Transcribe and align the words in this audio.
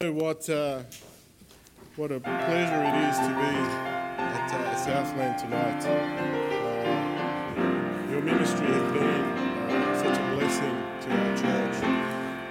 What, 0.00 0.48
uh, 0.48 0.82
what 1.96 2.12
a 2.12 2.20
pleasure 2.20 2.84
it 2.84 2.94
is 3.10 3.18
to 3.18 3.30
be 3.34 3.54
at 4.22 4.52
uh, 4.54 4.76
Southland 4.76 5.36
tonight. 5.40 5.84
Uh, 5.84 5.98
your 8.08 8.22
ministry 8.22 8.68
has 8.68 8.92
been 8.92 9.02
uh, 9.02 9.98
such 9.98 10.16
a 10.16 10.36
blessing 10.36 10.76
to 11.00 11.10
our 11.10 11.36
church. 11.36 11.82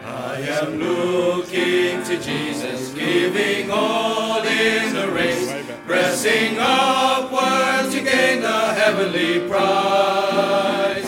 I 0.04 0.42
am 0.62 0.76
looking 0.76 2.04
to 2.04 2.22
Jesus, 2.22 2.94
giving 2.94 3.72
all 3.72 4.44
in 4.44 4.94
the 4.94 5.10
race, 5.10 5.50
pressing 5.86 6.58
upward 6.60 7.90
to 7.94 8.02
gain 8.02 8.42
the 8.42 8.74
heavenly 8.74 9.48
prize. 9.48 11.08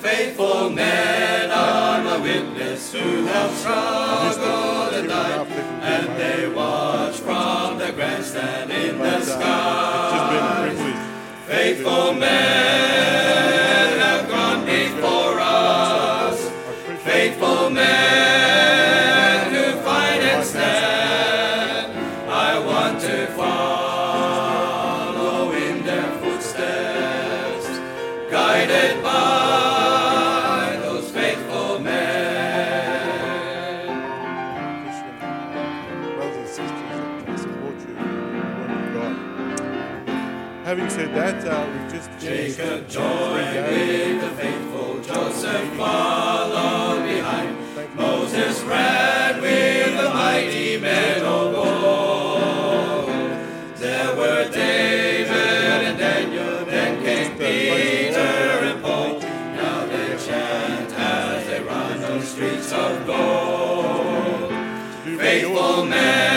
Faithful 0.00 0.70
men 0.70 1.50
are 1.50 2.02
my 2.02 2.16
witness 2.16 2.94
who 2.94 3.26
have 3.26 3.54
struggled 3.58 4.35
watch 6.56 7.16
from 7.16 7.78
the 7.78 7.92
grandstand 7.92 8.70
in 8.70 8.98
the 8.98 9.18
It's 9.18 9.26
just 9.26 9.38
been 9.38 9.44
a 9.44 10.76
sky. 10.76 11.46
Faithful 11.46 12.14
men 12.14 13.55
Faithful 65.36 65.84
men 65.84 66.35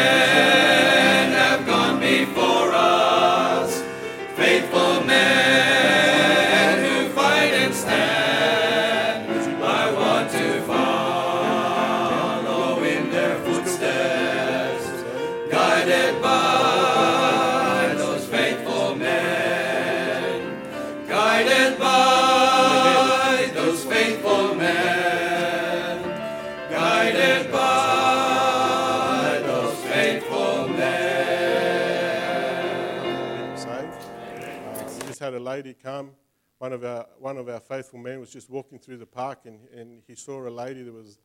One 36.70 36.76
of 36.76 36.84
our 36.86 37.08
one 37.18 37.38
of 37.40 37.50
our 37.50 37.60
faithful 37.60 37.98
men 37.98 38.20
was 38.20 38.30
just 38.30 38.48
walking 38.48 38.78
through 38.78 38.98
the 38.98 39.06
park, 39.08 39.40
and, 39.46 39.68
and 39.76 40.04
he 40.06 40.14
saw 40.14 40.48
a 40.48 40.52
lady 40.52 40.84
that 40.84 40.94
was 40.94 41.18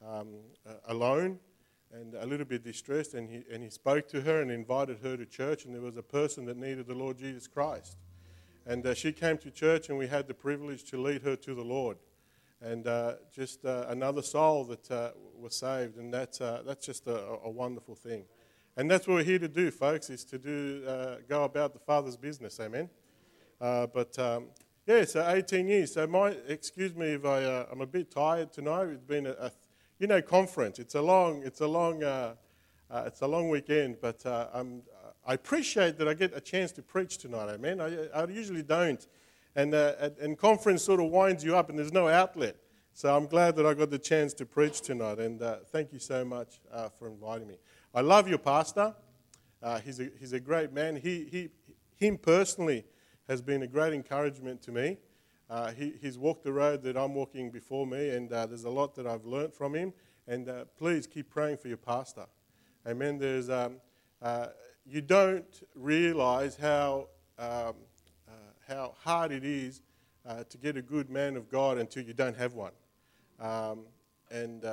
um, 0.00 0.28
alone 0.86 1.40
and 1.92 2.14
a 2.14 2.24
little 2.24 2.46
bit 2.46 2.62
distressed, 2.62 3.14
and 3.14 3.28
he 3.28 3.42
and 3.52 3.64
he 3.64 3.68
spoke 3.68 4.06
to 4.10 4.20
her 4.20 4.40
and 4.42 4.52
invited 4.52 4.98
her 5.02 5.16
to 5.16 5.26
church. 5.26 5.64
And 5.64 5.74
there 5.74 5.82
was 5.82 5.96
a 5.96 6.04
person 6.04 6.44
that 6.44 6.56
needed 6.56 6.86
the 6.86 6.94
Lord 6.94 7.18
Jesus 7.18 7.48
Christ, 7.48 7.96
and 8.64 8.86
uh, 8.86 8.94
she 8.94 9.12
came 9.12 9.38
to 9.38 9.50
church, 9.50 9.88
and 9.88 9.98
we 9.98 10.06
had 10.06 10.28
the 10.28 10.34
privilege 10.34 10.84
to 10.90 11.02
lead 11.02 11.22
her 11.22 11.34
to 11.34 11.52
the 11.52 11.64
Lord. 11.64 11.96
And 12.60 12.86
uh, 12.86 13.14
just 13.34 13.64
uh, 13.64 13.86
another 13.88 14.22
soul 14.22 14.62
that 14.66 14.88
uh, 14.88 15.10
was 15.36 15.56
saved, 15.56 15.96
and 15.96 16.14
that's 16.14 16.40
uh, 16.40 16.62
that's 16.64 16.86
just 16.86 17.08
a, 17.08 17.40
a 17.42 17.50
wonderful 17.50 17.96
thing. 17.96 18.22
And 18.76 18.88
that's 18.88 19.08
what 19.08 19.14
we're 19.14 19.24
here 19.24 19.40
to 19.40 19.48
do, 19.48 19.72
folks, 19.72 20.10
is 20.10 20.24
to 20.26 20.38
do 20.38 20.84
uh, 20.86 21.16
go 21.28 21.42
about 21.42 21.72
the 21.72 21.80
Father's 21.80 22.16
business. 22.16 22.60
Amen. 22.60 22.88
But 23.58 24.16
um, 24.18 24.46
yeah, 24.86 25.04
so 25.04 25.26
18 25.28 25.68
years. 25.68 25.94
So 25.94 26.06
my 26.06 26.30
excuse 26.48 26.94
me 26.94 27.06
if 27.08 27.24
I 27.24 27.44
uh, 27.44 27.66
I'm 27.70 27.80
a 27.80 27.86
bit 27.86 28.10
tired 28.10 28.52
tonight. 28.52 28.88
It's 28.88 29.04
been 29.04 29.26
a, 29.26 29.32
a 29.32 29.52
you 29.98 30.06
know 30.06 30.20
conference. 30.20 30.78
It's 30.78 30.94
a 30.94 31.02
long 31.02 31.42
it's 31.44 31.60
a 31.60 31.66
long 31.68 32.02
uh, 32.02 32.34
uh, 32.90 33.04
it's 33.06 33.20
a 33.22 33.26
long 33.26 33.48
weekend, 33.48 33.98
but 34.00 34.24
uh, 34.26 34.48
I'm, 34.52 34.82
I 35.26 35.34
appreciate 35.34 35.96
that 35.98 36.08
I 36.08 36.14
get 36.14 36.36
a 36.36 36.40
chance 36.40 36.72
to 36.72 36.82
preach 36.82 37.18
tonight. 37.18 37.48
Amen. 37.48 37.80
I, 37.80 38.08
I 38.08 38.26
usually 38.26 38.62
don't, 38.62 39.06
and 39.54 39.74
uh, 39.74 39.94
and- 40.00 40.18
and 40.18 40.38
conference 40.38 40.82
sort 40.82 41.00
of 41.00 41.10
winds 41.10 41.44
you 41.44 41.56
up, 41.56 41.70
and 41.70 41.78
there's 41.78 41.92
no 41.92 42.08
outlet. 42.08 42.56
So 42.94 43.16
I'm 43.16 43.26
glad 43.26 43.56
that 43.56 43.64
I 43.64 43.72
got 43.72 43.90
the 43.90 43.98
chance 43.98 44.34
to 44.34 44.44
preach 44.44 44.82
tonight, 44.82 45.18
and 45.18 45.40
uh, 45.40 45.56
thank 45.70 45.92
you 45.92 45.98
so 45.98 46.24
much 46.24 46.60
uh, 46.70 46.90
for 46.90 47.08
inviting 47.08 47.48
me. 47.48 47.56
I 47.94 48.02
love 48.02 48.28
your 48.28 48.38
pastor. 48.38 48.94
Uh, 49.62 49.78
he's, 49.78 50.00
a, 50.00 50.10
he's 50.18 50.32
a 50.34 50.40
great 50.40 50.72
man. 50.72 50.96
He, 50.96 51.26
he, 51.30 51.48
him 51.96 52.18
personally 52.18 52.84
has 53.28 53.42
been 53.42 53.62
a 53.62 53.66
great 53.66 53.92
encouragement 53.92 54.62
to 54.62 54.72
me. 54.72 54.98
Uh, 55.50 55.70
he, 55.72 55.92
he's 56.00 56.16
walked 56.16 56.44
the 56.44 56.52
road 56.52 56.82
that 56.82 56.96
I'm 56.96 57.14
walking 57.14 57.50
before 57.50 57.86
me, 57.86 58.10
and 58.10 58.32
uh, 58.32 58.46
there's 58.46 58.64
a 58.64 58.70
lot 58.70 58.94
that 58.94 59.06
I've 59.06 59.26
learnt 59.26 59.54
from 59.54 59.74
him. 59.74 59.92
And 60.26 60.48
uh, 60.48 60.64
please 60.78 61.06
keep 61.06 61.28
praying 61.30 61.58
for 61.58 61.68
your 61.68 61.76
pastor. 61.76 62.26
Amen. 62.86 63.18
There's, 63.18 63.50
um, 63.50 63.76
uh, 64.22 64.46
you 64.86 65.00
don't 65.00 65.62
realize 65.74 66.56
how, 66.56 67.08
um, 67.38 67.74
uh, 68.28 68.32
how 68.68 68.94
hard 69.02 69.32
it 69.32 69.44
is 69.44 69.82
uh, 70.24 70.44
to 70.44 70.58
get 70.58 70.76
a 70.76 70.82
good 70.82 71.10
man 71.10 71.36
of 71.36 71.50
God 71.50 71.78
until 71.78 72.04
you 72.04 72.14
don't 72.14 72.36
have 72.36 72.54
one. 72.54 72.72
Um, 73.40 73.86
and 74.30 74.64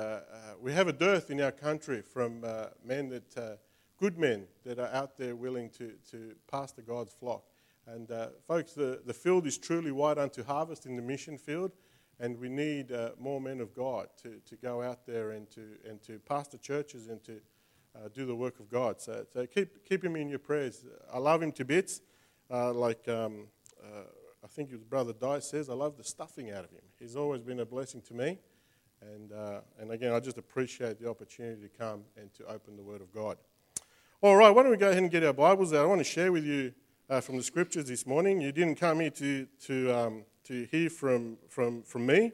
we 0.62 0.72
have 0.72 0.88
a 0.88 0.92
dearth 0.92 1.30
in 1.30 1.40
our 1.40 1.52
country 1.52 2.00
from 2.00 2.40
men 2.82 3.10
that, 3.10 3.58
good 3.98 4.16
men 4.16 4.46
that 4.64 4.78
are 4.78 4.88
out 4.88 5.18
there 5.18 5.36
willing 5.36 5.68
to, 5.68 5.92
to 6.10 6.34
pastor 6.50 6.80
God's 6.80 7.12
flock. 7.12 7.49
And 7.92 8.10
uh, 8.10 8.28
folks, 8.46 8.72
the, 8.72 9.00
the 9.04 9.14
field 9.14 9.46
is 9.46 9.58
truly 9.58 9.90
wide 9.90 10.18
unto 10.18 10.44
harvest 10.44 10.86
in 10.86 10.94
the 10.94 11.02
mission 11.02 11.36
field, 11.36 11.72
and 12.20 12.38
we 12.38 12.48
need 12.48 12.92
uh, 12.92 13.10
more 13.18 13.40
men 13.40 13.60
of 13.60 13.74
God 13.74 14.08
to, 14.22 14.40
to 14.46 14.56
go 14.56 14.80
out 14.80 15.06
there 15.06 15.32
and 15.32 15.50
to, 15.50 15.62
and 15.88 16.00
to 16.02 16.20
pastor 16.20 16.58
churches 16.58 17.08
and 17.08 17.22
to 17.24 17.40
uh, 17.96 18.08
do 18.14 18.26
the 18.26 18.34
work 18.34 18.60
of 18.60 18.70
God. 18.70 19.00
So, 19.00 19.24
so 19.32 19.44
keep, 19.46 19.84
keep 19.84 20.04
him 20.04 20.14
in 20.14 20.28
your 20.28 20.38
prayers. 20.38 20.84
I 21.12 21.18
love 21.18 21.42
him 21.42 21.50
to 21.52 21.64
bits. 21.64 22.00
Uh, 22.48 22.72
like 22.72 23.08
um, 23.08 23.46
uh, 23.82 24.02
I 24.44 24.46
think 24.46 24.70
his 24.70 24.84
brother 24.84 25.12
Dice 25.12 25.50
says, 25.50 25.68
I 25.68 25.74
love 25.74 25.96
the 25.96 26.04
stuffing 26.04 26.50
out 26.50 26.64
of 26.64 26.70
him. 26.70 26.82
He's 26.98 27.16
always 27.16 27.42
been 27.42 27.60
a 27.60 27.66
blessing 27.66 28.02
to 28.02 28.14
me. 28.14 28.38
And, 29.02 29.32
uh, 29.32 29.60
and 29.80 29.90
again, 29.90 30.12
I 30.12 30.20
just 30.20 30.38
appreciate 30.38 31.00
the 31.00 31.08
opportunity 31.08 31.62
to 31.62 31.68
come 31.68 32.02
and 32.16 32.32
to 32.34 32.44
open 32.44 32.76
the 32.76 32.82
Word 32.82 33.00
of 33.00 33.12
God. 33.12 33.38
All 34.22 34.36
right, 34.36 34.50
why 34.50 34.62
don't 34.62 34.70
we 34.70 34.76
go 34.76 34.90
ahead 34.90 35.02
and 35.02 35.10
get 35.10 35.24
our 35.24 35.32
Bibles 35.32 35.72
out? 35.72 35.84
I 35.84 35.86
want 35.86 36.00
to 36.00 36.04
share 36.04 36.30
with 36.30 36.44
you 36.44 36.72
uh, 37.10 37.20
from 37.20 37.36
the 37.36 37.42
Scriptures 37.42 37.86
this 37.86 38.06
morning. 38.06 38.40
You 38.40 38.52
didn't 38.52 38.76
come 38.76 39.00
here 39.00 39.10
to, 39.10 39.46
to, 39.66 39.92
um, 39.92 40.24
to 40.44 40.66
hear 40.70 40.88
from, 40.88 41.38
from, 41.48 41.82
from 41.82 42.06
me. 42.06 42.30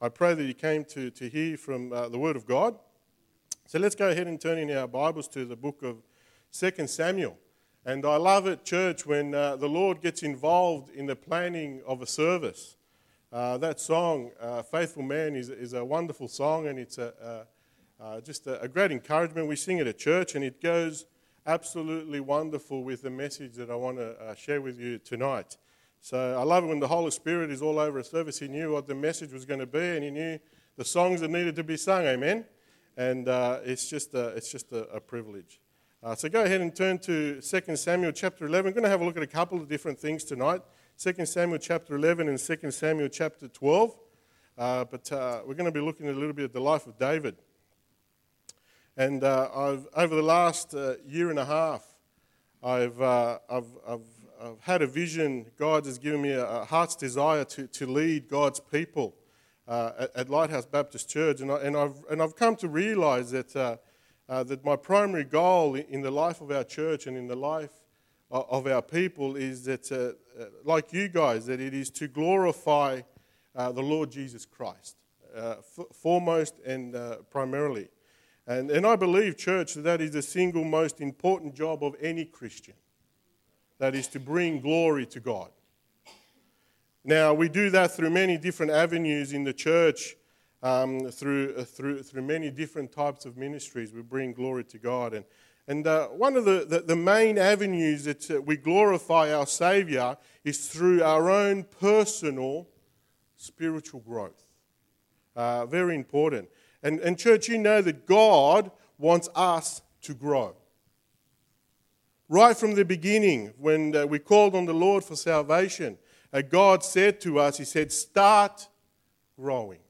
I 0.00 0.08
pray 0.08 0.32
that 0.32 0.44
you 0.44 0.54
came 0.54 0.84
to, 0.86 1.10
to 1.10 1.28
hear 1.28 1.58
from 1.58 1.92
uh, 1.92 2.08
the 2.08 2.18
Word 2.18 2.34
of 2.34 2.46
God. 2.46 2.78
So 3.66 3.78
let's 3.78 3.94
go 3.94 4.08
ahead 4.08 4.26
and 4.26 4.40
turn 4.40 4.58
in 4.58 4.74
our 4.74 4.88
Bibles 4.88 5.28
to 5.28 5.44
the 5.44 5.56
book 5.56 5.82
of 5.82 5.98
2 6.52 6.86
Samuel. 6.86 7.36
And 7.84 8.06
I 8.06 8.16
love 8.16 8.46
it, 8.46 8.64
church, 8.64 9.04
when 9.04 9.34
uh, 9.34 9.56
the 9.56 9.68
Lord 9.68 10.00
gets 10.00 10.22
involved 10.22 10.88
in 10.90 11.04
the 11.04 11.16
planning 11.16 11.82
of 11.86 12.00
a 12.00 12.06
service. 12.06 12.76
Uh, 13.30 13.58
that 13.58 13.78
song, 13.78 14.30
uh, 14.40 14.62
Faithful 14.62 15.02
Man, 15.02 15.36
is, 15.36 15.50
is 15.50 15.74
a 15.74 15.84
wonderful 15.84 16.28
song 16.28 16.66
and 16.66 16.78
it's 16.78 16.96
a, 16.96 17.46
a, 18.00 18.02
uh, 18.02 18.20
just 18.22 18.46
a, 18.46 18.58
a 18.62 18.68
great 18.68 18.90
encouragement. 18.90 19.48
We 19.48 19.56
sing 19.56 19.78
it 19.78 19.86
at 19.86 19.98
church 19.98 20.34
and 20.34 20.42
it 20.42 20.62
goes 20.62 21.04
absolutely 21.46 22.20
wonderful 22.20 22.82
with 22.82 23.02
the 23.02 23.10
message 23.10 23.54
that 23.54 23.70
I 23.70 23.74
want 23.74 23.98
to 23.98 24.12
uh, 24.12 24.34
share 24.34 24.60
with 24.60 24.80
you 24.80 24.98
tonight. 24.98 25.56
So 26.00 26.38
I 26.38 26.42
love 26.42 26.64
it 26.64 26.68
when 26.68 26.80
the 26.80 26.88
Holy 26.88 27.10
Spirit 27.10 27.50
is 27.50 27.60
all 27.60 27.78
over 27.78 27.98
a 27.98 28.04
service. 28.04 28.38
He 28.38 28.48
knew 28.48 28.72
what 28.72 28.86
the 28.86 28.94
message 28.94 29.32
was 29.32 29.44
going 29.44 29.60
to 29.60 29.66
be 29.66 29.78
and 29.78 30.04
he 30.04 30.10
knew 30.10 30.38
the 30.76 30.84
songs 30.84 31.20
that 31.20 31.30
needed 31.30 31.56
to 31.56 31.64
be 31.64 31.76
sung. 31.76 32.04
Amen. 32.04 32.46
And 32.96 33.28
uh, 33.28 33.60
it's 33.64 33.88
just 33.88 34.14
a, 34.14 34.28
it's 34.28 34.50
just 34.50 34.72
a, 34.72 34.84
a 34.88 35.00
privilege. 35.00 35.60
Uh, 36.02 36.14
so 36.14 36.28
go 36.28 36.44
ahead 36.44 36.60
and 36.60 36.74
turn 36.74 36.98
to 36.98 37.40
2 37.40 37.76
Samuel 37.76 38.12
chapter 38.12 38.46
11. 38.46 38.70
We're 38.70 38.74
going 38.74 38.84
to 38.84 38.90
have 38.90 39.00
a 39.00 39.04
look 39.04 39.16
at 39.16 39.22
a 39.22 39.26
couple 39.26 39.58
of 39.58 39.68
different 39.68 39.98
things 39.98 40.24
tonight 40.24 40.62
2 40.98 41.26
Samuel 41.26 41.58
chapter 41.58 41.96
11 41.96 42.28
and 42.28 42.38
2 42.38 42.70
Samuel 42.70 43.08
chapter 43.08 43.48
12. 43.48 43.96
Uh, 44.56 44.84
but 44.84 45.10
uh, 45.10 45.40
we're 45.46 45.54
going 45.54 45.64
to 45.64 45.72
be 45.72 45.80
looking 45.80 46.08
a 46.08 46.12
little 46.12 46.32
bit 46.32 46.44
at 46.44 46.52
the 46.52 46.60
life 46.60 46.86
of 46.86 46.98
David. 46.98 47.36
And 48.96 49.24
uh, 49.24 49.48
I've, 49.52 49.88
over 49.96 50.14
the 50.14 50.22
last 50.22 50.72
uh, 50.72 50.94
year 51.04 51.30
and 51.30 51.38
a 51.38 51.44
half, 51.44 51.84
I've, 52.62 53.00
uh, 53.00 53.38
I've, 53.50 53.66
I've, 53.86 54.00
I've, 54.40 54.60
had 54.60 54.82
a 54.82 54.86
vision. 54.86 55.46
God 55.58 55.84
has 55.86 55.98
given 55.98 56.22
me 56.22 56.30
a, 56.30 56.46
a 56.46 56.64
heart's 56.64 56.94
desire 56.94 57.44
to, 57.44 57.66
to 57.66 57.86
lead 57.86 58.28
God's 58.28 58.60
people 58.60 59.16
uh, 59.66 59.90
at, 59.98 60.16
at, 60.16 60.28
Lighthouse 60.28 60.66
Baptist 60.66 61.08
Church. 61.08 61.40
And, 61.40 61.50
I, 61.50 61.56
and, 61.56 61.76
I've, 61.76 62.04
and 62.08 62.22
I've 62.22 62.36
come 62.36 62.54
to 62.56 62.68
realize 62.68 63.32
that, 63.32 63.56
uh, 63.56 63.76
uh, 64.28 64.44
that 64.44 64.64
my 64.64 64.76
primary 64.76 65.24
goal 65.24 65.74
in 65.74 66.00
the 66.00 66.12
life 66.12 66.40
of 66.40 66.52
our 66.52 66.64
church 66.64 67.08
and 67.08 67.16
in 67.16 67.26
the 67.26 67.36
life 67.36 67.72
of 68.30 68.66
our 68.66 68.82
people 68.82 69.36
is 69.36 69.64
that, 69.64 70.16
like 70.64 70.92
you 70.92 71.08
guys, 71.08 71.46
that 71.46 71.60
it 71.60 71.74
is 71.74 71.90
to 71.90 72.08
glorify 72.08 73.00
the 73.54 73.82
Lord 73.82 74.10
Jesus 74.10 74.44
Christ, 74.44 74.96
f- 75.36 75.86
foremost 75.92 76.58
and 76.64 76.96
primarily. 77.30 77.88
And, 78.46 78.70
and 78.70 78.86
I 78.86 78.96
believe, 78.96 79.36
church, 79.36 79.74
that 79.74 79.82
that 79.82 80.00
is 80.00 80.10
the 80.10 80.22
single 80.22 80.64
most 80.64 81.00
important 81.00 81.54
job 81.54 81.82
of 81.82 81.96
any 82.00 82.24
Christian. 82.24 82.74
That 83.78 83.94
is 83.94 84.06
to 84.08 84.20
bring 84.20 84.60
glory 84.60 85.06
to 85.06 85.20
God. 85.20 85.50
Now, 87.04 87.34
we 87.34 87.48
do 87.48 87.70
that 87.70 87.92
through 87.92 88.10
many 88.10 88.38
different 88.38 88.72
avenues 88.72 89.32
in 89.32 89.44
the 89.44 89.52
church, 89.52 90.16
um, 90.62 91.10
through, 91.10 91.54
uh, 91.56 91.64
through, 91.64 92.02
through 92.02 92.22
many 92.22 92.50
different 92.50 92.92
types 92.92 93.26
of 93.26 93.36
ministries. 93.36 93.92
We 93.92 94.02
bring 94.02 94.32
glory 94.32 94.64
to 94.64 94.78
God. 94.78 95.12
And, 95.12 95.24
and 95.66 95.86
uh, 95.86 96.08
one 96.08 96.36
of 96.36 96.44
the, 96.44 96.64
the, 96.66 96.80
the, 96.80 96.96
main 96.96 97.36
avenues 97.36 98.04
that 98.04 98.30
uh, 98.30 98.40
we 98.40 98.56
glorify 98.56 99.34
our 99.34 99.46
Savior 99.46 100.16
is 100.44 100.68
through 100.68 101.02
our 101.02 101.30
own 101.30 101.64
personal 101.64 102.68
spiritual 103.36 104.00
growth. 104.00 104.42
Uh, 105.36 105.66
very 105.66 105.94
important. 105.94 106.48
And, 106.84 107.00
and, 107.00 107.18
church, 107.18 107.48
you 107.48 107.56
know 107.58 107.80
that 107.80 108.06
God 108.06 108.70
wants 108.98 109.30
us 109.34 109.80
to 110.02 110.12
grow. 110.14 110.54
Right 112.28 112.56
from 112.56 112.74
the 112.74 112.84
beginning, 112.84 113.54
when 113.58 113.96
uh, 113.96 114.06
we 114.06 114.18
called 114.18 114.54
on 114.54 114.66
the 114.66 114.74
Lord 114.74 115.02
for 115.02 115.16
salvation, 115.16 115.96
uh, 116.32 116.42
God 116.42 116.84
said 116.84 117.20
to 117.22 117.38
us, 117.38 117.56
He 117.56 117.64
said, 117.64 117.90
start 117.90 118.68
growing. 119.34 119.80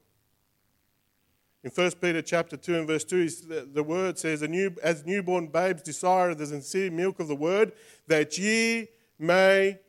In 1.65 1.71
1 1.71 1.91
Peter 1.93 2.21
chapter 2.21 2.55
2 2.55 2.77
and 2.77 2.87
verse 2.87 3.03
2, 3.03 3.29
the, 3.47 3.69
the 3.73 3.83
word 3.83 4.17
says, 4.17 4.43
As 4.83 5.05
newborn 5.05 5.47
babes 5.47 5.81
desire 5.81 6.33
the 6.33 6.45
sincere 6.45 6.91
milk 6.91 7.19
of 7.19 7.27
the 7.27 7.35
word, 7.35 7.73
that 8.07 8.37
ye 8.37 8.87
may 9.19 9.79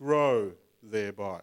grow 0.00 0.52
thereby. 0.82 1.42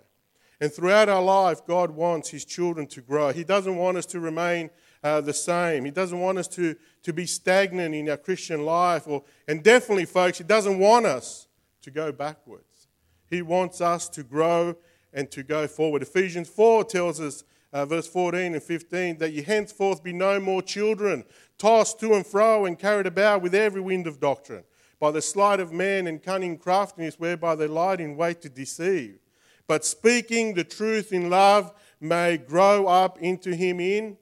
And 0.59 0.73
throughout 0.73 1.09
our 1.09 1.21
life, 1.21 1.65
God 1.65 1.91
wants 1.91 2.29
His 2.29 2.43
children 2.43 2.87
to 2.87 3.01
grow. 3.01 3.31
He 3.31 3.43
doesn't 3.43 3.75
want 3.75 3.97
us 3.97 4.07
to 4.07 4.19
remain 4.19 4.71
uh, 5.03 5.21
the 5.21 5.33
same. 5.33 5.85
He 5.85 5.91
doesn't 5.91 6.19
want 6.19 6.37
us 6.37 6.47
to, 6.49 6.75
to 7.03 7.13
be 7.13 7.25
stagnant 7.25 7.93
in 7.93 8.09
our 8.09 8.17
Christian 8.17 8.65
life. 8.65 9.07
Or, 9.07 9.23
and 9.47 9.63
definitely, 9.63 10.05
folks, 10.05 10.37
He 10.37 10.43
doesn't 10.43 10.79
want 10.79 11.05
us 11.05 11.47
to 11.81 11.91
go 11.91 12.11
backwards. 12.11 12.87
He 13.29 13.41
wants 13.41 13.81
us 13.81 14.09
to 14.09 14.23
grow 14.23 14.75
and 15.13 15.29
to 15.31 15.43
go 15.43 15.67
forward. 15.67 16.01
Ephesians 16.01 16.49
4 16.49 16.83
tells 16.85 17.19
us, 17.19 17.43
uh, 17.73 17.85
verse 17.85 18.07
14 18.07 18.53
and 18.53 18.63
15, 18.63 19.17
that 19.17 19.33
you 19.33 19.43
henceforth 19.43 20.03
be 20.03 20.13
no 20.13 20.39
more 20.39 20.61
children, 20.61 21.23
tossed 21.57 21.99
to 21.99 22.13
and 22.13 22.25
fro 22.25 22.65
and 22.65 22.79
carried 22.79 23.07
about 23.07 23.41
with 23.41 23.53
every 23.53 23.81
wind 23.81 24.07
of 24.07 24.19
doctrine, 24.19 24.63
by 24.99 25.11
the 25.11 25.21
sleight 25.21 25.59
of 25.59 25.71
men 25.71 26.07
and 26.07 26.23
cunning 26.23 26.57
craftiness 26.57 27.19
whereby 27.19 27.55
they 27.55 27.67
lie 27.67 27.95
in 27.95 28.15
wait 28.15 28.41
to 28.41 28.49
deceive. 28.49 29.19
But 29.67 29.83
speaking 29.83 30.53
the 30.53 30.63
truth 30.63 31.11
in 31.11 31.29
love 31.29 31.73
may 31.99 32.37
grow 32.37 32.87
up 32.87 33.19
into 33.19 33.53
him 33.53 33.79
in 33.79 34.17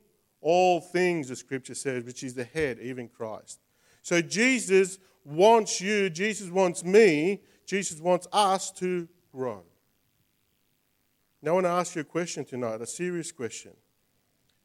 all 0.45 0.79
things, 0.79 1.29
the 1.29 1.35
scripture 1.35 1.73
says, 1.73 2.03
which 2.03 2.23
is 2.23 2.35
the 2.35 2.43
head, 2.43 2.77
even 2.79 3.07
Christ. 3.07 3.59
So 4.03 4.21
Jesus 4.21 4.99
wants 5.23 5.81
you, 5.81 6.07
Jesus 6.11 6.51
wants 6.51 6.83
me, 6.83 7.41
Jesus 7.65 7.99
wants 7.99 8.27
us 8.31 8.71
to 8.73 9.07
grow. 9.31 9.63
Now, 11.41 11.49
I 11.49 11.53
want 11.55 11.65
to 11.65 11.71
ask 11.71 11.95
you 11.95 12.01
a 12.01 12.05
question 12.05 12.45
tonight, 12.45 12.79
a 12.79 12.85
serious 12.85 13.31
question. 13.31 13.71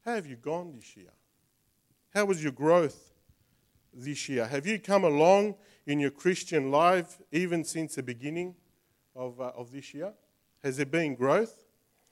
How 0.05 0.13
have 0.13 0.27
you 0.27 0.35
gone 0.35 0.71
this 0.75 0.95
year? 0.95 1.13
How 2.13 2.25
was 2.25 2.43
your 2.43 2.51
growth 2.51 3.11
this 3.91 4.29
year? 4.29 4.45
Have 4.45 4.67
you 4.67 4.77
come 4.77 5.03
along 5.03 5.55
in 5.87 5.99
your 5.99 6.11
Christian 6.11 6.69
life 6.69 7.19
even 7.31 7.63
since 7.63 7.95
the 7.95 8.03
beginning 8.03 8.53
of, 9.15 9.41
uh, 9.41 9.51
of 9.57 9.71
this 9.71 9.95
year? 9.95 10.13
Has 10.63 10.77
there 10.77 10.85
been 10.85 11.15
growth? 11.15 11.60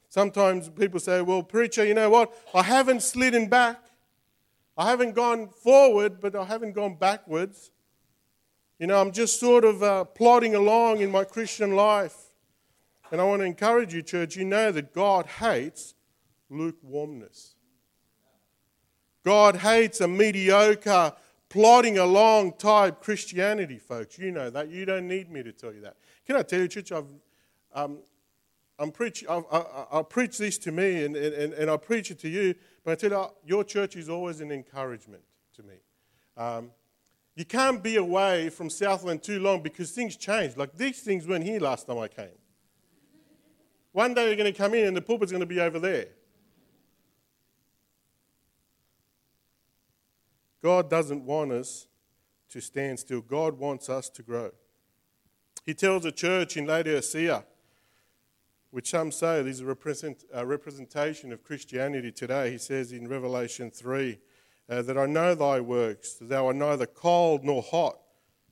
Sometimes 0.09 0.69
people 0.69 0.99
say, 0.99 1.21
well, 1.21 1.43
preacher, 1.43 1.85
you 1.85 1.93
know 1.93 2.09
what? 2.09 2.33
I 2.53 2.63
haven't 2.63 3.03
slidden 3.03 3.47
back. 3.47 3.79
I 4.75 4.89
haven't 4.89 5.13
gone 5.13 5.49
forward, 5.49 6.19
but 6.19 6.35
I 6.35 6.45
haven't 6.45 6.73
gone 6.73 6.95
backwards. 6.95 7.71
You 8.79 8.87
know, 8.87 8.99
I'm 8.99 9.11
just 9.11 9.39
sort 9.39 9.65
of 9.65 9.83
uh, 9.83 10.05
plodding 10.05 10.55
along 10.55 11.01
in 11.01 11.11
my 11.11 11.25
Christian 11.25 11.75
life. 11.75 12.15
And 13.11 13.21
I 13.21 13.23
want 13.23 13.41
to 13.41 13.45
encourage 13.45 13.93
you, 13.93 14.01
church, 14.01 14.35
you 14.35 14.45
know 14.45 14.71
that 14.71 14.93
God 14.93 15.25
hates 15.25 15.93
lukewarmness. 16.49 17.55
God 19.23 19.57
hates 19.57 20.01
a 20.01 20.07
mediocre, 20.07 21.13
plodding 21.49 21.97
along 21.97 22.53
type 22.53 23.01
Christianity, 23.01 23.77
folks. 23.77 24.17
You 24.17 24.31
know 24.31 24.49
that. 24.49 24.69
You 24.69 24.85
don't 24.85 25.07
need 25.07 25.29
me 25.29 25.43
to 25.43 25.51
tell 25.51 25.73
you 25.73 25.81
that. 25.81 25.97
Can 26.25 26.35
I 26.35 26.41
tell 26.41 26.61
you, 26.61 26.67
church, 26.67 26.91
I've, 26.91 27.13
um, 27.73 27.99
I'm 28.79 28.91
preach, 28.91 29.25
I, 29.29 29.41
I, 29.91 30.01
preach 30.03 30.37
this 30.37 30.57
to 30.59 30.71
me 30.71 31.03
and, 31.03 31.13
and, 31.15 31.53
and 31.53 31.69
I 31.69 31.75
preach 31.75 32.11
it 32.11 32.19
to 32.19 32.29
you, 32.29 32.55
but 32.85 32.91
I 32.91 32.95
tell 32.95 33.11
you, 33.43 33.55
your 33.57 33.63
church 33.65 33.97
is 33.97 34.07
always 34.07 34.39
an 34.39 34.53
encouragement 34.53 35.21
to 35.57 35.63
me. 35.63 35.75
Um, 36.37 36.71
you 37.35 37.43
can't 37.43 37.83
be 37.83 37.97
away 37.97 38.49
from 38.49 38.69
Southland 38.69 39.21
too 39.21 39.39
long 39.39 39.61
because 39.61 39.91
things 39.91 40.15
change. 40.15 40.55
Like 40.55 40.77
these 40.77 41.01
things 41.01 41.27
weren't 41.27 41.43
here 41.43 41.59
last 41.59 41.87
time 41.87 41.97
I 41.97 42.07
came. 42.07 42.27
One 43.91 44.13
day 44.13 44.27
you're 44.27 44.37
going 44.37 44.51
to 44.51 44.57
come 44.57 44.73
in 44.73 44.87
and 44.87 44.95
the 44.95 45.01
pulpit's 45.01 45.31
going 45.31 45.41
to 45.41 45.45
be 45.45 45.59
over 45.59 45.79
there. 45.79 46.07
God 50.61 50.89
doesn't 50.89 51.25
want 51.25 51.51
us 51.51 51.87
to 52.49 52.61
stand 52.61 52.99
still. 52.99 53.21
God 53.21 53.57
wants 53.57 53.89
us 53.89 54.09
to 54.11 54.23
grow. 54.23 54.51
He 55.65 55.73
tells 55.73 56.03
the 56.03 56.11
church 56.11 56.55
in 56.55 56.65
Laodicea, 56.65 57.43
which 58.71 58.89
some 58.89 59.11
say 59.11 59.39
is 59.39 59.61
a, 59.61 59.65
represent, 59.65 60.23
a 60.33 60.45
representation 60.45 61.31
of 61.31 61.43
Christianity 61.43 62.11
today. 62.11 62.51
He 62.51 62.57
says 62.57 62.91
in 62.91 63.07
Revelation 63.07 63.71
3 63.71 64.19
uh, 64.69 64.81
that 64.83 64.97
I 64.97 65.05
know 65.07 65.33
thy 65.33 65.59
works, 65.59 66.13
that 66.15 66.29
thou 66.29 66.47
art 66.47 66.55
neither 66.55 66.85
cold 66.85 67.43
nor 67.43 67.63
hot. 67.63 67.97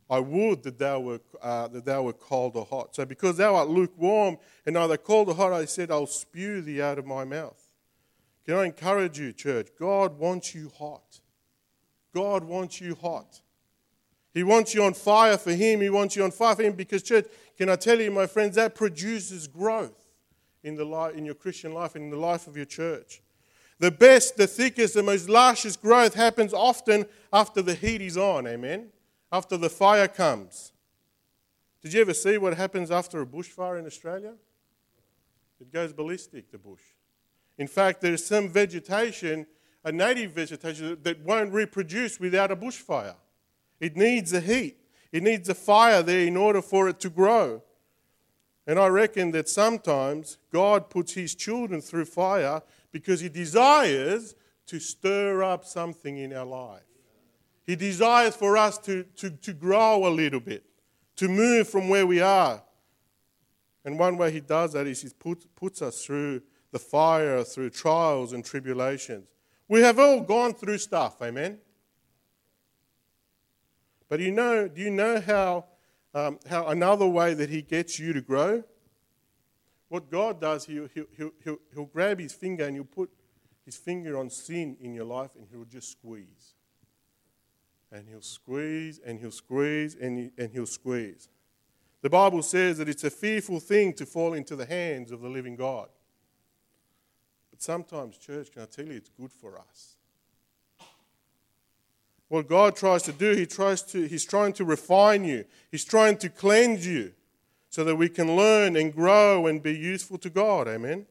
I 0.10 0.20
would 0.20 0.64
that 0.64 0.80
thou, 0.80 1.02
were, 1.02 1.20
uh, 1.42 1.68
that 1.68 1.86
thou 1.86 2.04
were 2.04 2.14
cold 2.14 2.56
or 2.56 2.66
hot. 2.66 2.96
So 2.96 3.06
because 3.06 3.38
thou 3.38 3.56
art 3.56 3.70
lukewarm 3.70 4.38
and 4.66 4.74
neither 4.74 4.98
cold 4.98 5.30
or 5.30 5.36
hot, 5.36 5.54
I 5.54 5.66
said, 5.66 5.92
I'll 5.92 6.08
spew 6.08 6.62
thee 6.62 6.82
out 6.82 6.98
of 6.98 7.06
my 7.06 7.26
mouth. 7.26 7.62
Can 8.46 8.56
I 8.56 8.66
encourage 8.66 9.20
you, 9.20 9.34
church? 9.34 9.68
God 9.78 10.18
wants 10.18 10.56
you 10.56 10.72
hot. 10.80 11.20
God 12.16 12.46
wants 12.46 12.80
you 12.80 12.96
hot. 12.96 13.42
He 14.34 14.44
wants 14.44 14.74
you 14.74 14.84
on 14.84 14.94
fire 14.94 15.38
for 15.38 15.52
Him. 15.52 15.82
He 15.82 15.90
wants 15.90 16.16
you 16.16 16.24
on 16.24 16.32
fire 16.32 16.56
for 16.56 16.64
Him 16.64 16.74
because, 16.74 17.04
church, 17.04 17.26
can 17.58 17.70
I 17.70 17.76
tell 17.76 18.00
you, 18.00 18.10
my 18.10 18.28
friends, 18.28 18.56
that 18.56 18.76
produces 18.76 19.48
growth 19.48 20.07
in, 20.64 20.76
the 20.76 20.86
life, 20.86 21.16
in 21.16 21.26
your 21.26 21.36
Christian 21.36 21.74
life 21.74 21.96
and 21.96 22.06
in 22.06 22.10
the 22.10 22.18
life 22.18 22.48
of 22.48 22.56
your 22.56 22.66
church. 22.66 23.22
The 23.80 23.92
best, 23.92 24.38
the 24.38 24.48
thickest, 24.48 24.96
the 24.96 25.04
most 25.04 25.30
luscious 25.30 25.76
growth 25.76 26.16
happens 26.16 26.54
often 26.54 27.06
after 27.32 27.62
the 27.62 27.76
heat 27.76 28.02
is 28.02 28.18
on, 28.18 28.48
amen? 28.48 28.90
After 29.32 29.56
the 29.56 29.70
fire 29.70 30.08
comes. 30.08 30.72
Did 31.82 31.94
you 31.94 32.02
ever 32.02 32.14
see 32.14 32.38
what 32.38 32.58
happens 32.58 32.90
after 32.90 33.22
a 33.22 33.26
bushfire 33.26 33.78
in 33.78 33.86
Australia? 33.86 34.34
It 35.60 35.72
goes 35.72 35.94
ballistic, 35.94 36.52
the 36.52 36.58
bush. 36.58 36.82
In 37.58 37.68
fact, 37.68 38.02
there 38.02 38.14
is 38.14 38.26
some 38.26 38.50
vegetation, 38.50 39.48
a 39.84 39.92
native 39.92 40.32
vegetation, 40.32 40.98
that 41.04 41.24
won't 41.24 41.54
reproduce 41.54 42.20
without 42.20 42.52
a 42.52 42.56
bushfire. 42.56 43.16
It 43.80 43.96
needs 43.96 44.32
the 44.32 44.42
heat, 44.42 44.78
it 45.12 45.24
needs 45.24 45.50
a 45.50 45.56
fire 45.56 46.02
there 46.02 46.22
in 46.22 46.36
order 46.36 46.62
for 46.62 46.90
it 46.90 47.00
to 47.02 47.10
grow. 47.10 47.62
And 48.68 48.78
I 48.78 48.88
reckon 48.88 49.32
that 49.32 49.48
sometimes 49.48 50.38
God 50.52 50.90
puts 50.90 51.14
his 51.14 51.34
children 51.34 51.80
through 51.80 52.06
fire 52.06 52.62
because 52.92 53.22
he 53.22 53.30
desires 53.30 54.36
to 54.68 54.80
stir 54.80 55.42
up 55.42 55.64
something 55.64 56.18
in 56.18 56.34
our 56.34 56.46
life. 56.46 56.84
He 57.66 57.78
desires 57.78 58.36
for 58.36 58.58
us 58.58 58.78
to, 58.80 59.04
to, 59.16 59.30
to 59.30 59.54
grow 59.54 60.06
a 60.06 60.10
little 60.10 60.42
bit, 60.42 60.66
to 61.16 61.30
move 61.30 61.70
from 61.70 61.88
where 61.88 62.06
we 62.06 62.20
are. 62.20 62.62
And 63.86 63.98
one 63.98 64.18
way 64.18 64.32
he 64.32 64.42
does 64.42 64.74
that 64.74 64.86
is 64.86 65.02
he 65.02 65.10
put, 65.18 65.46
puts 65.56 65.82
us 65.82 66.04
through 66.04 66.42
the 66.72 66.80
fire, 66.80 67.44
through 67.46 67.70
trials 67.70 68.34
and 68.34 68.44
tribulations. 68.44 69.28
We 69.70 69.82
have 69.82 69.98
all 69.98 70.20
gone 70.22 70.54
through 70.54 70.80
stuff, 70.80 71.22
amen? 71.22 71.60
But 74.10 74.20
you 74.20 74.32
know, 74.32 74.68
do 74.68 74.82
you 74.82 74.92
know 74.92 75.22
how 75.22 75.66
um, 76.18 76.40
how 76.50 76.68
another 76.68 77.06
way 77.06 77.36
that 77.36 77.50
he 77.50 77.62
gets 77.62 78.00
you 78.00 78.12
to 78.14 78.22
grow, 78.22 78.64
what 79.90 80.10
God 80.10 80.42
does, 80.42 80.66
he'll, 80.66 80.88
he'll, 80.94 81.32
he'll, 81.44 81.60
he'll 81.74 81.86
grab 81.86 82.20
his 82.20 82.34
finger 82.34 82.66
and 82.66 82.76
he'll 82.76 82.86
put 82.86 83.12
his 83.66 83.78
finger 83.78 84.18
on 84.18 84.32
sin 84.32 84.78
in 84.82 84.94
your 84.96 85.06
life 85.06 85.32
and 85.38 85.48
he'll 85.52 85.66
just 85.66 85.92
squeeze. 85.92 86.56
and 87.92 88.08
he'll 88.10 88.22
squeeze 88.22 89.00
and 89.06 89.20
he'll 89.20 89.32
squeeze 89.32 89.96
and, 89.96 90.18
he, 90.18 90.32
and 90.38 90.52
he'll 90.52 90.66
squeeze. 90.66 91.30
The 92.02 92.10
Bible 92.10 92.42
says 92.42 92.80
that 92.80 92.90
it's 92.90 93.04
a 93.04 93.12
fearful 93.12 93.60
thing 93.60 93.94
to 93.94 94.06
fall 94.06 94.34
into 94.34 94.56
the 94.56 94.66
hands 94.66 95.12
of 95.12 95.22
the 95.22 95.30
living 95.30 95.56
God. 95.56 95.90
But 97.52 97.62
sometimes, 97.62 98.18
church, 98.18 98.52
can 98.52 98.64
I 98.64 98.66
tell 98.66 98.86
you, 98.86 98.94
it's 98.94 99.10
good 99.10 99.32
for 99.32 99.60
us. 99.60 99.97
What 102.30 102.50
God 102.50 102.76
tries 102.76 103.04
to 103.04 103.14
do, 103.14 103.36
he 103.36 103.46
tries 103.46 103.82
to, 103.84 104.06
He's 104.08 104.26
trying 104.26 104.54
to 104.54 104.66
refine 104.66 105.24
you, 105.24 105.46
He's 105.72 105.86
trying 105.86 106.18
to 106.18 106.30
cleanse 106.30 106.86
you 106.86 107.14
so 107.70 107.84
that 107.84 107.96
we 107.96 108.10
can 108.10 108.36
learn 108.36 108.76
and 108.76 108.94
grow 108.94 109.48
and 109.48 109.62
be 109.64 109.74
useful 109.74 110.18
to 110.20 110.30
God. 110.30 110.68
Amen. 110.68 111.06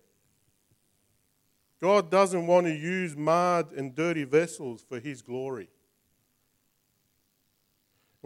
God 1.81 2.11
doesn't 2.11 2.47
want 2.47 2.67
to 2.67 2.75
use 2.75 3.17
marred 3.17 3.73
and 3.73 3.95
dirty 3.95 4.25
vessels 4.25 4.85
for 4.87 4.99
His 4.99 5.23
glory. 5.23 5.69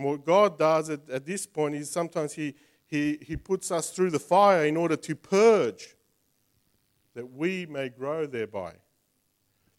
And 0.00 0.06
what 0.06 0.24
God 0.24 0.58
does 0.58 0.88
at, 0.88 1.10
at 1.10 1.26
this 1.26 1.46
point 1.46 1.74
is 1.74 1.90
sometimes 1.90 2.32
he, 2.32 2.54
he, 2.86 3.18
he 3.20 3.36
puts 3.36 3.70
us 3.70 3.90
through 3.90 4.08
the 4.08 4.18
fire 4.18 4.64
in 4.64 4.78
order 4.78 4.96
to 4.96 5.14
purge 5.14 5.94
that 7.14 7.30
we 7.30 7.66
may 7.66 7.90
grow 7.90 8.24
thereby. 8.24 8.76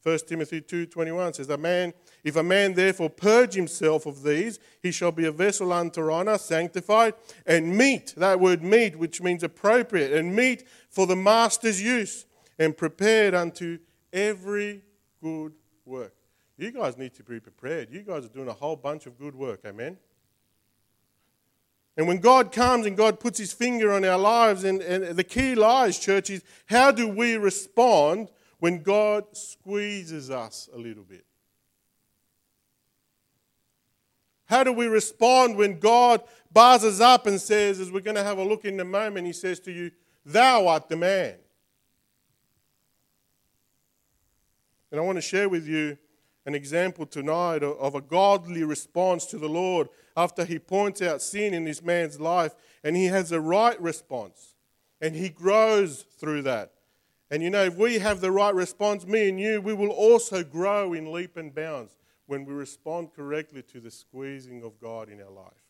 1 0.03 0.27
Timothy 0.27 0.61
2:21 0.61 1.33
says, 1.33 1.49
"A 1.49 1.57
man, 1.57 1.93
if 2.23 2.35
a 2.35 2.43
man 2.43 2.73
therefore 2.73 3.09
purge 3.09 3.53
himself 3.53 4.05
of 4.05 4.23
these, 4.23 4.59
he 4.81 4.91
shall 4.91 5.11
be 5.11 5.25
a 5.25 5.31
vessel 5.31 5.71
unto 5.71 6.11
honor, 6.11 6.37
sanctified, 6.37 7.13
and 7.45 7.77
meet." 7.77 8.13
That 8.17 8.39
word 8.39 8.63
"meet," 8.63 8.97
which 8.97 9.21
means 9.21 9.43
appropriate, 9.43 10.11
and 10.11 10.35
meet 10.35 10.67
for 10.89 11.05
the 11.05 11.15
master's 11.15 11.81
use, 11.81 12.25
and 12.57 12.75
prepared 12.75 13.35
unto 13.35 13.77
every 14.11 14.83
good 15.21 15.53
work. 15.85 16.15
You 16.57 16.71
guys 16.71 16.97
need 16.97 17.13
to 17.15 17.23
be 17.23 17.39
prepared. 17.39 17.91
You 17.91 18.01
guys 18.01 18.25
are 18.25 18.29
doing 18.29 18.47
a 18.47 18.53
whole 18.53 18.75
bunch 18.75 19.05
of 19.05 19.19
good 19.19 19.35
work. 19.35 19.61
Amen. 19.65 19.97
And 21.97 22.07
when 22.07 22.19
God 22.19 22.51
comes 22.51 22.85
and 22.85 22.95
God 22.95 23.19
puts 23.19 23.37
his 23.37 23.53
finger 23.53 23.91
on 23.91 24.05
our 24.05 24.17
lives, 24.17 24.63
and, 24.63 24.81
and 24.81 25.15
the 25.15 25.23
key 25.23 25.55
lies, 25.55 25.99
church, 25.99 26.29
is 26.29 26.43
how 26.67 26.91
do 26.91 27.07
we 27.07 27.35
respond 27.35 28.29
when 28.61 28.83
God 28.83 29.25
squeezes 29.35 30.29
us 30.29 30.69
a 30.71 30.77
little 30.77 31.03
bit? 31.03 31.25
How 34.45 34.63
do 34.63 34.71
we 34.71 34.85
respond 34.85 35.57
when 35.57 35.79
God 35.79 36.21
bars 36.53 36.83
us 36.83 36.99
up 36.99 37.25
and 37.25 37.41
says, 37.41 37.79
as 37.79 37.91
we're 37.91 38.01
going 38.01 38.17
to 38.17 38.23
have 38.23 38.37
a 38.37 38.43
look 38.43 38.63
in 38.63 38.79
a 38.79 38.85
moment, 38.85 39.25
He 39.25 39.33
says 39.33 39.59
to 39.61 39.71
you, 39.71 39.89
Thou 40.23 40.67
art 40.67 40.89
the 40.89 40.95
man? 40.95 41.37
And 44.91 44.99
I 44.99 45.03
want 45.03 45.17
to 45.17 45.23
share 45.23 45.49
with 45.49 45.67
you 45.67 45.97
an 46.45 46.53
example 46.53 47.07
tonight 47.07 47.63
of 47.63 47.95
a 47.95 48.01
godly 48.01 48.63
response 48.63 49.25
to 49.27 49.39
the 49.39 49.49
Lord 49.49 49.89
after 50.15 50.45
he 50.45 50.59
points 50.59 51.01
out 51.01 51.23
sin 51.23 51.55
in 51.55 51.63
this 51.63 51.81
man's 51.81 52.19
life 52.19 52.53
and 52.83 52.95
he 52.95 53.05
has 53.05 53.31
a 53.31 53.41
right 53.41 53.81
response 53.81 54.53
and 54.99 55.15
he 55.15 55.29
grows 55.29 56.05
through 56.19 56.43
that. 56.43 56.73
And 57.31 57.41
you 57.41 57.49
know, 57.49 57.63
if 57.63 57.77
we 57.77 57.99
have 57.99 58.19
the 58.19 58.31
right 58.31 58.53
response, 58.53 59.07
me 59.07 59.29
and 59.29 59.39
you, 59.39 59.61
we 59.61 59.73
will 59.73 59.89
also 59.89 60.43
grow 60.43 60.91
in 60.91 61.13
leap 61.13 61.37
and 61.37 61.55
bounds 61.55 61.95
when 62.27 62.43
we 62.45 62.53
respond 62.53 63.13
correctly 63.15 63.63
to 63.63 63.79
the 63.79 63.89
squeezing 63.89 64.63
of 64.63 64.79
God 64.81 65.09
in 65.09 65.21
our 65.21 65.31
life. 65.31 65.63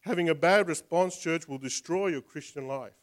Having 0.00 0.30
a 0.30 0.34
bad 0.34 0.68
response, 0.68 1.18
church, 1.18 1.46
will 1.46 1.58
destroy 1.58 2.08
your 2.08 2.22
Christian 2.22 2.66
life. 2.66 2.94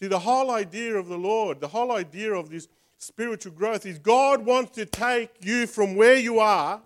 See, 0.00 0.06
the 0.06 0.18
whole 0.18 0.50
idea 0.50 0.96
of 0.96 1.08
the 1.08 1.18
Lord, 1.18 1.60
the 1.60 1.68
whole 1.68 1.92
idea 1.92 2.32
of 2.32 2.48
this 2.48 2.68
spiritual 2.98 3.52
growth 3.52 3.84
is 3.84 3.98
God 3.98 4.46
wants 4.46 4.72
to 4.76 4.86
take 4.86 5.30
you 5.40 5.66
from 5.66 5.94
where 5.94 6.16
you 6.16 6.38
are 6.38 6.80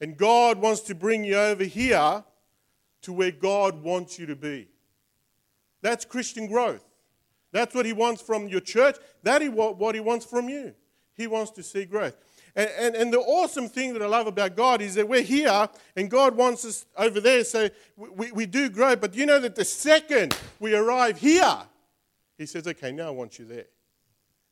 and 0.00 0.16
God 0.16 0.58
wants 0.58 0.82
to 0.82 0.94
bring 0.94 1.24
you 1.24 1.36
over 1.36 1.64
here 1.64 2.24
to 3.02 3.12
where 3.12 3.32
God 3.32 3.82
wants 3.82 4.18
you 4.18 4.26
to 4.26 4.36
be. 4.36 4.68
That's 5.82 6.04
Christian 6.04 6.46
growth. 6.46 6.85
That's 7.56 7.74
what 7.74 7.86
He 7.86 7.94
wants 7.94 8.20
from 8.20 8.48
your 8.48 8.60
church. 8.60 8.96
That 9.22 9.40
is 9.40 9.48
what 9.48 9.94
He 9.94 10.00
wants 10.02 10.26
from 10.26 10.50
you. 10.50 10.74
He 11.14 11.26
wants 11.26 11.52
to 11.52 11.62
see 11.62 11.86
growth. 11.86 12.14
And, 12.54 12.68
and, 12.76 12.94
and, 12.94 13.12
the 13.14 13.18
awesome 13.18 13.66
thing 13.66 13.94
that 13.94 14.02
I 14.02 14.06
love 14.06 14.26
about 14.26 14.56
God 14.56 14.82
is 14.82 14.94
that 14.96 15.08
we're 15.08 15.22
here 15.22 15.66
and 15.96 16.10
God 16.10 16.36
wants 16.36 16.66
us 16.66 16.84
over 16.98 17.18
there, 17.18 17.44
so 17.44 17.70
we, 17.96 18.30
we 18.30 18.44
do 18.44 18.68
grow. 18.68 18.94
But 18.94 19.14
you 19.14 19.24
know 19.24 19.40
that 19.40 19.54
the 19.54 19.64
second 19.64 20.36
we 20.60 20.74
arrive 20.74 21.18
here, 21.18 21.56
He 22.36 22.44
says, 22.44 22.66
okay, 22.66 22.92
now 22.92 23.06
I 23.06 23.10
want 23.10 23.38
you 23.38 23.46
there. 23.46 23.68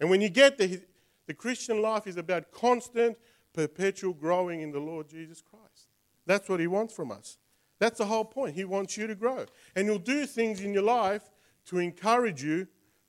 And 0.00 0.08
when 0.08 0.22
you 0.22 0.30
get 0.30 0.56
there, 0.56 0.80
the 1.26 1.34
Christian 1.34 1.82
life 1.82 2.06
is 2.06 2.16
about 2.16 2.52
constant, 2.52 3.18
perpetual 3.52 4.14
growing 4.14 4.62
in 4.62 4.72
the 4.72 4.80
Lord 4.80 5.10
Jesus 5.10 5.42
Christ. 5.42 5.88
That's 6.24 6.48
what 6.48 6.58
He 6.58 6.68
wants 6.68 6.94
from 6.94 7.12
us. 7.12 7.36
That's 7.78 7.98
the 7.98 8.06
whole 8.06 8.24
point. 8.24 8.54
He 8.54 8.64
wants 8.64 8.96
you 8.96 9.06
to 9.06 9.14
grow. 9.14 9.44
And 9.76 9.86
He'll 9.86 9.98
do 9.98 10.24
things 10.24 10.62
in 10.62 10.72
your 10.72 10.84
life 10.84 11.30
to 11.66 11.78
encourage 11.78 12.42
you 12.42 12.66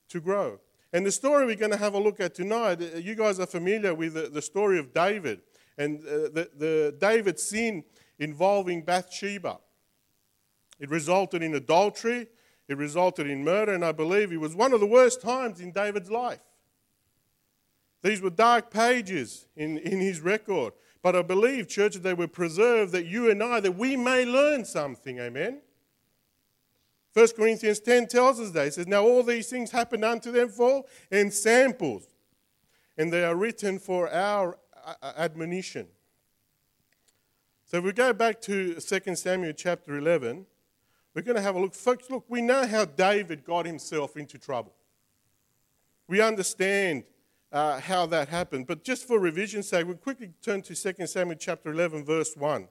to 0.09 0.19
grow. 0.19 0.59
And 0.93 1.05
the 1.05 1.12
story 1.12 1.45
we're 1.45 1.55
going 1.55 1.71
to 1.71 1.77
have 1.77 1.93
a 1.93 2.00
look 2.00 2.19
at 2.19 2.35
tonight, 2.35 2.81
uh, 2.81 2.97
you 2.97 3.15
guys 3.15 3.39
are 3.39 3.45
familiar 3.45 3.93
with 3.93 4.13
the, 4.13 4.29
the 4.29 4.41
story 4.41 4.79
of 4.79 4.93
David 4.93 5.41
and 5.77 6.00
uh, 6.00 6.29
the, 6.33 6.50
the 6.57 6.95
David's 7.00 7.43
sin 7.43 7.83
involving 8.17 8.81
Bathsheba. 8.81 9.57
It 10.79 10.89
resulted 10.89 11.43
in 11.43 11.55
adultery, 11.55 12.27
it 12.67 12.77
resulted 12.77 13.29
in 13.29 13.43
murder, 13.43 13.74
and 13.74 13.83
I 13.83 13.91
believe 13.91 14.31
it 14.31 14.38
was 14.38 14.55
one 14.55 14.74
of 14.74 14.79
the 14.79 14.85
worst 14.85 15.21
times 15.21 15.59
in 15.59 15.71
David's 15.71 16.09
life. 16.09 16.39
These 18.01 18.21
were 18.21 18.29
dark 18.29 18.71
pages 18.71 19.47
in, 19.55 19.79
in 19.79 20.00
his 20.00 20.21
record. 20.21 20.74
But 21.01 21.15
I 21.15 21.21
believe, 21.21 21.67
church, 21.67 21.93
that 21.93 22.03
they 22.03 22.13
were 22.13 22.27
preserved 22.27 22.91
that 22.93 23.05
you 23.05 23.29
and 23.29 23.43
I, 23.43 23.59
that 23.59 23.77
we 23.77 23.95
may 23.95 24.25
learn 24.25 24.65
something. 24.65 25.19
Amen. 25.19 25.62
1 27.15 27.29
Corinthians 27.29 27.79
10 27.79 28.07
tells 28.07 28.41
us 28.41 28.51
that. 28.51 28.67
It 28.67 28.74
says, 28.74 28.88
Now 28.88 29.03
all 29.03 29.24
these 29.24 29.50
things 29.50 29.72
happened 29.72 30.03
unto 30.03 30.34
them 30.34 30.50
for 30.50 30.84
ensamples, 31.10 32.10
and 32.98 33.12
they 33.12 33.24
are 33.24 33.36
written 33.36 33.79
for 33.79 34.12
our 34.12 34.57
admonition. 35.15 35.88
So 37.63 37.77
if 37.77 37.86
we 37.86 37.93
go 37.93 38.12
back 38.12 38.41
to 38.41 38.81
2 38.81 39.15
Samuel 39.15 39.53
chapter 39.53 39.98
11, 39.98 40.45
we're 41.13 41.22
going 41.22 41.38
to 41.38 41.41
have 41.41 41.55
a 41.55 41.60
look. 41.60 41.74
Folks, 41.74 42.10
look, 42.10 42.25
we 42.27 42.41
know 42.41 42.67
how 42.67 42.84
David 42.84 43.45
got 43.45 43.65
himself 43.65 44.17
into 44.17 44.38
trouble. 44.38 44.74
We 46.10 46.19
understand 46.19 47.05
uh, 47.50 47.79
how 47.79 48.07
that 48.07 48.27
happened. 48.27 48.67
But 48.67 48.84
just 48.84 49.07
for 49.07 49.19
revision's 49.19 49.69
sake, 49.69 49.88
we'll 49.88 49.95
quickly 49.95 50.34
turn 50.41 50.62
to 50.63 50.75
2 50.75 51.07
Samuel 51.07 51.38
chapter 51.39 51.72
11, 51.72 52.03
verse 52.03 52.36
1. 52.36 52.67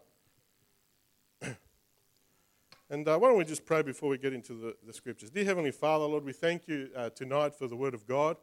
And 2.94 3.08
uh, 3.08 3.18
why 3.18 3.26
don't 3.26 3.36
we 3.36 3.44
just 3.44 3.66
pray 3.66 3.82
before 3.82 4.08
we 4.08 4.18
get 4.18 4.32
into 4.32 4.52
the, 4.52 4.76
the 4.86 4.92
scriptures? 4.92 5.28
Dear 5.28 5.46
Heavenly 5.46 5.72
Father, 5.72 6.04
Lord, 6.04 6.24
we 6.24 6.32
thank 6.32 6.68
you 6.68 6.90
uh, 6.94 7.10
tonight 7.10 7.52
for 7.52 7.66
the 7.66 7.74
word 7.74 7.92
of 7.92 8.06
God. 8.06 8.36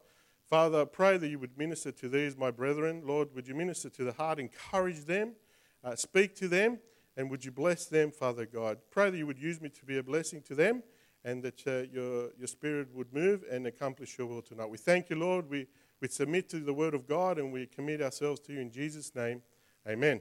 Father, 0.46 0.82
I 0.82 0.84
pray 0.84 1.16
that 1.16 1.26
you 1.26 1.38
would 1.38 1.56
minister 1.56 1.90
to 1.90 2.06
these, 2.06 2.36
my 2.36 2.50
brethren. 2.50 3.00
Lord, 3.02 3.34
would 3.34 3.48
you 3.48 3.54
minister 3.54 3.88
to 3.88 4.04
the 4.04 4.12
heart, 4.12 4.38
encourage 4.38 5.06
them, 5.06 5.36
uh, 5.82 5.96
speak 5.96 6.34
to 6.36 6.48
them, 6.48 6.80
and 7.16 7.30
would 7.30 7.46
you 7.46 7.50
bless 7.50 7.86
them, 7.86 8.10
Father 8.10 8.44
God? 8.44 8.76
Pray 8.90 9.08
that 9.08 9.16
you 9.16 9.26
would 9.26 9.38
use 9.38 9.58
me 9.58 9.70
to 9.70 9.86
be 9.86 9.96
a 9.96 10.02
blessing 10.02 10.42
to 10.42 10.54
them 10.54 10.82
and 11.24 11.42
that 11.44 11.66
uh, 11.66 11.90
your, 11.90 12.32
your 12.36 12.46
spirit 12.46 12.88
would 12.92 13.10
move 13.14 13.44
and 13.50 13.66
accomplish 13.66 14.18
your 14.18 14.26
will 14.26 14.42
tonight. 14.42 14.68
We 14.68 14.76
thank 14.76 15.08
you, 15.08 15.16
Lord. 15.16 15.48
We 15.48 15.66
we 16.02 16.08
submit 16.08 16.48
to 16.50 16.58
the 16.58 16.74
word 16.74 16.94
of 16.94 17.06
God 17.06 17.38
and 17.38 17.52
we 17.52 17.64
commit 17.64 18.02
ourselves 18.02 18.40
to 18.40 18.52
you 18.52 18.60
in 18.60 18.70
Jesus' 18.70 19.14
name. 19.14 19.40
Amen. 19.88 20.20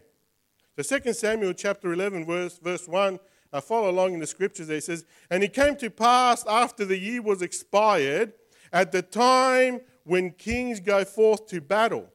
So 0.79 0.97
2 0.97 1.11
Samuel 1.11 1.53
chapter 1.53 1.91
11, 1.91 2.25
verse, 2.25 2.59
verse 2.59 2.88
1, 2.88 3.19
uh, 3.53 3.62
follow 3.62 3.89
along 3.89 4.13
in 4.13 4.20
the 4.20 4.27
scriptures 4.27 4.67
there. 4.67 4.77
It 4.77 4.84
says, 4.84 5.05
And 5.29 5.43
it 5.43 5.53
came 5.53 5.75
to 5.77 5.89
pass 5.89 6.46
after 6.46 6.86
the 6.86 6.98
year 6.98 7.22
was 7.22 7.41
expired, 7.41 8.34
at 8.74 8.91
the 8.91 9.01
time 9.01 9.81
when 10.05 10.31
kings 10.31 10.79
go 10.79 11.03
forth 11.03 11.48
to 11.48 11.62
battle, 11.62 12.08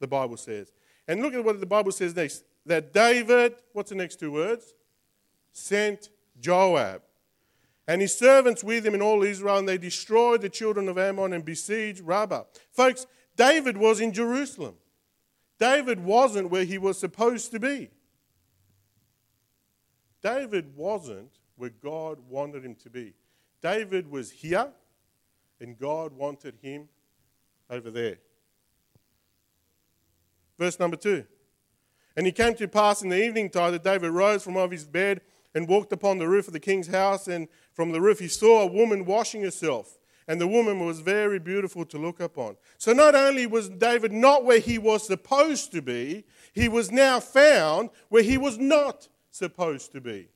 the 0.00 0.06
Bible 0.06 0.36
says. 0.36 0.72
And 1.08 1.20
look 1.20 1.34
at 1.34 1.44
what 1.44 1.60
the 1.60 1.66
Bible 1.66 1.92
says 1.92 2.14
next. 2.14 2.44
That 2.66 2.92
David, 2.94 3.56
what's 3.72 3.90
the 3.90 3.96
next 3.96 4.20
two 4.20 4.32
words? 4.32 4.72
Sent 5.52 6.08
Joab 6.40 7.02
and 7.86 8.00
his 8.00 8.16
servants 8.16 8.64
with 8.64 8.86
him 8.86 8.94
in 8.94 9.02
all 9.02 9.22
Israel, 9.22 9.58
and 9.58 9.68
they 9.68 9.78
destroyed 9.78 10.40
the 10.40 10.48
children 10.48 10.88
of 10.88 10.98
Ammon 10.98 11.32
and 11.32 11.44
besieged 11.44 12.00
Rabbah. 12.00 12.44
Folks, 12.72 13.06
David 13.36 13.76
was 13.76 14.00
in 14.00 14.12
Jerusalem. 14.12 14.76
David 15.58 16.00
wasn't 16.00 16.50
where 16.50 16.64
he 16.64 16.78
was 16.78 16.98
supposed 16.98 17.50
to 17.52 17.60
be. 17.60 17.90
David 20.24 20.74
wasn't 20.74 21.38
where 21.56 21.70
God 21.70 22.18
wanted 22.30 22.64
him 22.64 22.74
to 22.76 22.88
be. 22.88 23.12
David 23.60 24.10
was 24.10 24.30
here, 24.30 24.68
and 25.60 25.78
God 25.78 26.14
wanted 26.14 26.54
him 26.62 26.88
over 27.68 27.90
there. 27.90 28.16
Verse 30.58 30.80
number 30.80 30.96
two. 30.96 31.26
And 32.16 32.24
he 32.24 32.32
came 32.32 32.54
to 32.54 32.66
pass 32.66 33.02
in 33.02 33.10
the 33.10 33.22
evening 33.22 33.50
tide 33.50 33.72
that 33.72 33.84
David 33.84 34.12
rose 34.12 34.42
from 34.42 34.56
off 34.56 34.70
his 34.70 34.86
bed 34.86 35.20
and 35.54 35.68
walked 35.68 35.92
upon 35.92 36.16
the 36.18 36.28
roof 36.28 36.46
of 36.46 36.54
the 36.54 36.60
king's 36.60 36.88
house, 36.88 37.28
and 37.28 37.46
from 37.74 37.92
the 37.92 38.00
roof 38.00 38.18
he 38.18 38.28
saw 38.28 38.62
a 38.62 38.66
woman 38.66 39.04
washing 39.04 39.42
herself. 39.42 39.98
and 40.26 40.40
the 40.40 40.46
woman 40.46 40.84
was 40.84 41.00
very 41.00 41.38
beautiful 41.38 41.84
to 41.84 41.98
look 41.98 42.18
upon. 42.18 42.56
So 42.78 42.94
not 42.94 43.14
only 43.14 43.46
was 43.46 43.68
David 43.68 44.10
not 44.10 44.44
where 44.44 44.58
he 44.58 44.78
was 44.78 45.06
supposed 45.06 45.70
to 45.72 45.82
be, 45.82 46.24
he 46.54 46.66
was 46.66 46.90
now 46.90 47.20
found 47.20 47.90
where 48.08 48.22
he 48.22 48.38
was 48.38 48.56
not 48.56 49.08
supposed 49.34 49.92
to 49.92 50.00
be. 50.00 50.28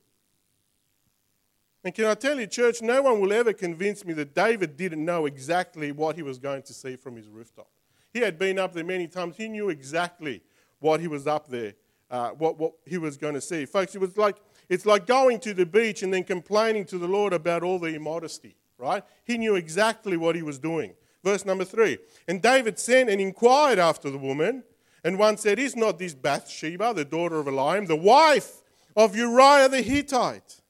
And 1.84 1.94
can 1.94 2.06
I 2.06 2.14
tell 2.14 2.38
you, 2.38 2.46
church, 2.46 2.82
no 2.82 3.02
one 3.02 3.20
will 3.20 3.32
ever 3.32 3.52
convince 3.52 4.04
me 4.04 4.12
that 4.14 4.34
David 4.34 4.76
didn't 4.76 5.04
know 5.04 5.26
exactly 5.26 5.92
what 5.92 6.16
he 6.16 6.22
was 6.22 6.38
going 6.38 6.62
to 6.62 6.72
see 6.72 6.96
from 6.96 7.14
his 7.16 7.28
rooftop. 7.28 7.68
He 8.12 8.18
had 8.20 8.38
been 8.38 8.58
up 8.58 8.72
there 8.72 8.84
many 8.84 9.06
times. 9.06 9.36
He 9.36 9.48
knew 9.48 9.68
exactly 9.68 10.42
what 10.80 11.00
he 11.00 11.06
was 11.06 11.28
up 11.28 11.48
there, 11.48 11.74
uh, 12.10 12.30
what, 12.30 12.58
what 12.58 12.72
he 12.84 12.98
was 12.98 13.16
going 13.16 13.34
to 13.34 13.40
see. 13.40 13.64
Folks, 13.64 13.94
it 13.94 14.00
was 14.00 14.16
like, 14.16 14.36
it's 14.68 14.84
like 14.84 15.06
going 15.06 15.38
to 15.40 15.54
the 15.54 15.64
beach 15.64 16.02
and 16.02 16.12
then 16.12 16.24
complaining 16.24 16.84
to 16.86 16.98
the 16.98 17.06
Lord 17.06 17.32
about 17.32 17.62
all 17.62 17.78
the 17.78 17.94
immodesty, 17.94 18.56
right? 18.78 19.04
He 19.24 19.38
knew 19.38 19.54
exactly 19.54 20.16
what 20.16 20.34
he 20.34 20.42
was 20.42 20.58
doing. 20.58 20.94
Verse 21.22 21.44
number 21.44 21.64
three. 21.64 21.98
And 22.26 22.42
David 22.42 22.78
sent 22.78 23.08
and 23.10 23.20
inquired 23.20 23.78
after 23.78 24.10
the 24.10 24.18
woman, 24.18 24.64
and 25.04 25.18
one 25.18 25.36
said, 25.36 25.60
Is 25.60 25.76
not 25.76 25.98
this 25.98 26.14
Bathsheba, 26.14 26.94
the 26.94 27.04
daughter 27.04 27.38
of 27.38 27.46
Eliam, 27.46 27.86
the 27.86 27.96
wife 27.96 28.62
of 28.98 29.16
Uriah 29.16 29.70
the 29.70 29.80
Hittite? 29.80 30.60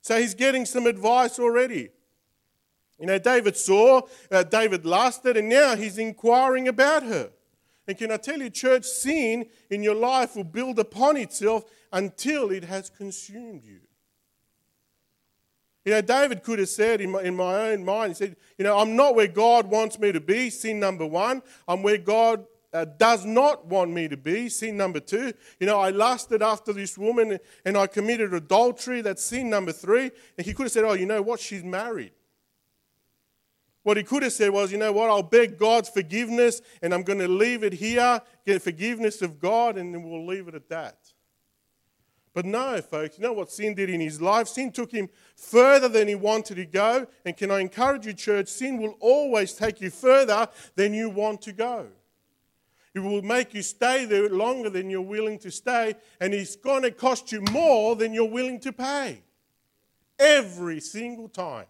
So 0.00 0.18
he's 0.18 0.34
getting 0.34 0.64
some 0.64 0.86
advice 0.86 1.38
already. 1.38 1.90
You 2.98 3.06
know, 3.06 3.18
David 3.18 3.56
saw, 3.56 4.00
uh, 4.32 4.42
David 4.42 4.84
lusted, 4.84 5.36
and 5.36 5.48
now 5.48 5.76
he's 5.76 5.98
inquiring 5.98 6.66
about 6.66 7.04
her. 7.04 7.30
And 7.86 7.96
can 7.96 8.10
I 8.10 8.16
tell 8.16 8.40
you, 8.40 8.50
church, 8.50 8.84
sin 8.84 9.46
in 9.70 9.82
your 9.82 9.94
life 9.94 10.34
will 10.34 10.44
build 10.44 10.78
upon 10.78 11.16
itself 11.16 11.64
until 11.92 12.50
it 12.50 12.64
has 12.64 12.90
consumed 12.90 13.64
you. 13.64 13.80
You 15.84 15.92
know, 15.92 16.00
David 16.00 16.42
could 16.42 16.58
have 16.58 16.68
said 16.68 17.00
in 17.00 17.12
my, 17.12 17.22
in 17.22 17.34
my 17.36 17.70
own 17.70 17.84
mind, 17.84 18.10
he 18.10 18.14
said, 18.14 18.36
You 18.58 18.64
know, 18.64 18.78
I'm 18.78 18.94
not 18.96 19.14
where 19.14 19.26
God 19.26 19.66
wants 19.66 19.98
me 19.98 20.12
to 20.12 20.20
be, 20.20 20.50
sin 20.50 20.80
number 20.80 21.06
one. 21.06 21.42
I'm 21.66 21.82
where 21.82 21.96
God 21.96 22.44
uh, 22.72 22.84
does 22.84 23.24
not 23.24 23.66
want 23.66 23.90
me 23.90 24.08
to 24.08 24.16
be, 24.16 24.48
sin 24.48 24.76
number 24.76 25.00
two. 25.00 25.32
You 25.58 25.66
know, 25.66 25.78
I 25.78 25.90
lusted 25.90 26.42
after 26.42 26.72
this 26.72 26.98
woman 26.98 27.38
and 27.64 27.76
I 27.76 27.86
committed 27.86 28.34
adultery, 28.34 29.00
that's 29.00 29.24
sin 29.24 29.48
number 29.48 29.72
three. 29.72 30.10
And 30.36 30.46
he 30.46 30.52
could 30.52 30.64
have 30.64 30.72
said, 30.72 30.84
Oh, 30.84 30.92
you 30.92 31.06
know 31.06 31.22
what? 31.22 31.40
She's 31.40 31.64
married. 31.64 32.12
What 33.82 33.96
he 33.96 34.02
could 34.02 34.22
have 34.22 34.32
said 34.32 34.50
was, 34.50 34.70
you 34.70 34.76
know 34.76 34.92
what, 34.92 35.08
I'll 35.08 35.22
beg 35.22 35.56
God's 35.56 35.88
forgiveness 35.88 36.60
and 36.82 36.92
I'm 36.92 37.04
going 37.04 37.20
to 37.20 37.28
leave 37.28 37.62
it 37.62 37.72
here, 37.72 38.20
get 38.44 38.60
forgiveness 38.60 39.22
of 39.22 39.40
God, 39.40 39.78
and 39.78 40.04
we'll 40.04 40.26
leave 40.26 40.46
it 40.46 40.54
at 40.54 40.68
that. 40.68 40.98
But 42.34 42.44
no, 42.44 42.80
folks, 42.82 43.16
you 43.16 43.24
know 43.24 43.32
what 43.32 43.50
sin 43.50 43.74
did 43.74 43.88
in 43.88 44.00
his 44.00 44.20
life? 44.20 44.46
Sin 44.46 44.70
took 44.70 44.92
him 44.92 45.08
further 45.34 45.88
than 45.88 46.06
he 46.06 46.14
wanted 46.14 46.56
to 46.56 46.66
go. 46.66 47.06
And 47.24 47.36
can 47.36 47.50
I 47.50 47.60
encourage 47.60 48.06
you, 48.06 48.12
church, 48.12 48.48
sin 48.48 48.78
will 48.78 48.94
always 49.00 49.54
take 49.54 49.80
you 49.80 49.90
further 49.90 50.48
than 50.76 50.92
you 50.92 51.08
want 51.08 51.40
to 51.42 51.52
go. 51.52 51.86
It 52.98 53.04
will 53.08 53.22
make 53.22 53.54
you 53.54 53.62
stay 53.62 54.06
there 54.06 54.28
longer 54.28 54.68
than 54.70 54.90
you're 54.90 55.00
willing 55.00 55.38
to 55.40 55.52
stay, 55.52 55.94
and 56.20 56.34
it's 56.34 56.56
going 56.56 56.82
to 56.82 56.90
cost 56.90 57.30
you 57.30 57.40
more 57.52 57.94
than 57.94 58.12
you're 58.12 58.28
willing 58.28 58.58
to 58.60 58.72
pay. 58.72 59.22
Every 60.18 60.80
single 60.80 61.28
time. 61.28 61.66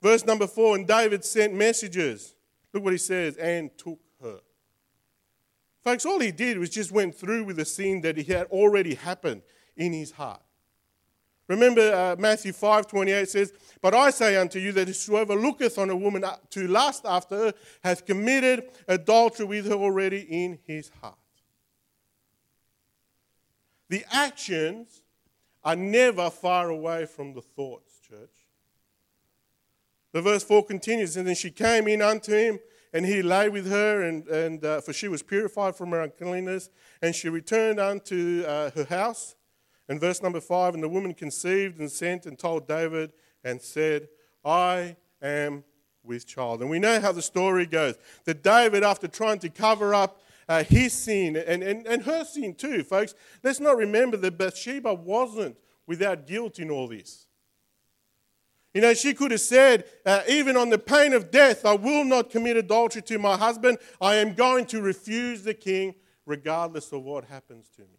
Verse 0.00 0.24
number 0.24 0.46
four, 0.46 0.76
and 0.76 0.86
David 0.86 1.26
sent 1.26 1.52
messages. 1.52 2.34
Look 2.72 2.84
what 2.84 2.94
he 2.94 2.98
says, 2.98 3.36
and 3.36 3.70
took 3.76 3.98
her. 4.22 4.40
Folks, 5.84 6.06
all 6.06 6.18
he 6.18 6.32
did 6.32 6.56
was 6.56 6.70
just 6.70 6.90
went 6.90 7.14
through 7.14 7.44
with 7.44 7.56
the 7.56 7.66
sin 7.66 8.00
that 8.00 8.16
he 8.16 8.32
had 8.32 8.46
already 8.46 8.94
happened 8.94 9.42
in 9.76 9.92
his 9.92 10.10
heart. 10.10 10.40
Remember 11.48 11.92
uh, 11.94 12.16
Matthew 12.18 12.52
5 12.52 12.88
28 12.88 13.28
says, 13.28 13.52
But 13.80 13.94
I 13.94 14.10
say 14.10 14.36
unto 14.36 14.58
you 14.58 14.72
that 14.72 14.88
whoever 14.88 15.36
looketh 15.36 15.78
on 15.78 15.90
a 15.90 15.96
woman 15.96 16.24
to 16.50 16.66
lust 16.66 17.04
after 17.06 17.36
her 17.36 17.54
hath 17.84 18.04
committed 18.04 18.64
adultery 18.88 19.46
with 19.46 19.66
her 19.66 19.74
already 19.74 20.26
in 20.28 20.58
his 20.66 20.90
heart. 21.00 21.14
The 23.88 24.04
actions 24.10 25.02
are 25.62 25.76
never 25.76 26.30
far 26.30 26.68
away 26.70 27.06
from 27.06 27.32
the 27.32 27.42
thoughts, 27.42 28.00
church. 28.00 28.30
The 30.12 30.22
verse 30.22 30.42
4 30.42 30.64
continues, 30.64 31.16
and 31.16 31.28
then 31.28 31.34
she 31.36 31.50
came 31.50 31.86
in 31.86 32.02
unto 32.02 32.32
him, 32.32 32.58
and 32.92 33.06
he 33.06 33.22
lay 33.22 33.48
with 33.48 33.70
her, 33.70 34.02
and, 34.02 34.26
and 34.28 34.64
uh, 34.64 34.80
for 34.80 34.92
she 34.92 35.08
was 35.08 35.22
purified 35.22 35.76
from 35.76 35.90
her 35.90 36.00
uncleanness, 36.00 36.70
and 37.02 37.14
she 37.14 37.28
returned 37.28 37.78
unto 37.78 38.42
uh, 38.46 38.70
her 38.70 38.84
house. 38.84 39.35
And 39.88 40.00
verse 40.00 40.22
number 40.22 40.40
5 40.40 40.74
And 40.74 40.82
the 40.82 40.88
woman 40.88 41.14
conceived 41.14 41.78
and 41.78 41.90
sent 41.90 42.26
and 42.26 42.38
told 42.38 42.66
David 42.66 43.12
and 43.44 43.60
said, 43.60 44.08
I 44.44 44.96
am 45.22 45.64
with 46.02 46.26
child. 46.26 46.60
And 46.60 46.70
we 46.70 46.78
know 46.78 47.00
how 47.00 47.12
the 47.12 47.22
story 47.22 47.66
goes 47.66 47.96
that 48.24 48.42
David, 48.42 48.84
after 48.84 49.08
trying 49.08 49.38
to 49.40 49.48
cover 49.48 49.94
up 49.94 50.20
uh, 50.48 50.62
his 50.62 50.92
sin 50.92 51.36
and, 51.36 51.62
and, 51.62 51.86
and 51.86 52.02
her 52.02 52.24
sin 52.24 52.54
too, 52.54 52.82
folks, 52.84 53.14
let's 53.42 53.60
not 53.60 53.76
remember 53.76 54.16
that 54.18 54.38
Bathsheba 54.38 54.94
wasn't 54.94 55.56
without 55.86 56.26
guilt 56.26 56.58
in 56.58 56.70
all 56.70 56.88
this. 56.88 57.26
You 58.74 58.82
know, 58.82 58.92
she 58.92 59.14
could 59.14 59.30
have 59.30 59.40
said, 59.40 59.84
uh, 60.04 60.20
even 60.28 60.56
on 60.56 60.68
the 60.68 60.78
pain 60.78 61.14
of 61.14 61.30
death, 61.30 61.64
I 61.64 61.74
will 61.74 62.04
not 62.04 62.28
commit 62.28 62.58
adultery 62.58 63.00
to 63.02 63.18
my 63.18 63.36
husband. 63.36 63.78
I 64.02 64.16
am 64.16 64.34
going 64.34 64.66
to 64.66 64.82
refuse 64.82 65.42
the 65.42 65.54
king 65.54 65.94
regardless 66.26 66.92
of 66.92 67.02
what 67.02 67.24
happens 67.24 67.70
to 67.76 67.82
me. 67.82 67.98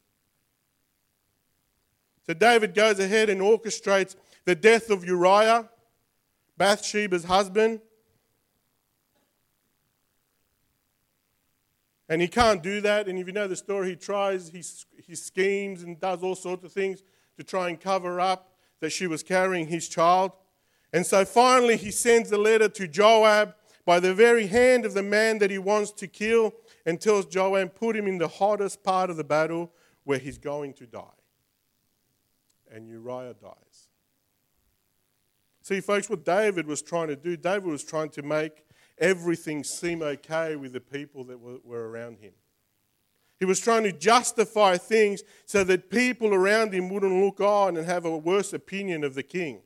So 2.28 2.34
David 2.34 2.74
goes 2.74 3.00
ahead 3.00 3.30
and 3.30 3.40
orchestrates 3.42 4.16
the 4.44 4.54
death 4.54 4.90
of 4.90 5.06
Uriah, 5.06 5.70
Bathsheba's 6.58 7.24
husband. 7.24 7.80
And 12.10 12.22
he 12.22 12.28
can't 12.28 12.62
do 12.62 12.82
that. 12.82 13.08
And 13.08 13.18
if 13.18 13.28
you 13.28 13.34
know 13.34 13.48
the 13.48 13.56
story, 13.56 13.90
he 13.90 13.96
tries, 13.96 14.50
he, 14.50 14.64
he 15.02 15.16
schemes 15.16 15.84
and 15.84 16.00
does 16.00 16.22
all 16.22 16.36
sorts 16.36 16.64
of 16.66 16.72
things 16.72 17.02
to 17.38 17.44
try 17.44 17.70
and 17.70 17.80
cover 17.80 18.20
up 18.20 18.52
that 18.82 18.92
she 18.92 19.08
was 19.08 19.24
carrying 19.24 19.68
his 19.68 19.88
child. 19.88 20.32
And 20.94 21.06
so 21.06 21.26
finally, 21.26 21.78
he 21.78 21.92
sends 21.92 22.32
a 22.32 22.38
letter 22.38 22.70
to 22.70 22.88
Joab 22.88 23.56
by 23.86 24.00
the 24.00 24.14
very 24.14 24.48
hand 24.48 24.86
of 24.86 24.94
the 24.94 25.04
man 25.04 25.38
that 25.40 25.52
he 25.52 25.58
wants 25.58 25.92
to 25.92 26.08
kill 26.08 26.54
and 26.86 27.00
tells 27.00 27.26
Joab, 27.26 27.76
put 27.76 27.96
him 27.96 28.08
in 28.08 28.18
the 28.18 28.28
hottest 28.28 28.84
part 28.84 29.10
of 29.10 29.18
the 29.18 29.24
battle 29.24 29.72
where 30.04 30.18
he's 30.18 30.38
going 30.38 30.74
to 30.76 30.86
die. 30.86 31.17
And 32.74 32.88
Uriah 32.88 33.34
dies. 33.34 33.90
See, 35.62 35.82
folks, 35.82 36.10
what 36.10 36.24
David 36.24 36.66
was 36.66 36.82
trying 36.82 37.10
to 37.10 37.16
do, 37.16 37.36
David 37.36 37.66
was 37.66 37.84
trying 37.84 38.10
to 38.12 38.22
make 38.22 38.64
everything 38.98 39.64
seem 39.64 40.02
okay 40.02 40.56
with 40.56 40.74
the 40.74 40.80
people 40.80 41.24
that 41.26 41.38
were, 41.38 41.90
around 41.90 42.20
him. 42.20 42.32
He 43.40 43.46
was 43.46 43.60
trying 43.60 43.84
to 43.84 43.92
justify 43.92 44.78
things 44.78 45.24
so 45.46 45.64
that 45.66 45.90
people 45.90 46.34
around 46.34 46.74
him 46.74 46.90
wouldn't 46.90 47.24
look 47.24 47.40
on 47.40 47.78
and 47.78 47.86
have 47.86 48.06
a 48.06 48.18
worse 48.18 48.54
opinion 48.54 49.04
of 49.04 49.14
the 49.14 49.24
king. 49.24 49.60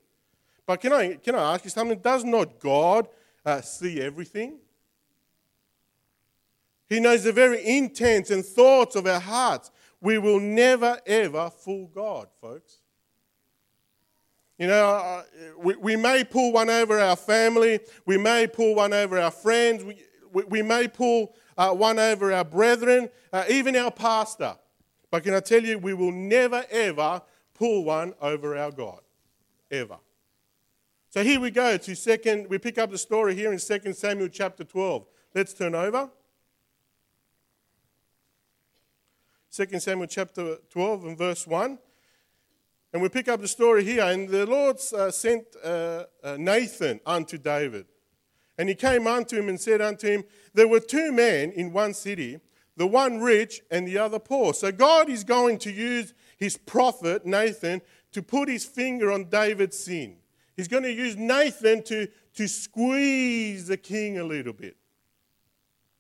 But 0.66 0.82
can 0.82 0.92
I, 0.92 1.14
can 1.16 1.36
I 1.36 1.54
ask 1.54 1.64
you 1.64 1.70
something? 1.70 2.00
Does 2.00 2.24
not 2.24 2.60
God 2.60 3.08
uh, 3.46 3.62
see 3.62 4.02
everything? 4.02 4.58
He 6.90 7.00
knows 7.00 7.24
the 7.24 7.32
very 7.32 7.66
intents 7.66 8.32
and 8.32 8.44
thoughts 8.44 8.98
of 8.98 9.08
our 9.08 9.22
hearts. 9.22 9.72
We 10.02 10.18
will 10.18 10.42
never, 10.42 11.00
ever 11.06 11.50
fool 11.50 11.90
God, 11.94 12.28
folks. 12.42 12.81
You 14.62 14.68
know, 14.68 14.90
uh, 14.90 15.24
we, 15.58 15.76
we 15.78 15.96
may 15.96 16.24
pull 16.24 16.52
one 16.52 16.70
over 16.70 17.00
our 17.00 17.16
family, 17.16 17.80
we 18.06 18.16
may 18.16 18.46
pull 18.46 18.76
one 18.76 18.94
over 18.94 19.18
our 19.18 19.32
friends, 19.32 19.84
we, 19.84 19.98
we, 20.32 20.44
we 20.44 20.62
may 20.62 20.88
pull 20.88 21.34
uh, 21.58 21.72
one 21.72 21.98
over 21.98 22.32
our 22.32 22.46
brethren, 22.46 23.10
uh, 23.34 23.44
even 23.50 23.76
our 23.76 23.90
pastor. 23.90 24.56
But 25.10 25.24
can 25.24 25.34
I 25.34 25.40
tell 25.40 25.64
you, 25.64 25.80
we 25.80 25.96
will 25.96 26.12
never, 26.12 26.64
ever 26.70 27.24
pull 27.56 27.86
one 27.86 28.14
over 28.22 28.56
our 28.56 28.70
God. 28.70 29.00
Ever. 29.72 29.98
So 31.10 31.24
here 31.24 31.40
we 31.40 31.50
go 31.50 31.78
to 31.78 31.96
second, 31.96 32.48
we 32.48 32.60
pick 32.60 32.78
up 32.78 32.92
the 32.92 33.00
story 33.00 33.34
here 33.34 33.52
in 33.52 33.58
2 33.58 33.94
Samuel 33.94 34.28
chapter 34.28 34.64
12. 34.64 35.08
Let's 35.34 35.56
turn 35.56 35.74
over. 35.74 36.08
2 39.52 39.80
Samuel 39.80 40.06
chapter 40.06 40.58
12 40.70 41.06
and 41.06 41.18
verse 41.18 41.48
1. 41.48 41.80
And 42.94 43.02
we 43.02 43.10
pick 43.10 43.28
up 43.28 43.42
the 43.42 43.48
story 43.48 43.84
here. 43.84 44.04
And 44.04 44.28
the 44.28 44.46
Lord 44.46 44.78
uh, 44.96 45.12
sent 45.12 45.46
uh, 45.64 46.06
uh, 46.24 46.38
Nathan 46.38 47.00
unto 47.06 47.38
David. 47.38 47.86
And 48.58 48.68
he 48.68 48.76
came 48.76 49.08
unto 49.08 49.38
him 49.38 49.50
and 49.50 49.60
said 49.60 49.82
unto 49.82 50.08
him, 50.08 50.24
There 50.54 50.68
were 50.68 50.80
two 50.80 51.12
men 51.12 51.52
in 51.52 51.72
one 51.72 51.94
city, 51.94 52.40
the 52.76 52.88
one 52.88 53.20
rich 53.20 53.62
and 53.72 53.88
the 53.88 53.98
other 53.98 54.20
poor. 54.20 54.54
So 54.54 54.72
God 54.72 55.10
is 55.10 55.24
going 55.24 55.58
to 55.60 55.72
use 55.72 56.14
his 56.38 56.58
prophet, 56.58 57.26
Nathan, 57.26 57.82
to 58.12 58.22
put 58.22 58.50
his 58.50 58.66
finger 58.66 59.12
on 59.12 59.30
David's 59.30 59.80
sin. 59.80 60.18
He's 60.56 60.68
going 60.68 60.84
to 60.84 60.92
use 60.92 61.16
Nathan 61.16 61.82
to, 61.84 62.08
to 62.36 62.48
squeeze 62.48 63.68
the 63.68 63.78
king 63.78 64.20
a 64.20 64.24
little 64.24 64.54
bit. 64.54 64.76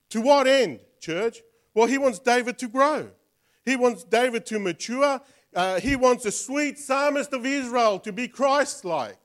To 0.09 0.21
what 0.21 0.45
end, 0.45 0.81
church? 0.99 1.39
Well, 1.73 1.87
he 1.87 1.97
wants 1.97 2.19
David 2.19 2.57
to 2.59 2.67
grow. 2.67 3.09
He 3.63 3.75
wants 3.75 4.03
David 4.03 4.45
to 4.47 4.59
mature. 4.59 5.21
Uh, 5.53 5.79
he 5.79 5.95
wants 5.95 6.25
a 6.25 6.31
sweet 6.31 6.79
psalmist 6.79 7.33
of 7.33 7.45
Israel 7.45 7.99
to 7.99 8.11
be 8.11 8.27
Christ 8.27 8.85
like. 8.85 9.17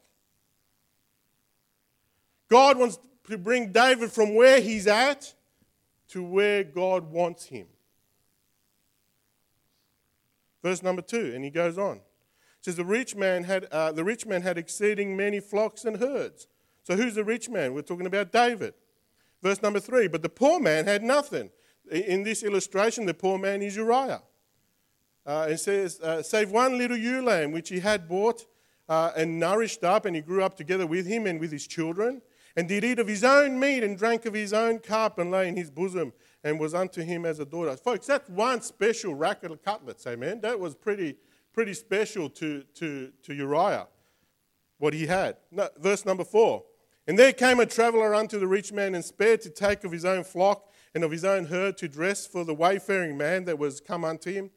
God 2.48 2.78
wants 2.78 2.98
to 3.28 3.38
bring 3.38 3.72
David 3.72 4.10
from 4.10 4.34
where 4.34 4.60
he's 4.60 4.86
at 4.86 5.34
to 6.08 6.22
where 6.22 6.64
God 6.64 7.10
wants 7.10 7.46
him. 7.46 7.66
Verse 10.62 10.82
number 10.82 11.02
two, 11.02 11.32
and 11.34 11.44
he 11.44 11.50
goes 11.50 11.78
on. 11.78 11.96
It 11.96 12.02
says 12.62 12.76
the 12.76 12.84
rich 12.84 13.14
man 13.14 13.44
had 13.44 13.66
uh, 13.66 13.92
the 13.92 14.04
rich 14.04 14.26
man 14.26 14.42
had 14.42 14.58
exceeding 14.58 15.16
many 15.16 15.38
flocks 15.38 15.84
and 15.84 15.98
herds. 15.98 16.48
So 16.82 16.96
who's 16.96 17.14
the 17.14 17.24
rich 17.24 17.48
man? 17.48 17.74
We're 17.74 17.82
talking 17.82 18.06
about 18.06 18.32
David. 18.32 18.74
Verse 19.42 19.62
number 19.62 19.80
three, 19.80 20.08
but 20.08 20.22
the 20.22 20.28
poor 20.28 20.58
man 20.58 20.86
had 20.86 21.02
nothing. 21.02 21.50
In 21.90 22.24
this 22.24 22.42
illustration, 22.42 23.06
the 23.06 23.14
poor 23.14 23.38
man 23.38 23.62
is 23.62 23.76
Uriah. 23.76 24.22
Uh, 25.26 25.48
it 25.50 25.58
says, 25.58 26.00
uh, 26.00 26.22
save 26.22 26.52
one 26.52 26.78
little 26.78 26.96
ewe 26.96 27.20
lamb 27.20 27.50
which 27.50 27.68
he 27.68 27.80
had 27.80 28.08
bought 28.08 28.46
uh, 28.88 29.10
and 29.16 29.40
nourished 29.40 29.82
up, 29.82 30.04
and 30.04 30.14
he 30.14 30.22
grew 30.22 30.42
up 30.42 30.56
together 30.56 30.86
with 30.86 31.06
him 31.06 31.26
and 31.26 31.40
with 31.40 31.50
his 31.50 31.66
children, 31.66 32.22
and 32.54 32.68
did 32.68 32.84
eat 32.84 33.00
of 33.00 33.08
his 33.08 33.24
own 33.24 33.58
meat 33.58 33.82
and 33.82 33.98
drank 33.98 34.24
of 34.24 34.34
his 34.34 34.52
own 34.52 34.78
cup 34.78 35.18
and 35.18 35.30
lay 35.30 35.48
in 35.48 35.56
his 35.56 35.70
bosom 35.70 36.12
and 36.44 36.60
was 36.60 36.74
unto 36.74 37.02
him 37.02 37.26
as 37.26 37.40
a 37.40 37.44
daughter. 37.44 37.76
Folks, 37.76 38.06
that's 38.06 38.30
one 38.30 38.62
special 38.62 39.14
racket 39.14 39.50
of 39.50 39.62
cutlets, 39.62 40.06
amen. 40.06 40.40
That 40.42 40.60
was 40.60 40.76
pretty, 40.76 41.16
pretty 41.52 41.74
special 41.74 42.30
to, 42.30 42.62
to, 42.74 43.10
to 43.24 43.34
Uriah, 43.34 43.88
what 44.78 44.94
he 44.94 45.06
had. 45.06 45.38
No, 45.50 45.68
verse 45.78 46.06
number 46.06 46.24
four. 46.24 46.62
And 47.08 47.18
there 47.18 47.32
came 47.32 47.60
a 47.60 47.66
traveller 47.66 48.14
unto 48.14 48.38
the 48.38 48.46
rich 48.46 48.72
man 48.72 48.94
and 48.94 49.04
spared 49.04 49.40
to 49.42 49.50
take 49.50 49.82
of 49.84 49.92
his 49.92 50.04
own 50.04 50.22
flock 50.22 50.70
and 50.94 51.02
of 51.02 51.10
his 51.10 51.24
own 51.24 51.46
herd 51.46 51.76
to 51.78 51.88
dress 51.88 52.26
for 52.26 52.44
the 52.44 52.54
wayfaring 52.54 53.16
man 53.16 53.44
that 53.44 53.58
was 53.58 53.80
come 53.80 54.04
unto 54.04 54.32
him. 54.32 54.50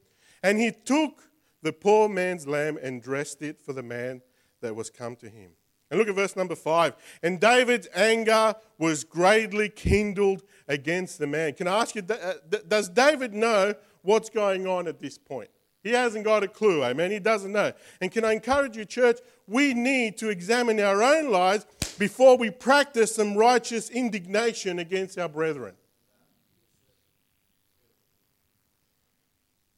And 0.44 0.60
he 0.60 0.72
took 0.72 1.30
the 1.62 1.74
poor 1.74 2.08
man's 2.08 2.48
lamb 2.48 2.78
and 2.82 3.02
dressed 3.02 3.42
it 3.42 3.60
for 3.62 3.74
the 3.74 3.84
man 3.84 4.22
that 4.62 4.76
was 4.76 4.90
come 4.90 5.16
to 5.18 5.30
him. 5.30 5.52
And 5.90 6.00
look 6.00 6.08
at 6.08 6.16
verse 6.16 6.36
number 6.36 6.56
five. 6.56 6.94
And 7.24 7.40
David's 7.40 7.88
anger 7.96 8.56
was 8.78 9.04
greatly 9.04 9.70
kindled 9.70 10.44
against 10.68 11.18
the 11.18 11.28
man. 11.28 11.54
Can 11.54 11.68
I 11.68 11.82
ask 11.82 11.96
you, 11.96 12.04
uh, 12.08 12.34
does 12.68 12.90
David 12.90 13.34
know 13.34 13.74
what's 14.04 14.30
going 14.30 14.68
on 14.68 14.88
at 14.88 15.02
this 15.02 15.18
point? 15.18 15.50
He 15.82 15.92
hasn't 15.92 16.26
got 16.26 16.44
a 16.44 16.48
clue, 16.48 16.84
amen? 16.84 17.10
He 17.12 17.20
doesn't 17.20 17.52
know. 17.52 17.72
And 18.02 18.12
can 18.12 18.26
I 18.26 18.34
encourage 18.34 18.76
you, 18.76 18.86
church, 18.86 19.20
we 19.48 19.74
need 19.74 20.18
to 20.18 20.30
examine 20.30 20.80
our 20.80 21.02
own 21.02 21.32
lives 21.32 21.66
before 21.98 22.38
we 22.38 22.50
practice 22.50 23.16
some 23.16 23.36
righteous 23.36 23.90
indignation 23.90 24.80
against 24.80 25.18
our 25.18 25.30
brethren. 25.30 25.74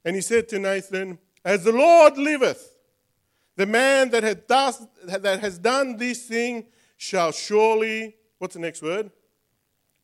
And 0.03 0.15
he 0.15 0.21
said 0.21 0.49
to 0.49 0.59
Nathan, 0.59 1.19
As 1.45 1.63
the 1.63 1.71
Lord 1.71 2.17
liveth, 2.17 2.77
the 3.55 3.65
man 3.65 4.09
that, 4.11 4.23
had 4.23 4.47
thus, 4.47 4.85
that 5.05 5.39
has 5.39 5.57
done 5.57 5.97
this 5.97 6.25
thing 6.25 6.65
shall 6.97 7.31
surely, 7.31 8.15
what's 8.39 8.55
the 8.55 8.59
next 8.59 8.81
word? 8.81 9.11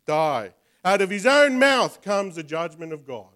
Die. 0.06 0.54
Out 0.86 1.02
of 1.02 1.10
his 1.10 1.26
own 1.26 1.60
mouth 1.60 2.02
comes 2.02 2.36
the 2.36 2.44
judgment 2.44 2.94
of 2.94 3.06
God. 3.06 3.28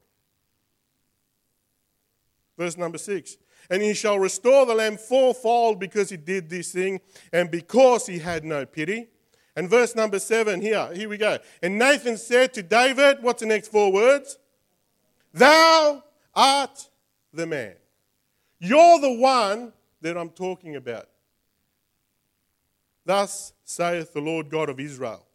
Verse 2.57 2.77
number 2.77 2.97
six. 2.97 3.37
And 3.69 3.81
he 3.81 3.93
shall 3.93 4.19
restore 4.19 4.65
the 4.65 4.75
lamb 4.75 4.97
fourfold 4.97 5.79
because 5.79 6.09
he 6.09 6.17
did 6.17 6.49
this 6.49 6.71
thing 6.71 7.01
and 7.31 7.49
because 7.49 8.05
he 8.05 8.19
had 8.19 8.43
no 8.43 8.65
pity. 8.65 9.07
And 9.55 9.69
verse 9.69 9.95
number 9.95 10.19
seven 10.19 10.61
here, 10.61 10.89
here 10.93 11.09
we 11.09 11.17
go. 11.17 11.37
And 11.61 11.77
Nathan 11.77 12.17
said 12.17 12.53
to 12.53 12.63
David, 12.63 13.17
what's 13.21 13.41
the 13.41 13.47
next 13.47 13.69
four 13.69 13.91
words? 13.91 14.37
Thou 15.33 16.03
art 16.33 16.89
the 17.33 17.45
man. 17.45 17.75
You're 18.59 18.99
the 18.99 19.13
one 19.13 19.73
that 20.01 20.17
I'm 20.17 20.29
talking 20.29 20.75
about. 20.75 21.07
Thus 23.05 23.53
saith 23.63 24.13
the 24.13 24.21
Lord 24.21 24.49
God 24.49 24.69
of 24.69 24.79
Israel 24.79 25.25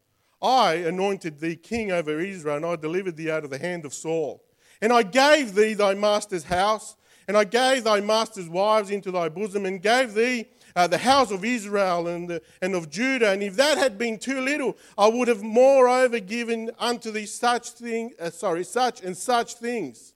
I 0.41 0.75
anointed 0.75 1.41
thee 1.41 1.57
king 1.57 1.91
over 1.91 2.21
Israel, 2.21 2.57
and 2.57 2.67
I 2.67 2.77
delivered 2.77 3.17
thee 3.17 3.31
out 3.31 3.45
of 3.45 3.51
the 3.51 3.59
hand 3.59 3.85
of 3.85 3.95
Saul. 3.95 4.43
And 4.83 4.93
I 4.93 5.03
gave 5.03 5.55
thee 5.55 5.75
thy 5.75 5.95
master's 5.95 6.45
house, 6.45 6.97
and 7.27 7.37
I 7.37 7.45
gave 7.45 7.85
thy 7.85 8.01
master's 8.01 8.49
wives 8.49 8.91
into 8.91 9.11
thy 9.11 9.29
bosom, 9.29 9.65
and 9.65 9.81
gave 9.81 10.15
thee 10.15 10.47
uh, 10.77 10.87
the 10.87 10.99
house 10.99 11.31
of 11.31 11.45
Israel 11.45 12.07
and, 12.07 12.29
the, 12.29 12.43
and 12.61 12.75
of 12.75 12.91
Judah. 12.91 13.31
And 13.31 13.43
if 13.43 13.57
that 13.57 13.79
had 13.79 13.97
been 13.97 14.19
too 14.19 14.41
little, 14.41 14.77
I 14.99 15.09
would 15.09 15.27
have 15.29 15.43
moreover 15.43 16.21
given 16.21 16.71
unto 16.79 17.11
thee 17.11 17.27
such 17.27 17.71
thing, 17.71 18.13
uh, 18.21 18.31
sorry, 18.31 18.63
such 18.63 19.01
and 19.01 19.17
such 19.17 19.55
things. 19.55 20.13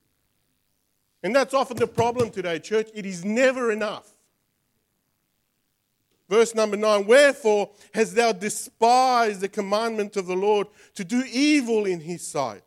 And 1.22 1.34
that's 1.34 1.54
often 1.54 1.76
the 1.76 1.86
problem 1.86 2.30
today, 2.30 2.58
church. 2.58 2.88
It 2.94 3.04
is 3.04 3.24
never 3.24 3.70
enough. 3.70 4.14
Verse 6.30 6.54
number 6.54 6.76
nine 6.76 7.06
Wherefore 7.06 7.70
hast 7.92 8.14
thou 8.14 8.32
despised 8.32 9.40
the 9.40 9.48
commandment 9.48 10.16
of 10.16 10.26
the 10.26 10.36
Lord 10.36 10.68
to 10.94 11.04
do 11.04 11.24
evil 11.30 11.84
in 11.84 12.00
his 12.00 12.26
sight? 12.26 12.62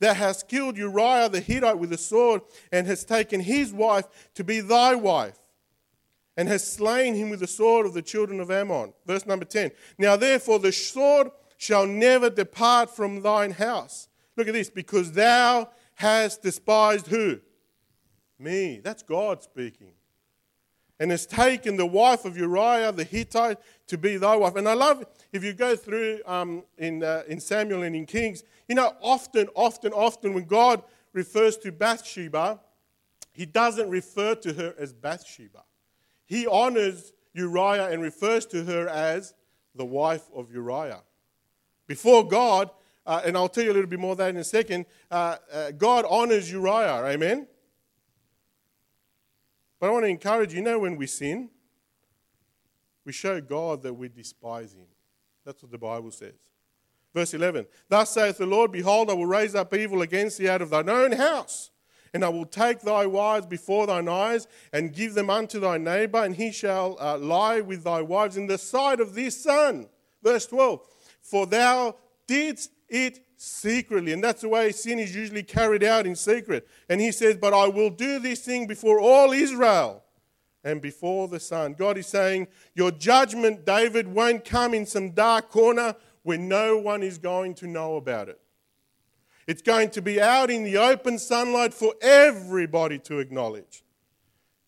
Thou 0.00 0.12
hast 0.12 0.48
killed 0.48 0.76
Uriah 0.76 1.28
the 1.28 1.40
Hittite 1.40 1.78
with 1.78 1.92
a 1.92 1.96
sword, 1.96 2.42
and 2.72 2.86
hast 2.86 3.08
taken 3.08 3.40
his 3.40 3.72
wife 3.72 4.04
to 4.34 4.44
be 4.44 4.60
thy 4.60 4.96
wife, 4.96 5.38
and 6.36 6.48
hast 6.48 6.74
slain 6.74 7.14
him 7.14 7.30
with 7.30 7.40
the 7.40 7.46
sword 7.46 7.86
of 7.86 7.94
the 7.94 8.02
children 8.02 8.40
of 8.40 8.50
Ammon. 8.50 8.92
Verse 9.06 9.24
number 9.24 9.44
10. 9.44 9.70
Now 9.96 10.16
therefore 10.16 10.58
the 10.58 10.72
sword 10.72 11.30
shall 11.56 11.86
never 11.86 12.28
depart 12.28 12.94
from 12.94 13.22
thine 13.22 13.52
house. 13.52 14.08
Look 14.36 14.48
at 14.48 14.54
this, 14.54 14.68
because 14.68 15.12
thou 15.12 15.70
hast 15.94 16.42
despised 16.42 17.06
who? 17.06 17.38
Me. 18.38 18.80
That's 18.82 19.02
God 19.02 19.42
speaking. 19.42 19.92
And 21.00 21.10
has 21.10 21.26
taken 21.26 21.76
the 21.76 21.86
wife 21.86 22.24
of 22.24 22.36
Uriah 22.36 22.92
the 22.92 23.04
Hittite 23.04 23.58
to 23.88 23.98
be 23.98 24.16
thy 24.16 24.36
wife. 24.36 24.56
And 24.56 24.68
I 24.68 24.74
love, 24.74 25.04
if 25.32 25.42
you 25.42 25.52
go 25.52 25.74
through 25.74 26.20
um, 26.24 26.62
in, 26.78 27.02
uh, 27.02 27.24
in 27.28 27.40
Samuel 27.40 27.82
and 27.82 27.96
in 27.96 28.06
Kings, 28.06 28.44
you 28.68 28.74
know, 28.74 28.94
often, 29.00 29.48
often, 29.54 29.92
often 29.92 30.34
when 30.34 30.44
God 30.44 30.82
refers 31.12 31.56
to 31.58 31.72
Bathsheba, 31.72 32.60
he 33.32 33.44
doesn't 33.44 33.90
refer 33.90 34.34
to 34.36 34.52
her 34.52 34.74
as 34.78 34.92
Bathsheba. 34.92 35.64
He 36.26 36.46
honors 36.46 37.12
Uriah 37.34 37.88
and 37.88 38.00
refers 38.00 38.46
to 38.46 38.64
her 38.64 38.88
as 38.88 39.34
the 39.74 39.84
wife 39.84 40.30
of 40.34 40.52
Uriah. 40.52 41.02
Before 41.86 42.26
God, 42.26 42.70
uh, 43.04 43.20
and 43.24 43.36
I'll 43.36 43.48
tell 43.48 43.64
you 43.64 43.72
a 43.72 43.74
little 43.74 43.90
bit 43.90 43.98
more 43.98 44.12
of 44.12 44.18
that 44.18 44.30
in 44.30 44.36
a 44.36 44.44
second, 44.44 44.86
uh, 45.10 45.36
uh 45.52 45.70
God 45.72 46.06
honors 46.08 46.50
Uriah, 46.50 47.04
amen? 47.04 47.48
But 49.84 49.90
I 49.90 49.92
want 49.92 50.04
to 50.06 50.08
encourage 50.08 50.54
you, 50.54 50.62
know, 50.62 50.78
when 50.78 50.96
we 50.96 51.06
sin, 51.06 51.50
we 53.04 53.12
show 53.12 53.38
God 53.38 53.82
that 53.82 53.92
we 53.92 54.08
despise 54.08 54.72
him. 54.72 54.86
That's 55.44 55.62
what 55.62 55.70
the 55.70 55.76
Bible 55.76 56.10
says. 56.10 56.32
Verse 57.12 57.34
11 57.34 57.66
Thus 57.90 58.08
saith 58.08 58.38
the 58.38 58.46
Lord, 58.46 58.72
Behold, 58.72 59.10
I 59.10 59.12
will 59.12 59.26
raise 59.26 59.54
up 59.54 59.74
evil 59.74 60.00
against 60.00 60.38
thee 60.38 60.48
out 60.48 60.62
of 60.62 60.70
thine 60.70 60.88
own 60.88 61.12
house, 61.12 61.70
and 62.14 62.24
I 62.24 62.30
will 62.30 62.46
take 62.46 62.80
thy 62.80 63.04
wives 63.04 63.44
before 63.44 63.86
thine 63.86 64.08
eyes, 64.08 64.48
and 64.72 64.90
give 64.90 65.12
them 65.12 65.28
unto 65.28 65.60
thy 65.60 65.76
neighbor, 65.76 66.24
and 66.24 66.34
he 66.34 66.50
shall 66.50 66.96
uh, 66.98 67.18
lie 67.18 67.60
with 67.60 67.84
thy 67.84 68.00
wives 68.00 68.38
in 68.38 68.46
the 68.46 68.56
sight 68.56 69.00
of 69.00 69.14
this 69.14 69.36
sun. 69.36 69.90
Verse 70.22 70.46
12 70.46 70.80
For 71.20 71.44
thou 71.44 71.96
didst 72.26 72.70
it 72.88 73.23
secretly. 73.36 74.12
And 74.12 74.22
that's 74.22 74.42
the 74.42 74.48
way 74.48 74.72
sin 74.72 74.98
is 74.98 75.14
usually 75.14 75.42
carried 75.42 75.84
out 75.84 76.06
in 76.06 76.16
secret. 76.16 76.66
And 76.88 77.00
he 77.00 77.12
says, 77.12 77.36
But 77.36 77.54
I 77.54 77.68
will 77.68 77.90
do 77.90 78.18
this 78.18 78.40
thing 78.40 78.66
before 78.66 79.00
all 79.00 79.32
Israel 79.32 80.02
and 80.62 80.80
before 80.80 81.28
the 81.28 81.40
sun. 81.40 81.74
God 81.74 81.98
is 81.98 82.06
saying, 82.06 82.48
Your 82.74 82.90
judgment, 82.90 83.64
David, 83.64 84.08
won't 84.08 84.44
come 84.44 84.74
in 84.74 84.86
some 84.86 85.10
dark 85.10 85.50
corner 85.50 85.96
where 86.22 86.38
no 86.38 86.78
one 86.78 87.02
is 87.02 87.18
going 87.18 87.54
to 87.54 87.66
know 87.66 87.96
about 87.96 88.28
it. 88.28 88.40
It's 89.46 89.62
going 89.62 89.90
to 89.90 90.02
be 90.02 90.20
out 90.20 90.50
in 90.50 90.64
the 90.64 90.78
open 90.78 91.18
sunlight 91.18 91.74
for 91.74 91.94
everybody 92.00 92.98
to 93.00 93.18
acknowledge. 93.18 93.84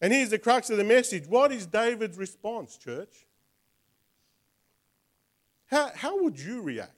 And 0.00 0.12
here's 0.12 0.31
the 0.31 0.38
crux 0.38 0.68
of 0.68 0.76
the 0.76 0.85
message. 0.85 1.26
What 1.26 1.50
is 1.50 1.66
David's 1.66 2.18
response, 2.18 2.76
church? 2.76 3.26
How, 5.66 5.90
how 5.94 6.22
would 6.22 6.38
you 6.38 6.61
react? 6.61 6.92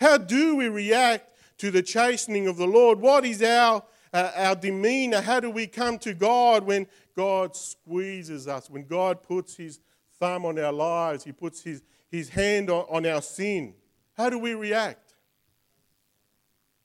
How 0.00 0.16
do 0.16 0.56
we 0.56 0.68
react 0.68 1.30
to 1.58 1.70
the 1.70 1.82
chastening 1.82 2.48
of 2.48 2.56
the 2.56 2.66
Lord? 2.66 3.00
What 3.00 3.26
is 3.26 3.42
our, 3.42 3.82
uh, 4.14 4.30
our 4.34 4.56
demeanor? 4.56 5.20
How 5.20 5.40
do 5.40 5.50
we 5.50 5.66
come 5.66 5.98
to 5.98 6.14
God 6.14 6.64
when 6.64 6.86
God 7.14 7.54
squeezes 7.54 8.48
us, 8.48 8.70
when 8.70 8.86
God 8.86 9.22
puts 9.22 9.56
his 9.56 9.78
thumb 10.18 10.46
on 10.46 10.58
our 10.58 10.72
lives, 10.72 11.24
he 11.24 11.32
puts 11.32 11.62
his, 11.62 11.82
his 12.10 12.30
hand 12.30 12.70
on, 12.70 12.86
on 12.88 13.04
our 13.04 13.20
sin? 13.20 13.74
How 14.14 14.30
do 14.30 14.38
we 14.38 14.54
react? 14.54 15.14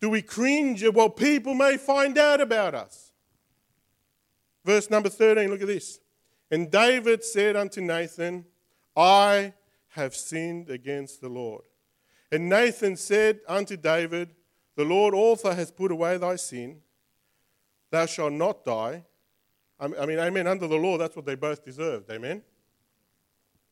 Do 0.02 0.10
we 0.10 0.22
cringe 0.22 0.84
at 0.84 0.94
what 0.94 1.16
people 1.16 1.54
may 1.54 1.78
find 1.78 2.18
out 2.18 2.42
about 2.42 2.76
us? 2.76 3.14
Verse 4.66 4.90
number 4.90 5.10
13, 5.10 5.50
look 5.50 5.62
at 5.62 5.68
this. 5.68 6.02
And 6.52 6.70
David 6.70 7.24
said 7.24 7.56
unto 7.56 7.80
Nathan, 7.80 8.46
I 8.96 9.54
have 9.90 10.16
sinned 10.16 10.70
against 10.70 11.22
the 11.22 11.30
Lord. 11.30 11.64
And 12.32 12.50
Nathan 12.50 12.96
said 12.96 13.40
unto 13.48 13.78
David, 13.78 14.32
The 14.76 14.84
Lord 14.84 15.14
also 15.14 15.52
has 15.52 15.72
put 15.72 15.92
away 15.92 16.18
thy 16.18 16.36
sin. 16.36 16.82
Thou 17.92 18.06
shalt 18.06 18.34
not 18.34 18.64
die. 18.66 19.04
I 19.80 19.88
mean, 19.88 20.20
amen. 20.20 20.48
Under 20.48 20.68
the 20.68 20.78
law, 20.78 20.98
that's 20.98 21.16
what 21.16 21.26
they 21.26 21.36
both 21.36 21.64
deserved. 21.64 22.10
Amen. 22.10 22.42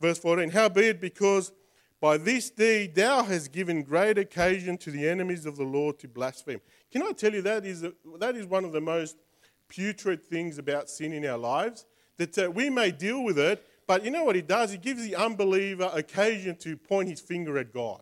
Verse 0.01 0.19
14 0.19 0.49
Howbeit, 0.49 0.99
because 0.99 1.53
by 2.01 2.17
this 2.17 2.49
deed 2.49 2.95
thou 2.95 3.23
hast 3.23 3.53
given 3.53 3.83
great 3.83 4.17
occasion 4.17 4.77
to 4.79 4.91
the 4.91 5.07
enemies 5.07 5.45
of 5.45 5.55
the 5.55 5.63
Lord 5.63 5.99
to 5.99 6.09
blaspheme. 6.09 6.59
Can 6.91 7.03
I 7.03 7.13
tell 7.13 7.33
you 7.33 7.41
that 7.43 7.65
is, 7.65 7.83
a, 7.83 7.93
that 8.19 8.35
is 8.35 8.45
one 8.45 8.65
of 8.65 8.73
the 8.73 8.81
most 8.81 9.15
putrid 9.69 10.21
things 10.21 10.57
about 10.57 10.89
sin 10.89 11.13
in 11.13 11.25
our 11.25 11.37
lives? 11.37 11.85
That 12.17 12.37
uh, 12.37 12.51
we 12.51 12.69
may 12.69 12.91
deal 12.91 13.23
with 13.23 13.39
it, 13.39 13.65
but 13.87 14.03
you 14.03 14.11
know 14.11 14.25
what 14.25 14.35
he 14.35 14.41
does? 14.41 14.71
He 14.71 14.77
gives 14.77 15.01
the 15.01 15.15
unbeliever 15.15 15.89
occasion 15.93 16.57
to 16.57 16.75
point 16.75 17.07
his 17.07 17.21
finger 17.21 17.57
at 17.57 17.73
God. 17.73 18.01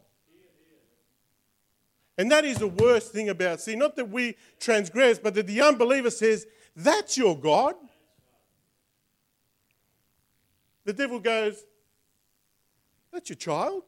And 2.22 2.30
that 2.30 2.46
is 2.46 2.60
the 2.60 2.68
worst 2.68 3.12
thing 3.12 3.30
about 3.30 3.62
sin. 3.62 3.80
Not 3.80 3.96
that 3.96 4.08
we 4.08 4.38
transgress, 4.60 5.18
but 5.18 5.34
that 5.34 5.48
the 5.48 5.60
unbeliever 5.60 6.12
says, 6.12 6.46
That's 6.76 7.18
your 7.18 7.36
God. 7.36 7.74
The 10.86 10.94
devil 10.94 11.20
goes, 11.20 11.66
That's 13.12 13.28
your 13.28 13.38
child. 13.38 13.82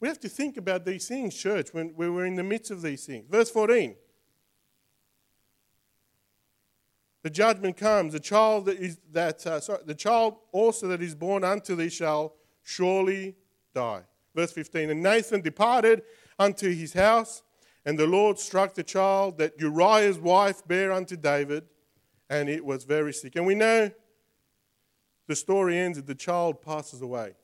We 0.00 0.08
have 0.08 0.18
to 0.18 0.28
think 0.28 0.56
about 0.56 0.84
these 0.84 1.06
things, 1.06 1.36
church, 1.36 1.68
when, 1.72 1.94
we're 1.94 2.26
in 2.26 2.34
the 2.34 2.42
midst 2.42 2.72
of 2.72 2.82
these 2.82 3.06
things. 3.06 3.26
Verse 3.30 3.48
14. 3.48 3.94
The 7.22 7.30
judgment 7.30 7.76
comes. 7.76 8.14
The 8.14 8.18
child 8.18 8.66
that 8.66 8.78
is 8.78 8.98
that 9.12 9.46
uh, 9.46 9.60
sorry, 9.60 9.82
the 9.86 9.94
child 9.94 10.38
also 10.50 10.88
that 10.88 11.00
is 11.00 11.14
born 11.14 11.44
unto 11.44 11.76
thee 11.76 11.88
shall 11.88 12.34
surely 12.64 13.36
die. 13.72 14.02
Verse 14.38 14.52
15. 14.52 14.90
And 14.90 15.02
Nathan 15.02 15.40
departed 15.40 16.02
unto 16.38 16.72
his 16.72 16.92
house, 16.92 17.42
and 17.84 17.98
the 17.98 18.06
Lord 18.06 18.38
struck 18.38 18.72
the 18.72 18.84
child 18.84 19.36
that 19.38 19.58
Uriah's 19.58 20.20
wife 20.20 20.62
bare 20.64 20.92
unto 20.92 21.16
David, 21.16 21.64
and 22.30 22.48
it 22.48 22.64
was 22.64 22.84
very 22.84 23.12
sick. 23.12 23.34
And 23.34 23.44
we 23.44 23.56
know 23.56 23.90
the 25.26 25.34
story 25.34 25.76
ends 25.76 25.98
that 25.98 26.06
the 26.06 26.14
child 26.14 26.62
passes 26.62 27.02
away. 27.02 27.34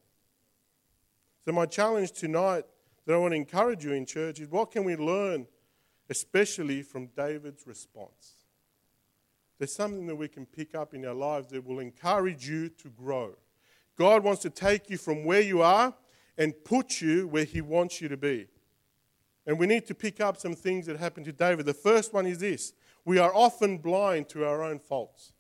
So, 1.44 1.50
my 1.50 1.66
challenge 1.66 2.12
tonight 2.12 2.64
that 3.04 3.14
I 3.14 3.16
want 3.16 3.32
to 3.32 3.38
encourage 3.38 3.84
you 3.84 3.90
in 3.92 4.06
church 4.06 4.38
is 4.38 4.48
what 4.48 4.70
can 4.70 4.84
we 4.84 4.94
learn, 4.94 5.48
especially 6.08 6.82
from 6.82 7.08
David's 7.16 7.66
response? 7.66 8.34
There's 9.58 9.74
something 9.74 10.06
that 10.06 10.14
we 10.14 10.28
can 10.28 10.46
pick 10.46 10.76
up 10.76 10.94
in 10.94 11.04
our 11.04 11.14
lives 11.14 11.48
that 11.48 11.66
will 11.66 11.80
encourage 11.80 12.48
you 12.48 12.68
to 12.68 12.88
grow. 12.88 13.34
God 13.98 14.22
wants 14.22 14.42
to 14.42 14.50
take 14.50 14.88
you 14.90 14.96
from 14.96 15.24
where 15.24 15.40
you 15.40 15.60
are 15.60 15.92
and 16.36 16.54
put 16.64 17.00
you 17.00 17.28
where 17.28 17.44
He 17.44 17.60
wants 17.60 18.00
you 18.00 18.08
to 18.08 18.16
be. 18.16 18.48
And 19.46 19.58
we 19.58 19.66
need 19.66 19.86
to 19.86 19.94
pick 19.94 20.20
up 20.20 20.36
some 20.36 20.54
things 20.54 20.86
that 20.86 20.96
happened 20.96 21.26
to 21.26 21.32
David. 21.32 21.66
The 21.66 21.74
first 21.74 22.12
one 22.12 22.26
is 22.26 22.38
this 22.38 22.72
we 23.04 23.18
are 23.18 23.34
often 23.34 23.78
blind 23.78 24.28
to 24.30 24.44
our 24.46 24.62
own 24.62 24.78
faults. 24.78 25.32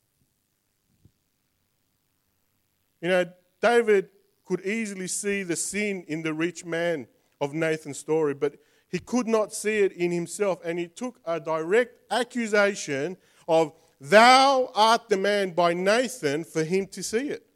You 3.00 3.08
know, 3.08 3.24
David 3.60 4.08
could 4.44 4.60
easily 4.64 5.08
see 5.08 5.42
the 5.42 5.56
sin 5.56 6.04
in 6.06 6.22
the 6.22 6.34
rich 6.34 6.64
man 6.64 7.06
of 7.40 7.54
Nathan's 7.54 7.98
story, 7.98 8.34
but 8.34 8.56
he 8.88 8.98
could 8.98 9.26
not 9.26 9.52
see 9.52 9.78
it 9.78 9.92
in 9.92 10.10
himself. 10.10 10.60
And 10.64 10.78
he 10.78 10.86
took 10.86 11.18
a 11.24 11.40
direct 11.40 12.00
accusation 12.10 13.16
of 13.48 13.72
Thou 14.00 14.70
art 14.74 15.08
the 15.08 15.16
man 15.16 15.50
by 15.52 15.72
Nathan 15.72 16.44
for 16.44 16.62
him 16.62 16.86
to 16.88 17.02
see 17.02 17.28
it. 17.28 17.46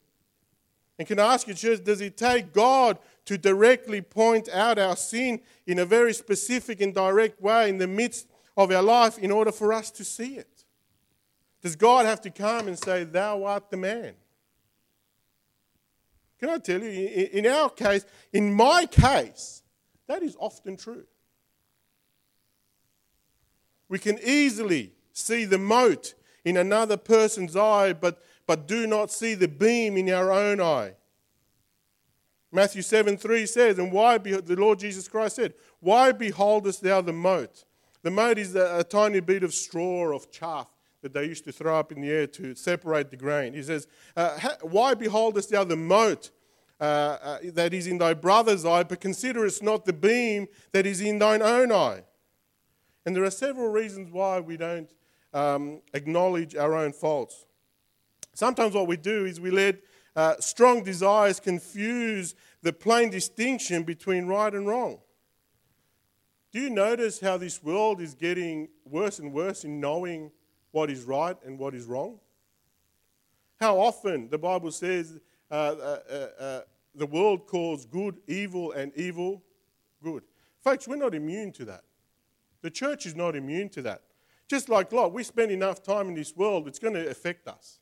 And 0.98 1.06
can 1.06 1.18
I 1.18 1.34
ask 1.34 1.46
you, 1.46 1.54
church, 1.54 1.84
does 1.84 2.00
it 2.00 2.16
take 2.16 2.52
God 2.52 2.98
to 3.28 3.36
directly 3.36 4.00
point 4.00 4.48
out 4.48 4.78
our 4.78 4.96
sin 4.96 5.38
in 5.66 5.78
a 5.78 5.84
very 5.84 6.14
specific 6.14 6.80
and 6.80 6.94
direct 6.94 7.42
way 7.42 7.68
in 7.68 7.76
the 7.76 7.86
midst 7.86 8.26
of 8.56 8.72
our 8.72 8.82
life 8.82 9.18
in 9.18 9.30
order 9.30 9.52
for 9.52 9.70
us 9.70 9.90
to 9.90 10.02
see 10.02 10.36
it? 10.36 10.64
Does 11.60 11.76
God 11.76 12.06
have 12.06 12.22
to 12.22 12.30
come 12.30 12.68
and 12.68 12.78
say, 12.78 13.04
Thou 13.04 13.44
art 13.44 13.70
the 13.70 13.76
man? 13.76 14.14
Can 16.40 16.48
I 16.48 16.56
tell 16.56 16.82
you, 16.82 16.88
in 16.88 17.46
our 17.46 17.68
case, 17.68 18.06
in 18.32 18.54
my 18.54 18.86
case, 18.86 19.62
that 20.06 20.22
is 20.22 20.34
often 20.40 20.78
true. 20.78 21.04
We 23.90 23.98
can 23.98 24.18
easily 24.24 24.92
see 25.12 25.44
the 25.44 25.58
mote 25.58 26.14
in 26.46 26.56
another 26.56 26.96
person's 26.96 27.56
eye, 27.56 27.92
but, 27.92 28.22
but 28.46 28.66
do 28.66 28.86
not 28.86 29.10
see 29.10 29.34
the 29.34 29.48
beam 29.48 29.98
in 29.98 30.08
our 30.08 30.32
own 30.32 30.62
eye. 30.62 30.94
Matthew 32.50 32.82
7 32.82 33.16
3 33.16 33.46
says, 33.46 33.78
And 33.78 33.92
why, 33.92 34.18
be, 34.18 34.32
the 34.32 34.56
Lord 34.56 34.78
Jesus 34.78 35.08
Christ 35.08 35.36
said, 35.36 35.54
Why 35.80 36.12
beholdest 36.12 36.82
thou 36.82 37.00
the 37.00 37.12
mote? 37.12 37.64
The 38.02 38.10
mote 38.10 38.38
is 38.38 38.54
a, 38.54 38.78
a 38.78 38.84
tiny 38.84 39.20
bit 39.20 39.42
of 39.42 39.52
straw, 39.52 39.98
or 40.00 40.12
of 40.12 40.30
chaff 40.30 40.68
that 41.02 41.12
they 41.12 41.24
used 41.24 41.44
to 41.44 41.52
throw 41.52 41.78
up 41.78 41.92
in 41.92 42.00
the 42.00 42.10
air 42.10 42.26
to 42.26 42.54
separate 42.54 43.10
the 43.10 43.16
grain. 43.16 43.52
He 43.52 43.62
says, 43.62 43.86
uh, 44.16 44.38
Why 44.62 44.94
beholdest 44.94 45.50
thou 45.50 45.64
the 45.64 45.76
mote 45.76 46.30
uh, 46.80 46.84
uh, 46.84 47.38
that 47.52 47.74
is 47.74 47.86
in 47.86 47.98
thy 47.98 48.14
brother's 48.14 48.64
eye, 48.64 48.82
but 48.82 49.00
considerest 49.00 49.62
not 49.62 49.84
the 49.84 49.92
beam 49.92 50.48
that 50.72 50.86
is 50.86 51.00
in 51.00 51.18
thine 51.18 51.42
own 51.42 51.70
eye? 51.70 52.04
And 53.04 53.14
there 53.14 53.24
are 53.24 53.30
several 53.30 53.68
reasons 53.68 54.10
why 54.10 54.40
we 54.40 54.56
don't 54.56 54.90
um, 55.32 55.80
acknowledge 55.94 56.56
our 56.56 56.74
own 56.74 56.92
faults. 56.92 57.46
Sometimes 58.34 58.74
what 58.74 58.86
we 58.86 58.96
do 58.96 59.24
is 59.24 59.40
we 59.40 59.50
let 59.50 59.76
uh, 60.18 60.34
strong 60.40 60.82
desires 60.82 61.38
confuse 61.38 62.34
the 62.60 62.72
plain 62.72 63.08
distinction 63.08 63.84
between 63.84 64.26
right 64.26 64.52
and 64.52 64.66
wrong. 64.66 64.98
Do 66.50 66.58
you 66.58 66.70
notice 66.70 67.20
how 67.20 67.36
this 67.36 67.62
world 67.62 68.00
is 68.00 68.14
getting 68.14 68.68
worse 68.84 69.20
and 69.20 69.32
worse 69.32 69.62
in 69.62 69.78
knowing 69.78 70.32
what 70.72 70.90
is 70.90 71.04
right 71.04 71.36
and 71.46 71.56
what 71.56 71.72
is 71.72 71.84
wrong? 71.84 72.18
How 73.60 73.78
often 73.78 74.28
the 74.28 74.38
Bible 74.38 74.72
says 74.72 75.20
uh, 75.52 75.54
uh, 75.54 75.98
uh, 76.10 76.42
uh 76.42 76.60
the 76.96 77.06
world 77.06 77.46
calls 77.46 77.86
good 77.86 78.18
evil 78.26 78.72
and 78.72 78.92
evil 78.96 79.44
good. 80.02 80.24
Folks, 80.64 80.88
we're 80.88 80.96
not 80.96 81.14
immune 81.14 81.52
to 81.52 81.64
that. 81.66 81.84
The 82.62 82.70
church 82.70 83.06
is 83.06 83.14
not 83.14 83.36
immune 83.36 83.68
to 83.68 83.82
that. 83.82 84.02
Just 84.48 84.68
like 84.68 84.90
Lot, 84.90 85.12
we 85.12 85.22
spend 85.22 85.52
enough 85.52 85.80
time 85.80 86.08
in 86.08 86.14
this 86.16 86.34
world, 86.34 86.66
it's 86.66 86.80
going 86.80 86.94
to 86.94 87.08
affect 87.08 87.46
us. 87.46 87.78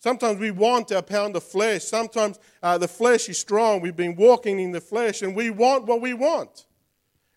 Sometimes 0.00 0.38
we 0.38 0.50
want 0.50 0.90
our 0.92 1.02
pound 1.02 1.36
of 1.36 1.44
flesh. 1.44 1.84
Sometimes 1.84 2.38
uh, 2.62 2.78
the 2.78 2.88
flesh 2.88 3.28
is 3.28 3.38
strong. 3.38 3.80
We've 3.80 3.94
been 3.94 4.16
walking 4.16 4.58
in 4.58 4.72
the 4.72 4.80
flesh 4.80 5.22
and 5.22 5.36
we 5.36 5.50
want 5.50 5.86
what 5.86 6.00
we 6.00 6.14
want. 6.14 6.64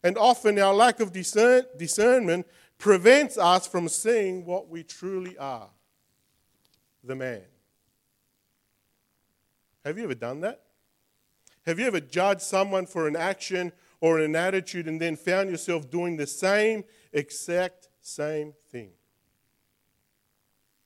And 0.04 0.18
often 0.18 0.58
our 0.58 0.74
lack 0.74 1.00
of 1.00 1.12
discern- 1.12 1.66
discernment 1.78 2.48
prevents 2.78 3.38
us 3.38 3.68
from 3.68 3.88
seeing 3.90 4.46
what 4.46 4.70
we 4.70 4.84
truly 4.84 5.38
are 5.38 5.70
the 7.04 7.16
man. 7.16 7.42
Have 9.84 9.98
you 9.98 10.06
ever 10.06 10.16
done 10.16 10.40
that? 10.42 10.62
Have 11.66 11.80
you 11.80 11.86
ever 11.86 12.00
judged 12.00 12.42
someone 12.42 12.86
for 12.86 13.08
an 13.08 13.18
action 13.18 13.74
or 14.00 14.20
an 14.20 14.36
attitude 14.36 14.88
and 14.88 15.00
then 15.00 15.16
found 15.16 15.50
yourself 15.50 15.90
doing 15.90 16.18
the 16.18 16.28
same 16.28 16.84
exact 17.14 17.88
same. 18.02 18.54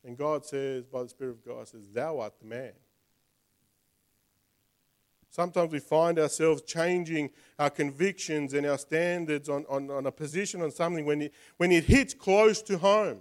And 0.08 0.18
God 0.18 0.46
says, 0.46 0.86
by 0.86 1.04
the 1.04 1.10
Spirit 1.10 1.32
of 1.32 1.46
God, 1.46 1.68
says, 1.68 1.90
Thou 1.94 2.22
art 2.22 2.40
the 2.40 2.46
man. 2.48 2.72
Sometimes 5.30 5.70
we 5.70 5.80
find 5.80 6.18
ourselves 6.18 6.62
changing 6.62 7.30
our 7.60 7.70
convictions 7.70 8.54
and 8.54 8.66
our 8.66 8.78
standards 8.78 9.50
on, 9.50 9.66
on, 9.68 9.92
on 9.92 10.06
a 10.06 10.12
position 10.12 10.62
on 10.62 10.72
something 10.72 11.06
when 11.06 11.24
it, 11.24 11.34
when 11.58 11.74
it 11.74 11.84
hits 11.84 12.14
close 12.14 12.62
to 12.64 12.78
home. 12.78 13.20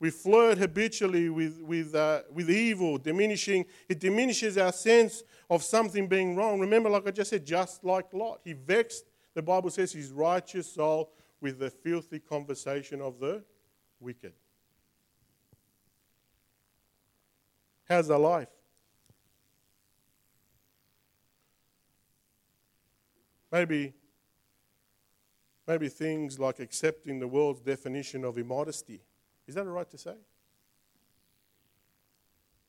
We 0.00 0.10
flirt 0.10 0.58
habitually 0.58 1.28
with, 1.28 1.60
with, 1.62 1.94
uh, 1.94 2.22
with 2.32 2.50
evil, 2.50 2.98
diminishing, 2.98 3.66
it 3.88 4.00
diminishes 4.00 4.58
our 4.58 4.72
sense 4.72 5.22
of 5.48 5.62
something 5.62 6.08
being 6.08 6.34
wrong. 6.34 6.58
Remember, 6.58 6.90
like 6.90 7.06
I 7.06 7.12
just 7.12 7.30
said, 7.30 7.46
just 7.46 7.84
like 7.84 8.12
Lot, 8.12 8.40
he 8.42 8.52
vexed 8.52 9.04
the 9.34 9.42
Bible 9.42 9.70
says 9.70 9.92
his 9.92 10.10
righteous 10.10 10.72
soul 10.72 11.12
with 11.40 11.60
the 11.60 11.70
filthy 11.70 12.18
conversation 12.18 13.00
of 13.00 13.20
the 13.20 13.44
wicked. 14.00 14.32
How's 17.88 18.10
our 18.10 18.18
life? 18.18 18.48
Maybe, 23.50 23.94
maybe 25.66 25.88
things 25.88 26.38
like 26.38 26.60
accepting 26.60 27.18
the 27.18 27.26
world's 27.26 27.60
definition 27.60 28.24
of 28.24 28.36
immodesty. 28.36 29.00
Is 29.46 29.54
that 29.54 29.64
right 29.64 29.90
to 29.90 29.96
say? 29.96 30.14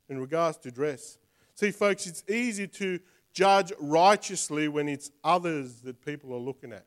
In 0.08 0.20
regards 0.20 0.58
to 0.60 0.72
dress. 0.72 1.18
See, 1.54 1.72
folks, 1.72 2.08
it's 2.08 2.24
easy 2.30 2.68
to 2.68 3.00
judge 3.34 3.74
righteously 3.78 4.70
when 4.70 4.88
it's 4.88 5.12
others 5.24 5.82
that 5.82 6.04
people 6.04 6.34
are 6.34 6.40
looking 6.40 6.72
at. 6.72 6.86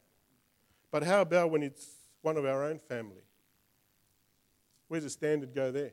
But 0.90 1.02
how 1.02 1.20
about 1.20 1.50
when 1.50 1.62
it's 1.62 1.86
one 2.22 2.38
of 2.38 2.46
our 2.46 2.64
own 2.64 2.78
family? 2.78 3.22
Where's 4.88 5.04
the 5.04 5.10
standard 5.10 5.54
go 5.54 5.70
there? 5.70 5.92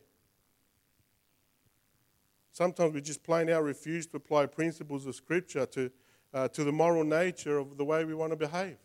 Sometimes 2.59 2.93
we 2.93 2.99
just 2.99 3.23
plain 3.23 3.49
out 3.49 3.63
refuse 3.63 4.05
to 4.07 4.17
apply 4.17 4.45
principles 4.45 5.05
of 5.05 5.15
Scripture 5.15 5.65
to, 5.67 5.89
uh, 6.33 6.49
to 6.49 6.65
the 6.65 6.73
moral 6.73 7.05
nature 7.05 7.57
of 7.57 7.77
the 7.77 7.85
way 7.85 8.03
we 8.03 8.13
want 8.13 8.33
to 8.33 8.35
behave. 8.35 8.75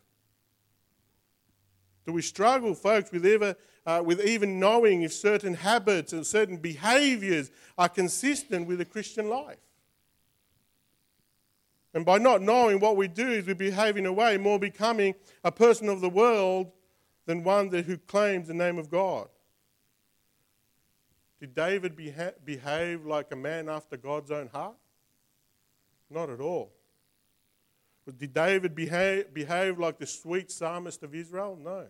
Do 2.06 2.12
we 2.12 2.22
struggle, 2.22 2.76
folks, 2.76 3.10
with, 3.10 3.26
ever, 3.26 3.56
uh, 3.84 4.00
with 4.06 4.24
even 4.24 4.60
knowing 4.60 5.02
if 5.02 5.12
certain 5.12 5.54
habits 5.54 6.12
and 6.12 6.24
certain 6.24 6.58
behaviors 6.58 7.50
are 7.76 7.88
consistent 7.88 8.68
with 8.68 8.80
a 8.80 8.84
Christian 8.84 9.28
life? 9.28 9.58
And 11.94 12.06
by 12.06 12.18
not 12.18 12.42
knowing 12.42 12.78
what 12.78 12.96
we 12.96 13.08
do 13.08 13.28
is 13.28 13.44
we 13.44 13.54
behave 13.54 13.96
in 13.96 14.06
a 14.06 14.12
way 14.12 14.36
more 14.36 14.60
becoming 14.60 15.16
a 15.42 15.50
person 15.50 15.88
of 15.88 16.00
the 16.00 16.08
world 16.08 16.70
than 17.26 17.42
one 17.42 17.70
that, 17.70 17.86
who 17.86 17.98
claims 17.98 18.46
the 18.46 18.54
name 18.54 18.78
of 18.78 18.88
God. 18.88 19.26
Did 21.44 21.54
David 21.54 21.94
beha- 21.94 22.32
behave 22.42 23.04
like 23.04 23.30
a 23.30 23.36
man 23.36 23.68
after 23.68 23.98
God's 23.98 24.30
own 24.30 24.48
heart? 24.48 24.76
Not 26.08 26.30
at 26.30 26.40
all. 26.40 26.72
Did 28.18 28.32
David 28.32 28.74
behave, 28.74 29.34
behave 29.34 29.78
like 29.78 29.98
the 29.98 30.06
sweet 30.06 30.50
psalmist 30.50 31.02
of 31.02 31.14
Israel? 31.14 31.58
No. 31.62 31.84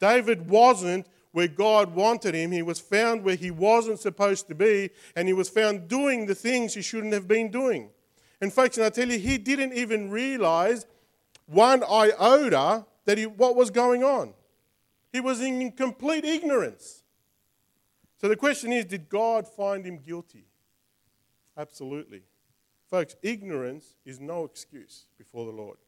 David 0.00 0.50
wasn't 0.50 1.06
where 1.30 1.46
God 1.46 1.94
wanted 1.94 2.34
him. 2.34 2.50
He 2.50 2.62
was 2.62 2.80
found 2.80 3.22
where 3.22 3.36
he 3.36 3.52
wasn't 3.52 4.00
supposed 4.00 4.48
to 4.48 4.56
be, 4.56 4.90
and 5.14 5.28
he 5.28 5.32
was 5.32 5.48
found 5.48 5.86
doing 5.86 6.26
the 6.26 6.34
things 6.34 6.74
he 6.74 6.82
shouldn't 6.82 7.12
have 7.12 7.28
been 7.28 7.52
doing. 7.52 7.90
In 8.40 8.50
fact, 8.50 8.78
and 8.78 8.84
I 8.84 8.90
tell 8.90 9.08
you, 9.08 9.20
he 9.20 9.38
didn't 9.38 9.74
even 9.74 10.10
realize 10.10 10.86
one 11.46 11.84
iota 11.84 12.84
that 13.04 13.16
he, 13.16 13.26
what 13.26 13.54
was 13.54 13.70
going 13.70 14.02
on. 14.02 14.34
He 15.12 15.20
was 15.20 15.40
in 15.40 15.70
complete 15.70 16.24
ignorance. 16.24 16.99
So 18.20 18.28
the 18.28 18.36
question 18.36 18.70
is 18.70 18.84
did 18.84 19.08
God 19.08 19.48
find 19.48 19.84
him 19.84 19.96
guilty? 19.96 20.44
Absolutely. 21.56 22.22
Folks, 22.90 23.16
ignorance 23.22 23.94
is 24.04 24.20
no 24.20 24.44
excuse 24.44 25.06
before 25.16 25.46
the 25.46 25.52
Lord. 25.52 25.78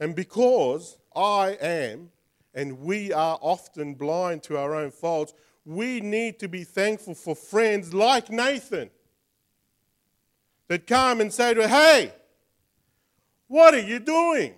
And 0.00 0.16
because 0.16 0.96
I 1.14 1.58
am, 1.60 2.10
and 2.54 2.80
we 2.80 3.12
are 3.12 3.38
often 3.42 3.94
blind 3.94 4.44
to 4.44 4.56
our 4.56 4.74
own 4.74 4.90
faults, 4.90 5.34
we 5.66 6.00
need 6.00 6.38
to 6.38 6.48
be 6.48 6.64
thankful 6.64 7.14
for 7.14 7.36
friends 7.36 7.92
like 7.92 8.30
Nathan 8.30 8.90
that 10.68 10.86
come 10.86 11.20
and 11.20 11.30
say 11.30 11.52
to 11.52 11.68
Hey, 11.68 12.14
what 13.46 13.74
are 13.74 13.80
you 13.80 13.98
doing? 13.98 14.54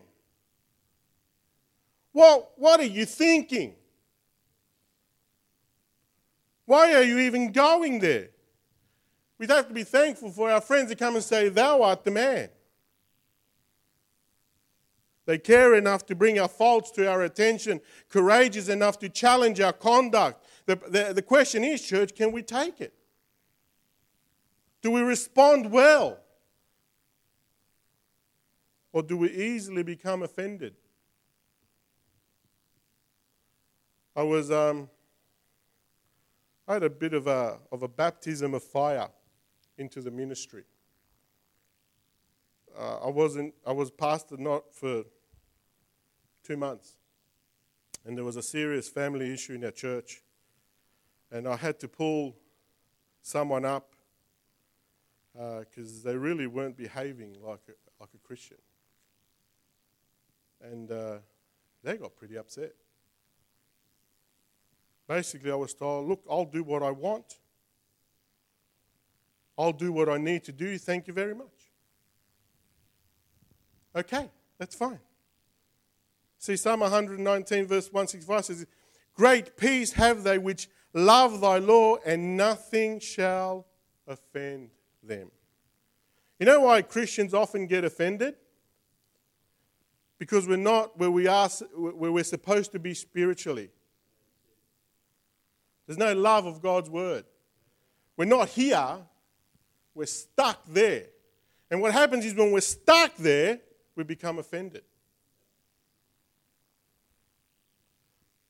What, 2.12 2.52
what 2.56 2.78
are 2.78 2.84
you 2.84 3.04
thinking? 3.04 3.74
Why 6.66 6.94
are 6.94 7.02
you 7.02 7.18
even 7.18 7.52
going 7.52 7.98
there? 7.98 8.30
We'd 9.38 9.50
have 9.50 9.68
to 9.68 9.74
be 9.74 9.84
thankful 9.84 10.30
for 10.30 10.50
our 10.50 10.60
friends 10.60 10.88
that 10.88 10.98
come 10.98 11.16
and 11.16 11.24
say, 11.24 11.48
Thou 11.48 11.82
art 11.82 12.04
the 12.04 12.10
man. 12.10 12.48
They 15.26 15.38
care 15.38 15.74
enough 15.74 16.04
to 16.06 16.14
bring 16.14 16.38
our 16.38 16.48
faults 16.48 16.90
to 16.92 17.10
our 17.10 17.22
attention, 17.22 17.80
courageous 18.10 18.68
enough 18.68 18.98
to 18.98 19.08
challenge 19.08 19.58
our 19.60 19.72
conduct. 19.72 20.44
The, 20.66 20.76
the, 20.76 21.12
the 21.14 21.22
question 21.22 21.64
is, 21.64 21.82
church, 21.82 22.14
can 22.14 22.30
we 22.30 22.42
take 22.42 22.80
it? 22.80 22.94
Do 24.82 24.90
we 24.90 25.00
respond 25.00 25.70
well? 25.70 26.18
Or 28.92 29.02
do 29.02 29.16
we 29.16 29.30
easily 29.30 29.82
become 29.82 30.22
offended? 30.22 30.74
I 34.14 34.22
was, 34.22 34.50
um, 34.50 34.88
I 36.66 36.74
had 36.74 36.82
a 36.82 36.90
bit 36.90 37.12
of 37.12 37.26
a, 37.26 37.58
of 37.70 37.82
a 37.82 37.88
baptism 37.88 38.54
of 38.54 38.62
fire 38.62 39.08
into 39.76 40.00
the 40.00 40.10
ministry. 40.10 40.64
Uh, 42.76 43.06
I 43.06 43.10
wasn't, 43.10 43.54
I 43.66 43.72
was 43.72 43.90
pastor 43.90 44.36
not 44.38 44.74
for 44.74 45.04
two 46.42 46.56
months. 46.56 46.96
And 48.04 48.16
there 48.16 48.24
was 48.24 48.36
a 48.36 48.42
serious 48.42 48.88
family 48.88 49.32
issue 49.32 49.54
in 49.54 49.64
our 49.64 49.70
church. 49.70 50.22
And 51.30 51.46
I 51.46 51.56
had 51.56 51.78
to 51.80 51.88
pull 51.88 52.36
someone 53.22 53.64
up 53.64 53.94
because 55.32 56.04
uh, 56.04 56.10
they 56.10 56.16
really 56.16 56.46
weren't 56.46 56.76
behaving 56.76 57.36
like 57.42 57.60
a, 57.68 57.72
like 58.00 58.10
a 58.14 58.18
Christian. 58.18 58.58
And 60.62 60.90
uh, 60.90 61.16
they 61.82 61.96
got 61.96 62.16
pretty 62.16 62.38
upset. 62.38 62.72
Basically, 65.06 65.50
I 65.50 65.56
was 65.56 65.74
told, 65.74 66.08
look, 66.08 66.22
I'll 66.28 66.46
do 66.46 66.62
what 66.62 66.82
I 66.82 66.90
want. 66.90 67.38
I'll 69.56 69.72
do 69.72 69.92
what 69.92 70.08
I 70.08 70.18
need 70.18 70.44
to 70.44 70.52
do. 70.52 70.78
Thank 70.78 71.06
you 71.06 71.12
very 71.12 71.34
much. 71.34 71.46
Okay, 73.94 74.30
that's 74.58 74.74
fine. 74.74 74.98
See, 76.38 76.56
Psalm 76.56 76.80
119, 76.80 77.66
verse 77.66 77.92
165 77.92 78.44
says, 78.44 78.66
Great 79.14 79.56
peace 79.56 79.92
have 79.92 80.24
they 80.24 80.38
which 80.38 80.68
love 80.92 81.40
thy 81.40 81.58
law, 81.58 81.96
and 82.04 82.36
nothing 82.36 82.98
shall 82.98 83.66
offend 84.06 84.70
them. 85.02 85.30
You 86.38 86.46
know 86.46 86.62
why 86.62 86.82
Christians 86.82 87.32
often 87.32 87.66
get 87.66 87.84
offended? 87.84 88.34
Because 90.18 90.48
we're 90.48 90.56
not 90.56 90.98
where 90.98 91.10
we 91.10 91.26
are 91.26 91.48
where 91.76 92.10
we're 92.10 92.24
supposed 92.24 92.72
to 92.72 92.78
be 92.78 92.94
spiritually. 92.94 93.70
There's 95.86 95.98
no 95.98 96.14
love 96.14 96.46
of 96.46 96.62
God's 96.62 96.88
word. 96.88 97.24
We're 98.16 98.24
not 98.26 98.48
here, 98.48 98.98
we're 99.94 100.06
stuck 100.06 100.64
there. 100.66 101.04
And 101.70 101.80
what 101.80 101.92
happens 101.92 102.24
is 102.24 102.34
when 102.34 102.52
we're 102.52 102.60
stuck 102.60 103.16
there, 103.16 103.60
we 103.96 104.04
become 104.04 104.38
offended. 104.38 104.82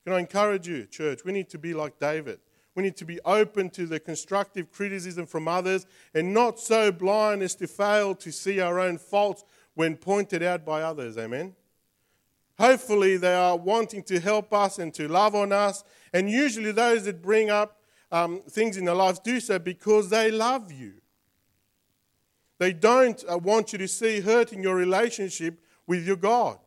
Can 0.04 0.12
I 0.12 0.20
encourage 0.20 0.68
you, 0.68 0.84
church? 0.84 1.24
We 1.24 1.32
need 1.32 1.48
to 1.50 1.58
be 1.58 1.72
like 1.72 1.98
David. 1.98 2.40
We 2.74 2.82
need 2.82 2.96
to 2.96 3.04
be 3.04 3.20
open 3.24 3.70
to 3.70 3.86
the 3.86 4.00
constructive 4.00 4.70
criticism 4.70 5.26
from 5.26 5.48
others 5.48 5.86
and 6.12 6.34
not 6.34 6.58
so 6.58 6.90
blind 6.90 7.42
as 7.42 7.54
to 7.56 7.66
fail 7.66 8.14
to 8.16 8.32
see 8.32 8.60
our 8.60 8.80
own 8.80 8.98
faults 8.98 9.44
when 9.74 9.96
pointed 9.96 10.42
out 10.42 10.64
by 10.64 10.82
others. 10.82 11.16
Amen. 11.16 11.54
Hopefully, 12.58 13.16
they 13.16 13.34
are 13.34 13.56
wanting 13.56 14.02
to 14.04 14.20
help 14.20 14.52
us 14.52 14.78
and 14.78 14.94
to 14.94 15.08
love 15.08 15.34
on 15.34 15.52
us. 15.52 15.82
And 16.12 16.30
usually, 16.30 16.72
those 16.72 17.04
that 17.04 17.20
bring 17.20 17.50
up 17.50 17.80
um, 18.12 18.42
things 18.48 18.76
in 18.76 18.84
their 18.84 18.94
lives 18.94 19.18
do 19.18 19.40
so 19.40 19.58
because 19.58 20.08
they 20.10 20.30
love 20.30 20.70
you. 20.70 20.94
They 22.58 22.72
don't 22.72 23.22
uh, 23.28 23.38
want 23.38 23.72
you 23.72 23.78
to 23.78 23.88
see 23.88 24.20
hurt 24.20 24.52
in 24.52 24.62
your 24.62 24.76
relationship 24.76 25.60
with 25.86 26.06
your 26.06 26.16
God. 26.16 26.58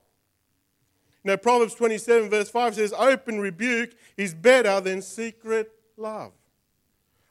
Now, 1.24 1.38
Proverbs 1.38 1.76
27, 1.76 2.30
verse 2.30 2.50
5 2.50 2.76
says, 2.76 2.94
Open 2.98 3.40
rebuke 3.40 3.92
is 4.16 4.34
better 4.34 4.80
than 4.82 5.02
secret 5.02 5.72
love. 5.96 6.32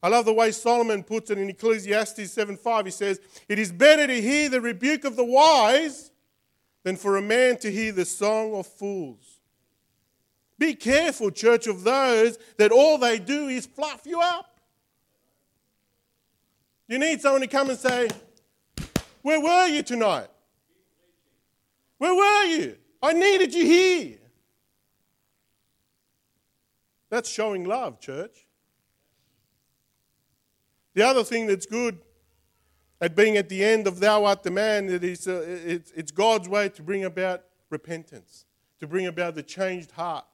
I 0.02 0.08
love 0.08 0.24
the 0.24 0.32
way 0.32 0.50
Solomon 0.50 1.02
puts 1.02 1.30
it 1.30 1.38
in 1.38 1.48
Ecclesiastes 1.48 2.30
7 2.30 2.56
5. 2.56 2.84
He 2.84 2.90
says, 2.90 3.20
It 3.48 3.58
is 3.58 3.72
better 3.72 4.06
to 4.06 4.20
hear 4.20 4.48
the 4.48 4.60
rebuke 4.60 5.04
of 5.04 5.16
the 5.16 5.24
wise 5.24 6.10
than 6.86 6.94
for 6.94 7.16
a 7.16 7.20
man 7.20 7.56
to 7.56 7.68
hear 7.68 7.90
the 7.90 8.04
song 8.04 8.54
of 8.54 8.64
fools. 8.64 9.40
Be 10.56 10.76
careful, 10.76 11.32
church, 11.32 11.66
of 11.66 11.82
those 11.82 12.38
that 12.58 12.70
all 12.70 12.96
they 12.96 13.18
do 13.18 13.48
is 13.48 13.66
fluff 13.66 14.02
you 14.06 14.20
up. 14.20 14.60
You 16.86 17.00
need 17.00 17.20
someone 17.20 17.40
to 17.40 17.48
come 17.48 17.70
and 17.70 17.78
say, 17.78 18.08
Where 19.22 19.40
were 19.40 19.66
you 19.66 19.82
tonight? 19.82 20.28
Where 21.98 22.14
were 22.14 22.44
you? 22.44 22.76
I 23.02 23.14
needed 23.14 23.52
you 23.52 23.64
here. 23.64 24.18
That's 27.10 27.28
showing 27.28 27.64
love, 27.64 27.98
church. 27.98 28.46
The 30.94 31.02
other 31.02 31.24
thing 31.24 31.48
that's 31.48 31.66
good 31.66 31.98
at 33.00 33.14
being 33.14 33.36
at 33.36 33.48
the 33.48 33.62
end 33.62 33.86
of 33.86 34.00
Thou 34.00 34.24
art 34.24 34.42
the 34.42 34.50
man, 34.50 34.88
it 34.88 35.04
is, 35.04 35.28
uh, 35.28 35.44
it's, 35.46 35.90
it's 35.92 36.10
God's 36.10 36.48
way 36.48 36.68
to 36.70 36.82
bring 36.82 37.04
about 37.04 37.42
repentance, 37.70 38.46
to 38.80 38.86
bring 38.86 39.06
about 39.06 39.34
the 39.34 39.42
changed 39.42 39.90
heart 39.92 40.24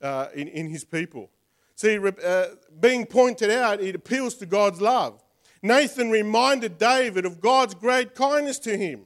uh, 0.00 0.28
in, 0.34 0.48
in 0.48 0.68
his 0.68 0.84
people. 0.84 1.30
See, 1.74 1.98
uh, 1.98 2.46
being 2.80 3.04
pointed 3.04 3.50
out, 3.50 3.80
it 3.80 3.94
appeals 3.94 4.34
to 4.36 4.46
God's 4.46 4.80
love. 4.80 5.22
Nathan 5.62 6.10
reminded 6.10 6.78
David 6.78 7.26
of 7.26 7.40
God's 7.40 7.74
great 7.74 8.14
kindness 8.14 8.58
to 8.60 8.76
him 8.76 9.04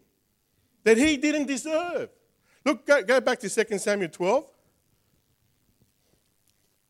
that 0.84 0.96
he 0.96 1.16
didn't 1.16 1.46
deserve. 1.46 2.10
Look, 2.64 2.86
go, 2.86 3.02
go 3.02 3.20
back 3.20 3.40
to 3.40 3.48
2 3.48 3.78
Samuel 3.78 4.10
12. 4.10 4.44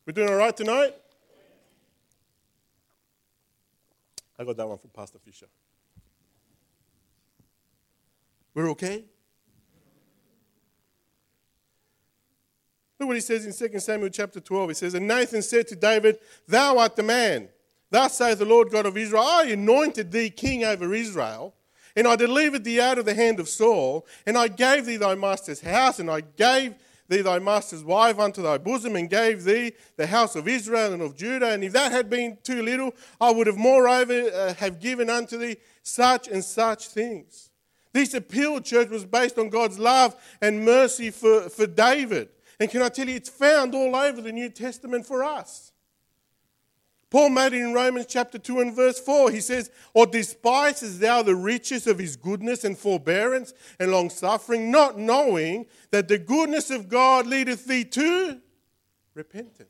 We're 0.05 0.13
doing 0.13 0.29
all 0.29 0.35
right 0.35 0.55
tonight? 0.55 0.95
I 4.37 4.43
got 4.43 4.57
that 4.57 4.67
one 4.67 4.77
from 4.77 4.89
Pastor 4.89 5.19
Fisher. 5.19 5.45
We're 8.53 8.69
okay? 8.71 9.05
Look 12.99 13.07
what 13.07 13.17
he 13.17 13.21
says 13.21 13.45
in 13.45 13.71
2 13.71 13.79
Samuel 13.79 14.09
chapter 14.09 14.39
12. 14.39 14.69
He 14.69 14.73
says, 14.75 14.93
And 14.93 15.07
Nathan 15.07 15.41
said 15.41 15.67
to 15.69 15.75
David, 15.75 16.19
Thou 16.47 16.77
art 16.77 16.95
the 16.95 17.03
man. 17.03 17.49
Thus 17.89 18.17
saith 18.17 18.39
the 18.39 18.45
Lord 18.45 18.71
God 18.71 18.85
of 18.85 18.95
Israel, 18.97 19.23
I 19.23 19.45
anointed 19.45 20.11
thee 20.11 20.29
king 20.29 20.63
over 20.63 20.93
Israel, 20.93 21.53
And 21.95 22.07
I 22.07 22.15
delivered 22.15 22.63
thee 22.63 22.79
out 22.79 22.97
of 22.97 23.05
the 23.05 23.13
hand 23.13 23.39
of 23.39 23.49
Saul, 23.49 24.07
and 24.25 24.37
I 24.37 24.47
gave 24.47 24.85
thee 24.85 24.97
thy 24.97 25.15
master's 25.15 25.61
house, 25.61 25.99
and 25.99 26.09
I 26.09 26.21
gave 26.21 26.75
thee 27.09 27.21
thy 27.21 27.39
master's 27.39 27.83
wife 27.83 28.17
unto 28.17 28.41
thy 28.41 28.57
bosom, 28.57 28.95
and 28.95 29.09
gave 29.09 29.43
thee 29.43 29.73
the 29.97 30.07
house 30.07 30.37
of 30.37 30.47
Israel 30.47 30.93
and 30.93 31.01
of 31.01 31.17
Judah. 31.17 31.51
And 31.51 31.63
if 31.63 31.73
that 31.73 31.91
had 31.91 32.09
been 32.09 32.37
too 32.43 32.61
little, 32.61 32.93
I 33.19 33.31
would 33.31 33.47
have 33.47 33.57
moreover 33.57 34.31
uh, 34.33 34.53
have 34.53 34.79
given 34.79 35.09
unto 35.09 35.37
thee 35.37 35.57
such 35.83 36.29
and 36.29 36.43
such 36.43 36.87
things. 36.87 37.50
This 37.93 38.13
appeal, 38.13 38.61
church, 38.61 38.89
was 38.89 39.05
based 39.05 39.37
on 39.37 39.49
God's 39.49 39.77
love 39.77 40.15
and 40.41 40.63
mercy 40.63 41.11
for, 41.11 41.49
for 41.49 41.67
David. 41.67 42.29
And 42.59 42.69
can 42.69 42.81
I 42.81 42.89
tell 42.89 43.07
you, 43.07 43.15
it's 43.15 43.29
found 43.29 43.75
all 43.75 43.95
over 43.95 44.21
the 44.21 44.31
New 44.31 44.49
Testament 44.49 45.05
for 45.05 45.23
us. 45.23 45.71
Paul 47.09 47.29
made 47.29 47.51
it 47.51 47.61
in 47.61 47.73
Romans 47.73 48.05
chapter 48.07 48.39
2 48.39 48.61
and 48.61 48.73
verse 48.73 48.97
4. 48.97 49.31
He 49.31 49.41
says, 49.41 49.69
Or 49.93 50.05
despises 50.05 50.99
thou 50.99 51.21
the 51.21 51.35
riches 51.35 51.85
of 51.85 51.99
his 51.99 52.15
goodness 52.15 52.63
and 52.63 52.77
forbearance 52.77 53.53
and 53.79 53.91
long 53.91 54.09
suffering, 54.09 54.71
not 54.71 54.97
knowing 54.97 55.65
that 55.91 56.07
the 56.07 56.17
goodness 56.17 56.71
of 56.71 56.87
God 56.87 57.27
leadeth 57.27 57.65
thee 57.65 57.83
to 57.83 58.39
repentance? 59.13 59.67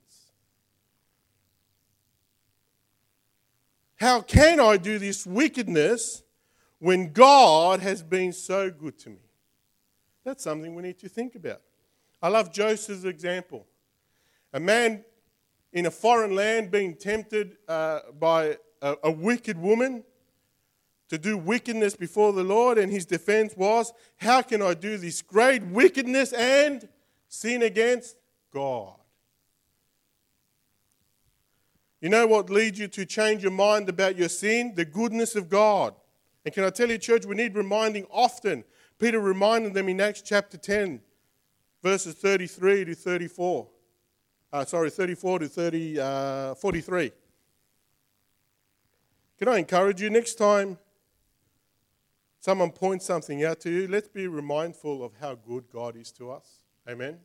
How 3.95 4.21
can 4.21 4.59
I 4.59 4.77
do 4.77 4.99
this 4.99 5.25
wickedness 5.25 6.21
when 6.81 7.13
God 7.13 7.79
has 7.79 8.01
been 8.01 8.33
so 8.33 8.71
good 8.71 8.97
to 8.99 9.11
me? 9.11 9.21
That's 10.23 10.43
something 10.43 10.73
we 10.73 10.81
need 10.81 10.97
to 10.99 11.09
think 11.09 11.35
about. 11.35 11.61
I 12.23 12.27
love 12.29 12.51
Joseph's 12.51 13.05
example. 13.05 13.67
A 14.51 14.59
man 14.59 15.05
in 15.71 15.85
a 15.85 15.91
foreign 15.91 16.35
land 16.35 16.71
being 16.71 16.95
tempted 16.95 17.57
uh, 17.67 17.99
by 18.19 18.57
a, 18.81 18.95
a 19.03 19.11
wicked 19.11 19.59
woman 19.59 20.03
to 21.09 21.19
do 21.19 21.37
wickedness 21.37 21.95
before 21.95 22.33
the 22.33 22.43
Lord, 22.43 22.79
and 22.79 22.91
his 22.91 23.05
defense 23.05 23.53
was, 23.55 23.93
How 24.17 24.41
can 24.41 24.63
I 24.63 24.73
do 24.73 24.97
this 24.97 25.21
great 25.21 25.63
wickedness 25.63 26.33
and 26.33 26.89
sin 27.27 27.61
against 27.61 28.15
God? 28.51 28.95
You 31.99 32.09
know 32.09 32.25
what 32.25 32.49
leads 32.49 32.79
you 32.79 32.87
to 32.87 33.05
change 33.05 33.43
your 33.43 33.51
mind 33.51 33.87
about 33.87 34.17
your 34.17 34.29
sin? 34.29 34.73
The 34.73 34.85
goodness 34.85 35.35
of 35.35 35.47
God. 35.47 35.93
And 36.45 36.53
can 36.53 36.63
I 36.63 36.69
tell 36.69 36.89
you, 36.89 36.97
church, 36.97 37.25
we 37.25 37.35
need 37.35 37.55
reminding 37.55 38.07
often. 38.11 38.63
Peter 38.99 39.19
reminded 39.19 39.73
them 39.73 39.89
in 39.89 40.01
Acts 40.01 40.21
chapter 40.21 40.57
10, 40.57 41.01
verses 41.83 42.15
33 42.15 42.85
to 42.85 42.95
34 42.95 43.67
uh, 44.53 44.65
sorry, 44.65 44.89
34 44.89 45.39
to 45.39 45.47
30, 45.47 45.99
uh, 45.99 46.55
43. 46.55 47.11
Can 49.39 49.47
I 49.47 49.57
encourage 49.57 50.01
you 50.01 50.09
next 50.09 50.35
time 50.35 50.77
someone 52.39 52.71
points 52.71 53.05
something 53.05 53.43
out 53.43 53.59
to 53.61 53.69
you, 53.69 53.87
let's 53.87 54.07
be 54.07 54.27
remindful 54.27 55.03
of 55.03 55.13
how 55.21 55.35
good 55.35 55.65
God 55.71 55.95
is 55.95 56.11
to 56.13 56.31
us. 56.31 56.63
Amen. 56.89 57.19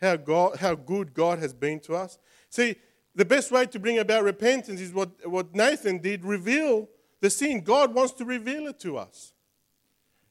How, 0.00 0.16
God, 0.16 0.56
how 0.56 0.74
good 0.74 1.14
God 1.14 1.38
has 1.38 1.52
been 1.52 1.80
to 1.80 1.94
us. 1.94 2.18
See, 2.48 2.76
the 3.14 3.24
best 3.24 3.50
way 3.50 3.66
to 3.66 3.78
bring 3.78 3.98
about 3.98 4.24
repentance 4.24 4.80
is 4.80 4.92
what, 4.92 5.10
what 5.28 5.54
Nathan 5.54 5.98
did 5.98 6.24
reveal 6.24 6.88
the 7.26 7.30
sin. 7.30 7.60
God 7.60 7.92
wants 7.92 8.12
to 8.14 8.24
reveal 8.24 8.68
it 8.68 8.78
to 8.80 8.96
us. 8.96 9.32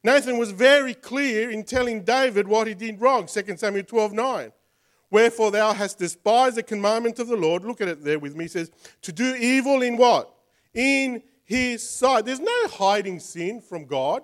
Nathan 0.02 0.38
was 0.38 0.52
very 0.52 0.94
clear 0.94 1.50
in 1.50 1.64
telling 1.64 2.04
David 2.04 2.48
what 2.48 2.68
he 2.68 2.74
did 2.74 3.02
wrong, 3.02 3.26
2 3.26 3.58
Samuel 3.58 3.84
12 3.84 4.14
9. 4.14 4.52
Wherefore 5.12 5.52
thou 5.52 5.74
hast 5.74 6.00
despised 6.00 6.56
the 6.56 6.64
commandment 6.64 7.20
of 7.20 7.28
the 7.28 7.36
Lord. 7.36 7.66
Look 7.66 7.82
at 7.82 7.90
it 7.90 8.04
there 8.04 8.20
with 8.20 8.36
me. 8.36 8.46
It 8.46 8.52
says, 8.52 8.72
to 9.02 9.12
do 9.12 9.36
evil 9.36 9.82
in 9.82 9.98
what? 9.98 10.34
In 10.74 11.22
his 11.44 11.88
sight. 11.88 12.26
There's 12.26 12.40
no 12.40 12.68
hiding 12.68 13.20
sin 13.20 13.62
from 13.62 13.86
God. 13.86 14.24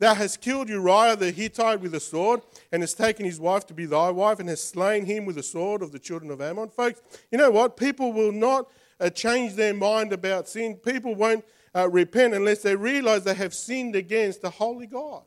Thou 0.00 0.14
hast 0.14 0.40
killed 0.40 0.68
Uriah 0.68 1.16
the 1.16 1.30
Hittite 1.30 1.80
with 1.80 1.94
a 1.94 2.00
sword, 2.00 2.42
and 2.72 2.82
hast 2.82 2.98
taken 2.98 3.24
his 3.24 3.38
wife 3.38 3.64
to 3.66 3.74
be 3.74 3.86
thy 3.86 4.10
wife, 4.10 4.40
and 4.40 4.48
hast 4.48 4.68
slain 4.68 5.06
him 5.06 5.24
with 5.24 5.36
the 5.36 5.42
sword 5.42 5.82
of 5.82 5.92
the 5.92 6.00
children 6.00 6.30
of 6.32 6.40
Ammon. 6.40 6.68
Folks, 6.68 7.00
you 7.30 7.38
know 7.38 7.50
what? 7.50 7.76
People 7.76 8.12
will 8.12 8.32
not 8.32 8.68
uh, 9.00 9.10
change 9.10 9.54
their 9.54 9.74
mind 9.74 10.12
about 10.12 10.48
sin. 10.48 10.76
People 10.76 11.14
won't 11.14 11.44
uh, 11.74 11.88
repent 11.88 12.34
unless 12.34 12.62
they 12.62 12.76
realize 12.76 13.24
they 13.24 13.34
have 13.34 13.54
sinned 13.54 13.96
against 13.96 14.42
the 14.42 14.50
holy 14.50 14.86
God. 14.86 15.22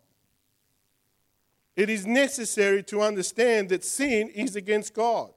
It 1.76 1.90
is 1.90 2.08
necessary 2.08 2.82
to 2.84 3.02
understand 3.02 3.70
that 3.70 3.84
sin 3.84 4.30
is 4.30 4.56
against 4.56 4.94
God. 4.94 5.32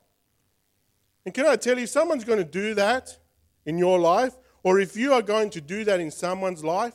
And 1.24 1.34
can 1.34 1.46
I 1.46 1.56
tell 1.56 1.76
you, 1.76 1.84
if 1.84 1.90
someone's 1.90 2.24
going 2.24 2.38
to 2.38 2.44
do 2.44 2.74
that 2.74 3.18
in 3.66 3.76
your 3.76 3.98
life, 3.98 4.34
or 4.62 4.80
if 4.80 4.96
you 4.96 5.12
are 5.12 5.22
going 5.22 5.50
to 5.50 5.60
do 5.60 5.84
that 5.84 6.00
in 6.00 6.10
someone's 6.10 6.64
life, 6.64 6.94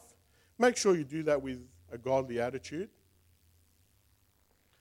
make 0.58 0.78
sure 0.78 0.96
you 0.96 1.04
do 1.04 1.24
that 1.24 1.42
with 1.42 1.60
a 1.92 1.98
godly 1.98 2.40
attitude. 2.40 2.90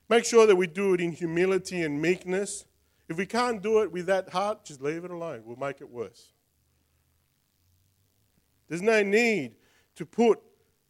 Make 0.09 0.24
sure 0.24 0.46
that 0.46 0.57
we 0.57 0.66
do 0.66 0.94
it 0.94 1.00
in 1.00 1.12
humility 1.12 1.82
and 1.82 2.00
meekness. 2.00 2.64
If 3.09 3.16
we 3.16 3.26
can't 3.26 3.62
do 3.62 3.82
it 3.82 3.92
with 3.92 4.07
that 4.07 4.30
heart, 4.30 4.64
just 4.64 4.80
leave 4.80 5.05
it 5.05 5.11
alone. 5.11 5.42
We'll 5.44 5.57
make 5.57 5.80
it 5.80 5.90
worse. 5.90 6.34
There's 8.69 8.83
no 8.83 9.03
need 9.03 9.55
to 9.97 10.07
put 10.07 10.41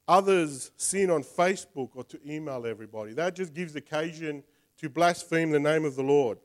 others 0.06 0.70
sin 0.76 1.10
on 1.10 1.22
Facebook 1.22 1.90
or 1.94 2.04
to 2.04 2.20
email 2.30 2.66
everybody. 2.66 3.12
That 3.12 3.34
just 3.34 3.54
gives 3.54 3.74
occasion 3.74 4.42
to 4.78 4.88
blaspheme 4.88 5.50
the 5.50 5.60
name 5.60 5.84
of 5.84 5.96
the 5.96 6.02
Lord. 6.02 6.38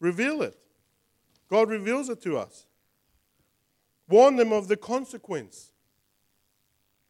Reveal 0.00 0.42
it. 0.42 0.58
God 1.48 1.68
reveals 1.68 2.08
it 2.08 2.20
to 2.22 2.36
us. 2.36 2.66
Warn 4.08 4.36
them 4.36 4.52
of 4.52 4.68
the 4.68 4.76
consequence. 4.76 5.70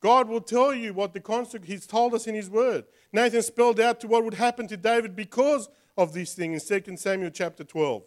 God 0.01 0.29
will 0.29 0.41
tell 0.41 0.75
you 0.75 0.93
what 0.93 1.15
the 1.15 1.21
consequence, 1.21 1.67
He's 1.67 1.87
told 1.87 2.15
us 2.15 2.27
in 2.27 2.35
His 2.35 2.51
Word. 2.51 2.85
Nathan 3.13 3.43
spelled 3.43 3.81
out 3.81 4.01
to 4.01 4.07
what 4.07 4.23
would 4.23 4.35
happen 4.35 4.69
to 4.69 4.77
David 4.77 5.17
because 5.17 5.69
of 5.97 6.13
this 6.13 6.35
thing 6.35 6.53
in 6.53 6.61
2 6.61 6.97
Samuel 6.97 7.31
chapter 7.31 7.65
12. 7.65 8.03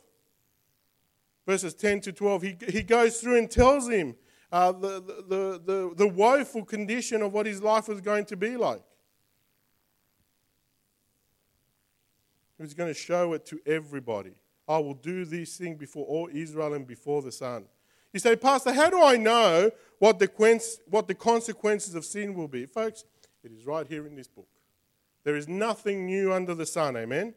Verses 1.47 1.73
10 1.73 2.01
to 2.01 2.11
12. 2.11 2.41
He, 2.41 2.57
he 2.67 2.83
goes 2.83 3.21
through 3.21 3.37
and 3.37 3.49
tells 3.49 3.89
him 3.89 4.15
uh, 4.51 4.73
the, 4.73 5.01
the, 5.27 5.61
the, 5.65 5.93
the 5.95 6.07
woeful 6.07 6.65
condition 6.65 7.21
of 7.21 7.33
what 7.33 7.45
his 7.45 7.63
life 7.63 7.87
was 7.87 8.01
going 8.01 8.25
to 8.25 8.35
be 8.35 8.57
like. 8.57 8.83
He 12.57 12.63
was 12.63 12.73
going 12.73 12.93
to 12.93 12.99
show 12.99 13.33
it 13.33 13.45
to 13.47 13.59
everybody. 13.65 14.33
I 14.67 14.77
will 14.79 14.95
do 14.95 15.23
this 15.23 15.55
thing 15.55 15.75
before 15.75 16.05
all 16.05 16.29
Israel 16.31 16.73
and 16.73 16.85
before 16.85 17.21
the 17.21 17.31
sun. 17.31 17.65
You 18.11 18.19
say, 18.19 18.35
Pastor, 18.35 18.73
how 18.73 18.89
do 18.89 19.01
I 19.01 19.15
know 19.15 19.71
what 19.99 20.19
the, 20.19 20.29
what 20.89 21.07
the 21.07 21.15
consequences 21.15 21.95
of 21.95 22.03
sin 22.03 22.33
will 22.33 22.47
be? 22.47 22.65
Folks, 22.65 23.05
it 23.43 23.51
is 23.51 23.65
right 23.65 23.87
here 23.87 24.05
in 24.05 24.15
this 24.15 24.27
book. 24.27 24.47
There 25.23 25.37
is 25.37 25.47
nothing 25.47 26.05
new 26.05 26.33
under 26.33 26.55
the 26.55 26.65
sun, 26.65 26.97
amen? 26.97 27.35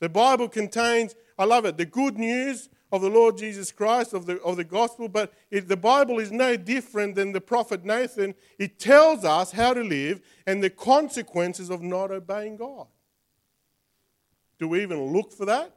The 0.00 0.08
Bible 0.08 0.48
contains, 0.48 1.14
I 1.38 1.44
love 1.44 1.64
it, 1.64 1.76
the 1.76 1.86
good 1.86 2.18
news 2.18 2.68
of 2.92 3.02
the 3.02 3.10
Lord 3.10 3.36
Jesus 3.36 3.72
Christ, 3.72 4.12
of 4.12 4.26
the, 4.26 4.40
of 4.42 4.56
the 4.56 4.64
gospel, 4.64 5.08
but 5.08 5.32
it, 5.50 5.68
the 5.68 5.76
Bible 5.76 6.18
is 6.20 6.30
no 6.30 6.56
different 6.56 7.16
than 7.16 7.32
the 7.32 7.40
prophet 7.40 7.84
Nathan. 7.84 8.34
It 8.58 8.78
tells 8.78 9.24
us 9.24 9.52
how 9.52 9.74
to 9.74 9.82
live 9.82 10.20
and 10.46 10.62
the 10.62 10.70
consequences 10.70 11.68
of 11.68 11.82
not 11.82 12.10
obeying 12.10 12.56
God. 12.56 12.86
Do 14.58 14.68
we 14.68 14.82
even 14.82 15.12
look 15.12 15.32
for 15.32 15.44
that? 15.46 15.76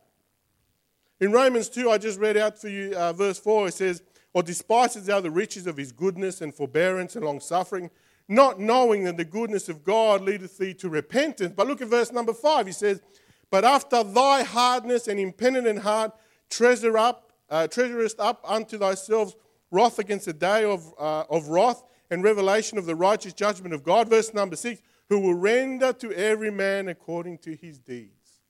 In 1.20 1.32
Romans 1.32 1.68
2, 1.68 1.89
I 1.89 1.97
just 1.97 2.20
read 2.20 2.38
out 2.38 2.57
for 2.60 2.70
you 2.70 2.93
uh, 2.95 3.12
verse 3.12 3.39
4, 3.39 3.70
it 3.70 3.74
says, 3.74 4.03
Or 4.34 4.43
despises 4.43 5.07
thou 5.07 5.20
the 5.20 5.32
riches 5.32 5.68
of 5.68 5.76
his 5.76 5.91
goodness 5.91 6.41
and 6.41 6.53
forbearance 6.53 7.16
and 7.16 7.26
long 7.26 7.39
suffering, 7.39 7.89
not 8.28 8.60
knowing 8.60 9.03
that 9.03 9.18
the 9.18 9.26
goodness 9.26 9.68
of 9.68 9.84
God 9.84 10.22
leadeth 10.22 10.57
thee 10.57 10.74
to 10.76 10.88
repentance. 10.88 11.53
But 11.57 11.68
look 11.68 11.82
at 11.82 11.89
verse 11.89 12.12
number 12.12 12.34
5, 12.34 12.68
he 12.68 12.72
says, 12.72 13.01
But 13.49 13.66
after 13.66 14.03
thy 14.03 14.43
hardness 14.43 15.07
and 15.07 15.20
impenitent 15.20 15.80
heart, 15.80 16.14
treasure 16.50 16.97
up, 16.97 17.32
uh, 17.50 17.68
treasurest 17.68 18.20
up 18.20 18.43
unto 18.47 18.78
thyself 18.78 19.36
wrath 19.72 20.00
against 20.00 20.26
the 20.26 20.34
day 20.34 20.64
of, 20.64 20.93
uh, 21.00 21.24
of 21.30 21.47
wrath 21.47 21.84
and 22.10 22.24
revelation 22.24 22.78
of 22.78 22.86
the 22.86 22.95
righteous 22.95 23.34
judgment 23.34 23.74
of 23.74 23.84
God. 23.84 24.10
Verse 24.10 24.34
number 24.34 24.56
six, 24.56 24.82
who 25.10 25.20
will 25.20 25.36
render 25.36 25.93
to 25.93 26.12
every 26.14 26.52
man 26.52 26.88
according 26.88 27.38
to 27.39 27.56
his 27.56 27.80
deeds. 27.80 28.41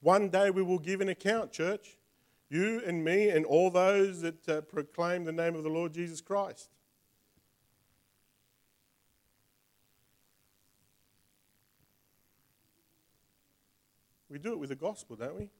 One 0.00 0.28
day 0.28 0.50
we 0.50 0.62
will 0.62 0.78
give 0.78 1.00
an 1.00 1.08
account, 1.08 1.52
church. 1.52 1.98
You 2.48 2.82
and 2.84 3.04
me 3.04 3.28
and 3.28 3.44
all 3.44 3.70
those 3.70 4.22
that 4.22 4.48
uh, 4.48 4.60
proclaim 4.62 5.24
the 5.24 5.32
name 5.32 5.54
of 5.54 5.62
the 5.62 5.68
Lord 5.68 5.92
Jesus 5.92 6.20
Christ. 6.20 6.68
We 14.28 14.38
do 14.38 14.52
it 14.52 14.58
with 14.58 14.70
the 14.70 14.76
gospel, 14.76 15.16
don't 15.16 15.36
we? 15.36 15.50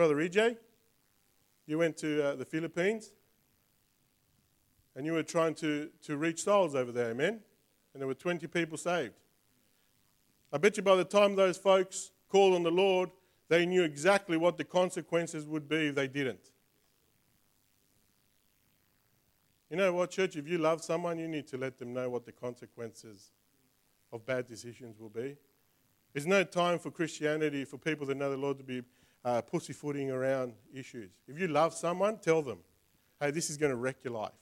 Brother 0.00 0.16
EJ, 0.16 0.56
you 1.66 1.76
went 1.76 1.98
to 1.98 2.24
uh, 2.24 2.34
the 2.34 2.46
Philippines 2.46 3.12
and 4.96 5.04
you 5.04 5.12
were 5.12 5.22
trying 5.22 5.54
to, 5.56 5.90
to 6.04 6.16
reach 6.16 6.44
souls 6.44 6.74
over 6.74 6.90
there, 6.90 7.10
amen? 7.10 7.40
And 7.92 8.00
there 8.00 8.06
were 8.06 8.14
20 8.14 8.46
people 8.46 8.78
saved. 8.78 9.12
I 10.50 10.56
bet 10.56 10.78
you 10.78 10.82
by 10.82 10.96
the 10.96 11.04
time 11.04 11.36
those 11.36 11.58
folks 11.58 12.12
called 12.30 12.54
on 12.54 12.62
the 12.62 12.70
Lord, 12.70 13.10
they 13.50 13.66
knew 13.66 13.82
exactly 13.82 14.38
what 14.38 14.56
the 14.56 14.64
consequences 14.64 15.46
would 15.46 15.68
be 15.68 15.88
if 15.88 15.96
they 15.96 16.08
didn't. 16.08 16.48
You 19.68 19.76
know 19.76 19.92
what, 19.92 20.12
church? 20.12 20.34
If 20.34 20.48
you 20.48 20.56
love 20.56 20.82
someone, 20.82 21.18
you 21.18 21.28
need 21.28 21.46
to 21.48 21.58
let 21.58 21.76
them 21.76 21.92
know 21.92 22.08
what 22.08 22.24
the 22.24 22.32
consequences 22.32 23.32
of 24.14 24.24
bad 24.24 24.46
decisions 24.46 24.98
will 24.98 25.10
be. 25.10 25.36
There's 26.14 26.26
no 26.26 26.42
time 26.42 26.78
for 26.78 26.90
Christianity, 26.90 27.66
for 27.66 27.76
people 27.76 28.06
that 28.06 28.16
know 28.16 28.30
the 28.30 28.38
Lord, 28.38 28.56
to 28.56 28.64
be 28.64 28.80
uh, 29.24 29.42
pussyfooting 29.42 30.10
around 30.10 30.54
issues. 30.72 31.10
If 31.28 31.38
you 31.38 31.48
love 31.48 31.74
someone, 31.74 32.18
tell 32.18 32.42
them, 32.42 32.58
hey, 33.20 33.30
this 33.30 33.50
is 33.50 33.56
going 33.56 33.70
to 33.70 33.76
wreck 33.76 33.96
your 34.02 34.14
life. 34.14 34.32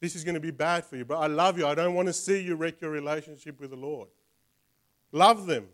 This 0.00 0.14
is 0.14 0.24
going 0.24 0.34
to 0.34 0.40
be 0.40 0.50
bad 0.50 0.84
for 0.84 0.96
you, 0.96 1.04
but 1.04 1.18
I 1.18 1.26
love 1.26 1.58
you. 1.58 1.66
I 1.66 1.74
don't 1.74 1.94
want 1.94 2.06
to 2.06 2.12
see 2.12 2.40
you 2.40 2.54
wreck 2.54 2.80
your 2.80 2.90
relationship 2.90 3.60
with 3.60 3.70
the 3.70 3.76
Lord. 3.76 4.08
Love 5.10 5.46
them. 5.46 5.66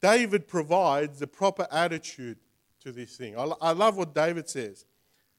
David 0.00 0.46
provides 0.46 1.18
the 1.18 1.26
proper 1.26 1.66
attitude 1.72 2.38
to 2.80 2.92
this 2.92 3.16
thing. 3.16 3.36
I, 3.38 3.50
I 3.60 3.72
love 3.72 3.96
what 3.96 4.14
David 4.14 4.48
says. 4.48 4.84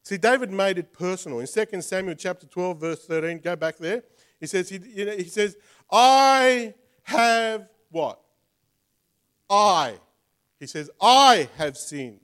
See, 0.04 0.18
David 0.18 0.52
made 0.52 0.78
it 0.78 0.92
personal. 0.92 1.40
In 1.40 1.48
2 1.48 1.82
Samuel 1.82 2.16
chapter 2.16 2.46
12, 2.46 2.80
verse 2.80 3.06
13, 3.06 3.40
go 3.40 3.56
back 3.56 3.78
there. 3.78 4.04
He 4.40 4.48
says, 4.48 4.70
he, 4.70 4.78
you 4.78 5.06
know, 5.06 5.16
he 5.16 5.26
says, 5.26 5.56
I 5.92 6.74
have 7.04 7.70
what? 7.90 8.20
I. 9.50 9.96
He 10.60 10.68
says, 10.68 10.90
I 11.02 11.50
have 11.58 11.78
sinned. 11.78 12.20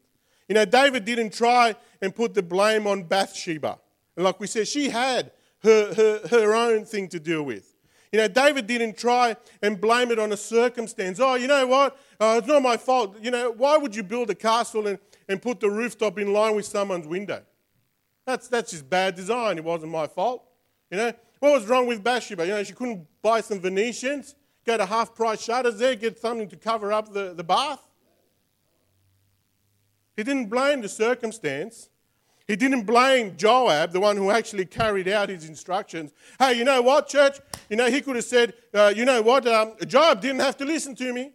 You 0.47 0.55
know, 0.55 0.65
David 0.65 1.05
didn't 1.05 1.34
try 1.34 1.76
and 2.01 2.13
put 2.13 2.34
the 2.34 2.43
blame 2.43 2.88
on 2.88 3.03
Bathsheba. 3.03 3.80
And 4.15 4.26
like 4.26 4.39
we 4.39 4.47
said, 4.47 4.67
she 4.67 4.89
had 4.89 5.32
her, 5.63 5.93
her, 5.93 6.28
her 6.30 6.53
own 6.53 6.86
thing 6.86 7.07
to 7.09 7.19
deal 7.19 7.43
with. 7.43 7.76
You 8.11 8.19
know, 8.19 8.28
David 8.28 8.67
didn't 8.67 8.97
try 8.97 9.38
and 9.61 9.80
blame 9.80 10.11
it 10.11 10.19
on 10.19 10.34
a 10.34 10.38
circumstance. 10.38 11.19
Oh, 11.22 11.36
you 11.36 11.47
know 11.47 11.65
what? 11.65 11.97
Uh, 12.19 12.36
it's 12.39 12.47
not 12.47 12.61
my 12.61 12.76
fault. 12.76 13.15
You 13.22 13.32
know, 13.32 13.51
why 13.51 13.78
would 13.78 13.95
you 13.95 14.03
build 14.03 14.30
a 14.30 14.36
castle 14.36 14.88
and, 14.88 14.99
and 15.30 15.41
put 15.41 15.61
the 15.61 15.69
rooftop 15.69 16.19
in 16.19 16.34
line 16.34 16.55
with 16.55 16.65
someone's 16.65 17.07
window? 17.07 17.41
That's, 18.26 18.49
that's 18.49 18.72
just 18.72 18.89
bad 18.89 19.15
design. 19.15 19.57
It 19.57 19.63
wasn't 19.63 19.93
my 19.93 20.07
fault. 20.07 20.43
You 20.89 20.97
know, 20.97 21.13
what 21.39 21.53
was 21.53 21.65
wrong 21.67 21.88
with 21.88 22.03
Bathsheba? 22.03 22.45
You 22.45 22.51
know, 22.51 22.63
she 22.63 22.74
couldn't 22.74 23.07
buy 23.22 23.39
some 23.39 23.61
Venetians, 23.61 24.36
go 24.66 24.78
to 24.78 24.86
half 24.86 25.16
price 25.16 25.41
shutters 25.41 25.78
there, 25.80 25.95
get 25.95 26.20
something 26.20 26.49
to 26.49 26.55
cover 26.55 26.93
up 26.93 27.12
the, 27.14 27.34
the 27.34 27.43
bath. 27.43 27.82
He 30.16 30.24
didn't 30.24 30.47
blame 30.47 30.82
the 30.82 30.89
circumstance. 30.89 31.89
He 32.47 32.55
didn't 32.55 32.84
blame 32.84 33.38
Joab, 33.38 33.91
the 33.91 33.99
one 33.99 34.18
who 34.18 34.30
actually 34.30 34.66
carried 34.66 35.07
out 35.07 35.30
his 35.30 35.47
instructions. 35.47 36.12
Hey, 36.38 36.53
you 36.57 36.66
know 36.66 36.82
what, 36.82 37.07
church? 37.07 37.39
You 37.70 37.78
know, 37.78 37.89
he 37.89 38.01
could 38.01 38.18
have 38.18 38.26
said, 38.26 38.53
uh, 38.74 38.93
you 38.95 39.05
know 39.05 39.22
what, 39.22 39.47
um, 39.47 39.74
Joab 39.88 40.22
didn't 40.22 40.41
have 40.41 40.57
to 40.57 40.66
listen 40.66 40.93
to 40.95 41.14
me, 41.14 41.32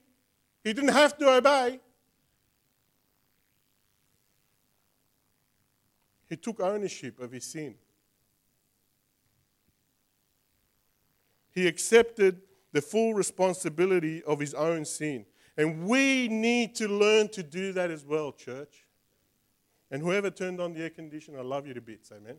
he 0.63 0.73
didn't 0.73 0.93
have 0.93 1.17
to 1.19 1.37
obey. 1.37 1.81
He 6.29 6.37
took 6.37 6.61
ownership 6.61 7.21
of 7.21 7.31
his 7.31 7.45
sin. 7.45 7.77
He 11.53 11.67
accepted 11.67 12.43
the 12.77 12.83
full 12.83 13.15
responsibility 13.15 14.23
of 14.25 14.39
his 14.39 14.53
own 14.53 14.85
sin. 14.85 15.25
And 15.57 15.87
we 15.87 16.29
need 16.29 16.75
to 16.75 16.89
learn 16.89 17.31
to 17.31 17.43
do 17.43 17.73
that 17.73 17.91
as 17.91 18.05
well, 18.05 18.33
church. 18.33 18.85
And 19.91 20.03
whoever 20.03 20.29
turned 20.29 20.61
on 20.61 20.75
the 20.75 20.83
air 20.83 20.91
conditioner, 20.91 21.39
I 21.39 21.43
love 21.43 21.67
you 21.67 21.73
to 21.73 21.81
bits. 21.81 22.13
Amen. 22.13 22.37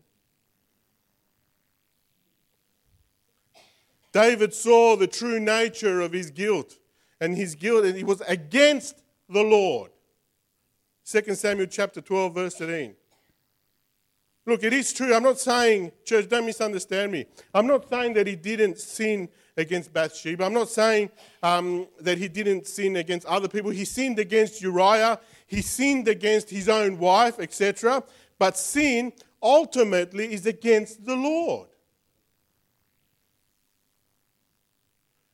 David 4.12 4.54
saw 4.54 4.96
the 4.96 5.08
true 5.08 5.40
nature 5.40 6.02
of 6.02 6.12
his 6.12 6.30
guilt 6.30 6.78
and 7.20 7.36
his 7.36 7.56
guilt, 7.56 7.86
and 7.86 7.98
he 7.98 8.04
was 8.04 8.22
against 8.28 9.02
the 9.28 9.42
Lord. 9.42 9.90
2 11.06 11.34
Samuel 11.34 11.66
chapter 11.66 12.00
12, 12.00 12.36
verse 12.36 12.54
13. 12.54 12.94
Look, 14.46 14.64
it 14.64 14.72
is 14.72 14.94
true. 14.94 15.16
I'm 15.16 15.24
not 15.24 15.40
saying, 15.40 15.94
church, 16.06 16.30
don't 16.30 16.46
misunderstand 16.46 17.12
me. 17.12 17.26
I'm 17.56 17.66
not 17.66 17.90
saying 17.90 18.14
that 18.14 18.28
he 18.28 18.36
didn't 18.36 18.78
sin 18.78 19.30
against 19.58 19.92
Bathsheba. 19.92 20.46
I'm 20.46 20.54
not 20.54 20.70
saying 20.70 21.10
um, 21.44 21.88
that 22.00 22.18
he 22.18 22.28
didn't 22.28 22.68
sin 22.68 22.96
against 22.96 23.26
other 23.26 23.48
people. 23.48 23.72
He 23.72 23.86
sinned 23.86 24.20
against 24.20 24.62
Uriah 24.62 25.20
he 25.48 25.62
sinned 25.62 26.10
against 26.10 26.50
his 26.50 26.68
own 26.68 27.00
wife, 27.00 27.40
etc. 27.40 28.04
But 28.38 28.58
sin 28.58 29.14
ultimately 29.42 30.34
is 30.34 30.46
against 30.46 31.06
the 31.06 31.16
Lord. 31.16 31.70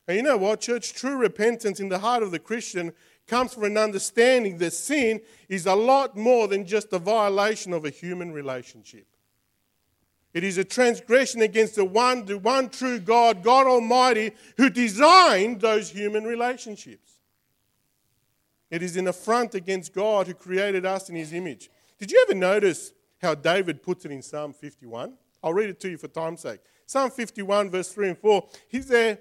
And 0.06 0.16
you 0.16 0.22
know 0.22 0.36
what, 0.36 0.60
church? 0.60 0.94
True 0.94 1.16
repentance 1.16 1.80
in 1.80 1.88
the 1.88 1.98
heart 1.98 2.22
of 2.22 2.30
the 2.30 2.38
Christian 2.38 2.92
comes 3.26 3.54
from 3.54 3.64
an 3.64 3.78
understanding 3.78 4.58
that 4.58 4.72
sin 4.72 5.20
is 5.48 5.66
a 5.66 5.74
lot 5.74 6.16
more 6.16 6.46
than 6.46 6.64
just 6.64 6.92
a 6.92 6.98
violation 6.98 7.72
of 7.72 7.84
a 7.84 7.90
human 7.90 8.30
relationship. 8.30 9.06
It 10.34 10.42
is 10.42 10.58
a 10.58 10.64
transgression 10.64 11.42
against 11.42 11.76
the 11.76 11.84
one, 11.84 12.24
the 12.24 12.36
one 12.36 12.68
true 12.68 12.98
God, 12.98 13.44
God 13.44 13.68
Almighty, 13.68 14.32
who 14.56 14.68
designed 14.68 15.60
those 15.60 15.90
human 15.90 16.24
relationships. 16.24 17.12
It 18.68 18.82
is 18.82 18.96
an 18.96 19.06
affront 19.06 19.54
against 19.54 19.94
God 19.94 20.26
who 20.26 20.34
created 20.34 20.84
us 20.84 21.08
in 21.08 21.14
his 21.14 21.32
image. 21.32 21.70
Did 21.98 22.10
you 22.10 22.24
ever 22.26 22.34
notice 22.34 22.92
how 23.22 23.36
David 23.36 23.80
puts 23.82 24.04
it 24.04 24.10
in 24.10 24.20
Psalm 24.20 24.52
51? 24.52 25.14
I'll 25.44 25.54
read 25.54 25.70
it 25.70 25.78
to 25.80 25.90
you 25.90 25.98
for 25.98 26.08
time's 26.08 26.40
sake. 26.40 26.58
Psalm 26.84 27.10
51, 27.10 27.70
verse 27.70 27.92
3 27.92 28.08
and 28.08 28.18
4. 28.18 28.44
He's 28.68 28.88
there. 28.88 29.18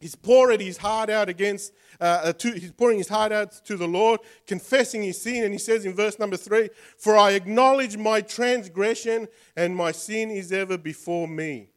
He's 0.00 0.14
pouring 0.14 0.60
his 0.60 0.78
heart 0.78 1.10
out 1.10 1.28
against, 1.28 1.74
uh, 2.00 2.22
uh, 2.24 2.32
to, 2.32 2.52
he's 2.52 2.72
pouring 2.72 2.96
his 2.96 3.08
heart 3.08 3.32
out 3.32 3.52
to 3.66 3.76
the 3.76 3.86
Lord, 3.86 4.20
confessing 4.46 5.02
his 5.02 5.20
sin. 5.20 5.44
And 5.44 5.52
he 5.52 5.58
says 5.58 5.84
in 5.84 5.94
verse 5.94 6.18
number 6.18 6.38
three, 6.38 6.70
For 6.96 7.18
I 7.18 7.32
acknowledge 7.32 7.98
my 7.98 8.22
transgression, 8.22 9.28
and 9.56 9.76
my 9.76 9.92
sin 9.92 10.30
is 10.30 10.52
ever 10.52 10.78
before 10.78 11.28
me. 11.28 11.68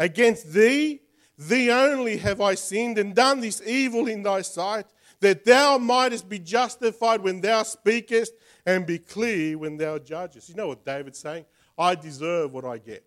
Against 0.00 0.52
thee, 0.52 1.02
thee 1.38 1.70
only 1.70 2.16
have 2.16 2.40
I 2.40 2.56
sinned, 2.56 2.98
and 2.98 3.14
done 3.14 3.40
this 3.40 3.62
evil 3.64 4.08
in 4.08 4.24
thy 4.24 4.42
sight, 4.42 4.86
that 5.20 5.44
thou 5.44 5.78
mightest 5.78 6.28
be 6.28 6.40
justified 6.40 7.20
when 7.20 7.40
thou 7.40 7.62
speakest 7.62 8.32
and 8.66 8.84
be 8.84 8.98
clear 8.98 9.56
when 9.56 9.76
thou 9.76 9.98
judgest. 9.98 10.48
You 10.48 10.56
know 10.56 10.68
what 10.68 10.84
David's 10.84 11.20
saying? 11.20 11.44
I 11.78 11.94
deserve 11.94 12.52
what 12.52 12.64
I 12.64 12.78
get. 12.78 13.04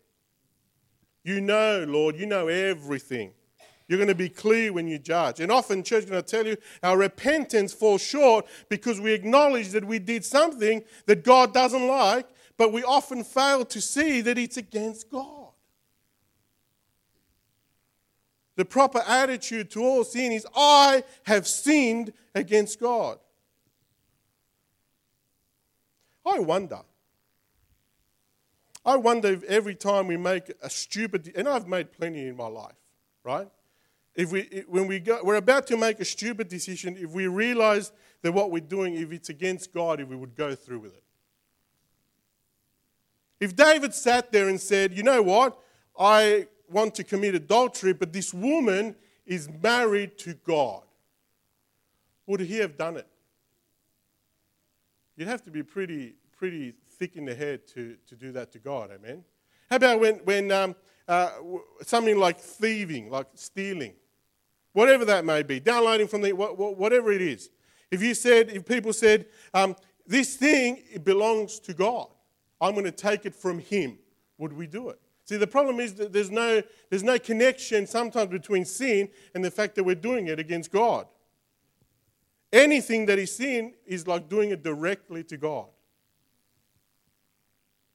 You 1.23 1.41
know, 1.41 1.85
Lord, 1.85 2.15
you 2.15 2.25
know 2.25 2.47
everything. 2.47 3.33
You're 3.87 3.97
going 3.97 4.09
to 4.09 4.15
be 4.15 4.29
clear 4.29 4.73
when 4.73 4.87
you 4.87 4.99
judge. 4.99 5.39
And 5.39 5.51
often, 5.51 5.81
church, 5.83 6.03
is 6.03 6.09
going 6.09 6.21
to 6.21 6.29
tell 6.29 6.45
you 6.45 6.57
our 6.83 6.97
repentance 6.97 7.73
falls 7.73 8.01
short 8.01 8.45
because 8.69 8.99
we 8.99 9.13
acknowledge 9.13 9.69
that 9.69 9.85
we 9.85 9.97
did 9.99 10.25
something 10.25 10.83
that 11.05 11.23
God 11.23 11.53
doesn't 11.53 11.87
like, 11.87 12.27
but 12.57 12.73
we 12.73 12.83
often 12.83 13.23
fail 13.23 13.63
to 13.65 13.79
see 13.79 14.21
that 14.21 14.37
it's 14.37 14.57
against 14.57 15.09
God. 15.09 15.51
The 18.57 18.65
proper 18.65 19.03
attitude 19.07 19.69
to 19.71 19.83
all 19.83 20.03
sin 20.03 20.31
is 20.31 20.45
I 20.55 21.03
have 21.23 21.47
sinned 21.47 22.11
against 22.33 22.79
God. 22.79 23.19
I 26.25 26.39
wonder. 26.39 26.79
I 28.83 28.97
wonder 28.97 29.29
if 29.29 29.43
every 29.43 29.75
time 29.75 30.07
we 30.07 30.17
make 30.17 30.51
a 30.61 30.69
stupid, 30.69 31.31
and 31.35 31.47
I've 31.47 31.67
made 31.67 31.93
plenty 31.93 32.27
in 32.27 32.35
my 32.35 32.47
life, 32.47 32.75
right? 33.23 33.47
If 34.17 34.31
we, 34.31 34.63
when 34.67 34.87
we 34.87 34.99
go, 34.99 35.19
we're 35.23 35.35
about 35.35 35.67
to 35.67 35.77
make 35.77 35.99
a 35.99 36.05
stupid 36.05 36.49
decision, 36.49 36.97
if 36.97 37.11
we 37.11 37.27
realize 37.27 37.91
that 38.23 38.31
what 38.31 38.49
we're 38.49 38.59
doing, 38.59 38.95
if 38.95 39.11
it's 39.11 39.29
against 39.29 39.71
God, 39.71 40.01
if 40.01 40.07
we 40.07 40.15
would 40.15 40.35
go 40.35 40.55
through 40.55 40.79
with 40.79 40.95
it. 40.95 41.03
If 43.39 43.55
David 43.55 43.93
sat 43.93 44.31
there 44.31 44.49
and 44.49 44.59
said, 44.59 44.91
you 44.91 45.03
know 45.03 45.21
what, 45.21 45.59
I 45.97 46.47
want 46.67 46.95
to 46.95 47.03
commit 47.03 47.35
adultery, 47.35 47.93
but 47.93 48.11
this 48.11 48.33
woman 48.33 48.95
is 49.27 49.47
married 49.61 50.17
to 50.17 50.33
God. 50.33 50.81
Would 52.25 52.39
he 52.39 52.57
have 52.57 52.75
done 52.75 52.97
it? 52.97 53.07
You'd 55.15 55.27
have 55.27 55.43
to 55.43 55.51
be 55.51 55.61
pretty, 55.61 56.15
pretty 56.35 56.73
thick 56.89 57.15
in 57.15 57.25
the 57.25 57.35
head 57.35 57.67
to, 57.67 57.95
to 58.07 58.15
do 58.15 58.31
that 58.31 58.51
to 58.53 58.59
God, 58.59 58.89
amen? 58.91 59.23
How 59.69 59.75
about 59.75 59.99
when, 59.99 60.15
when 60.23 60.51
um, 60.51 60.75
uh, 61.07 61.29
something 61.83 62.17
like 62.17 62.39
thieving, 62.39 63.11
like 63.11 63.27
stealing, 63.35 63.93
whatever 64.77 65.05
that 65.05 65.25
may 65.25 65.41
be, 65.41 65.59
downloading 65.59 66.07
from 66.07 66.21
the, 66.21 66.31
whatever 66.33 67.11
it 67.11 67.19
is. 67.19 67.49
If 67.89 68.03
you 68.03 68.13
said, 68.13 68.51
if 68.51 68.63
people 68.63 68.93
said, 68.93 69.25
um, 69.51 69.75
this 70.05 70.35
thing 70.35 70.83
it 70.91 71.03
belongs 71.03 71.57
to 71.61 71.73
God, 71.73 72.05
I'm 72.61 72.73
going 72.73 72.85
to 72.85 72.91
take 72.91 73.25
it 73.25 73.33
from 73.33 73.57
Him, 73.57 73.97
would 74.37 74.53
we 74.53 74.67
do 74.67 74.89
it? 74.89 74.99
See, 75.25 75.35
the 75.35 75.47
problem 75.47 75.79
is 75.79 75.95
that 75.95 76.13
there's 76.13 76.29
no, 76.29 76.61
there's 76.91 77.01
no 77.01 77.17
connection 77.17 77.87
sometimes 77.87 78.29
between 78.29 78.65
sin 78.65 79.09
and 79.33 79.43
the 79.43 79.49
fact 79.49 79.73
that 79.77 79.83
we're 79.83 79.95
doing 79.95 80.27
it 80.27 80.37
against 80.37 80.71
God. 80.71 81.07
Anything 82.53 83.07
that 83.07 83.17
is 83.17 83.35
sin 83.35 83.73
is 83.87 84.05
like 84.05 84.29
doing 84.29 84.51
it 84.51 84.61
directly 84.61 85.23
to 85.23 85.37
God. 85.37 85.65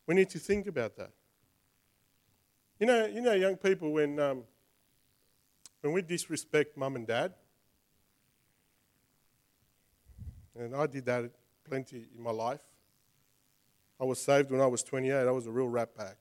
We 0.08 0.16
need 0.16 0.30
to 0.30 0.40
think 0.40 0.66
about 0.66 0.96
that. 0.96 1.12
You 2.80 2.86
know, 2.88 3.06
you 3.06 3.20
know 3.20 3.34
young 3.34 3.54
people, 3.54 3.92
when, 3.92 4.18
um, 4.18 4.42
when 5.82 5.92
we 5.92 6.00
disrespect 6.00 6.76
mum 6.76 6.96
and 6.96 7.06
dad, 7.06 7.34
and 10.58 10.74
I 10.74 10.86
did 10.86 11.04
that 11.06 11.30
plenty 11.68 12.06
in 12.16 12.22
my 12.22 12.30
life, 12.30 12.62
I 14.00 14.04
was 14.04 14.20
saved 14.20 14.50
when 14.50 14.60
I 14.60 14.66
was 14.66 14.82
28. 14.82 15.14
I 15.14 15.30
was 15.30 15.46
a 15.46 15.50
real 15.50 15.68
rat 15.68 15.94
pack. 15.96 16.16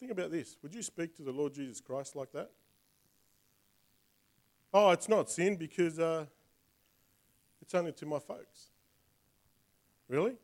Think 0.00 0.10
about 0.10 0.30
this. 0.30 0.56
Would 0.62 0.74
you 0.74 0.82
speak 0.82 1.14
to 1.16 1.22
the 1.22 1.30
Lord 1.30 1.54
Jesus 1.54 1.80
Christ 1.80 2.16
like 2.16 2.32
that? 2.32 2.50
Oh, 4.74 4.90
it's 4.90 5.08
not 5.08 5.30
sin 5.30 5.56
because 5.56 5.98
uh, 5.98 6.26
it's 7.60 7.74
only 7.74 7.92
to 7.92 8.06
my 8.06 8.18
folks. 8.18 8.70
Really? 10.08 10.36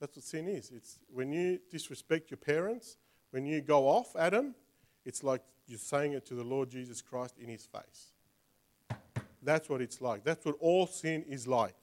That's 0.00 0.16
what 0.16 0.24
sin 0.24 0.48
is. 0.48 0.70
It's 0.74 0.98
when 1.12 1.32
you 1.32 1.60
disrespect 1.70 2.30
your 2.30 2.38
parents, 2.38 2.96
when 3.30 3.46
you 3.46 3.60
go 3.60 3.88
off 3.88 4.14
Adam, 4.16 4.54
it's 5.04 5.22
like 5.22 5.42
you're 5.66 5.78
saying 5.78 6.12
it 6.12 6.26
to 6.26 6.34
the 6.34 6.44
Lord 6.44 6.70
Jesus 6.70 7.02
Christ 7.02 7.36
in 7.38 7.48
his 7.48 7.66
face. 7.66 8.12
That's 9.42 9.68
what 9.68 9.80
it's 9.80 10.00
like. 10.00 10.24
That's 10.24 10.44
what 10.44 10.56
all 10.60 10.86
sin 10.86 11.24
is 11.28 11.46
like. 11.46 11.74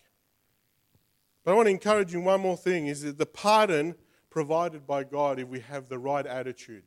But 1.43 1.51
I 1.51 1.55
want 1.55 1.67
to 1.67 1.71
encourage 1.71 2.11
you 2.11 2.21
one 2.21 2.41
more 2.41 2.57
thing 2.57 2.87
is 2.87 3.03
that 3.03 3.17
the 3.17 3.25
pardon 3.25 3.95
provided 4.29 4.85
by 4.85 5.03
God 5.03 5.39
if 5.39 5.47
we 5.47 5.59
have 5.61 5.87
the 5.87 5.99
right 5.99 6.25
attitude 6.25 6.83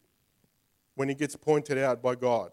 when 0.96 1.08
he 1.08 1.14
gets 1.14 1.36
pointed 1.36 1.78
out 1.78 2.02
by 2.02 2.14
God. 2.16 2.50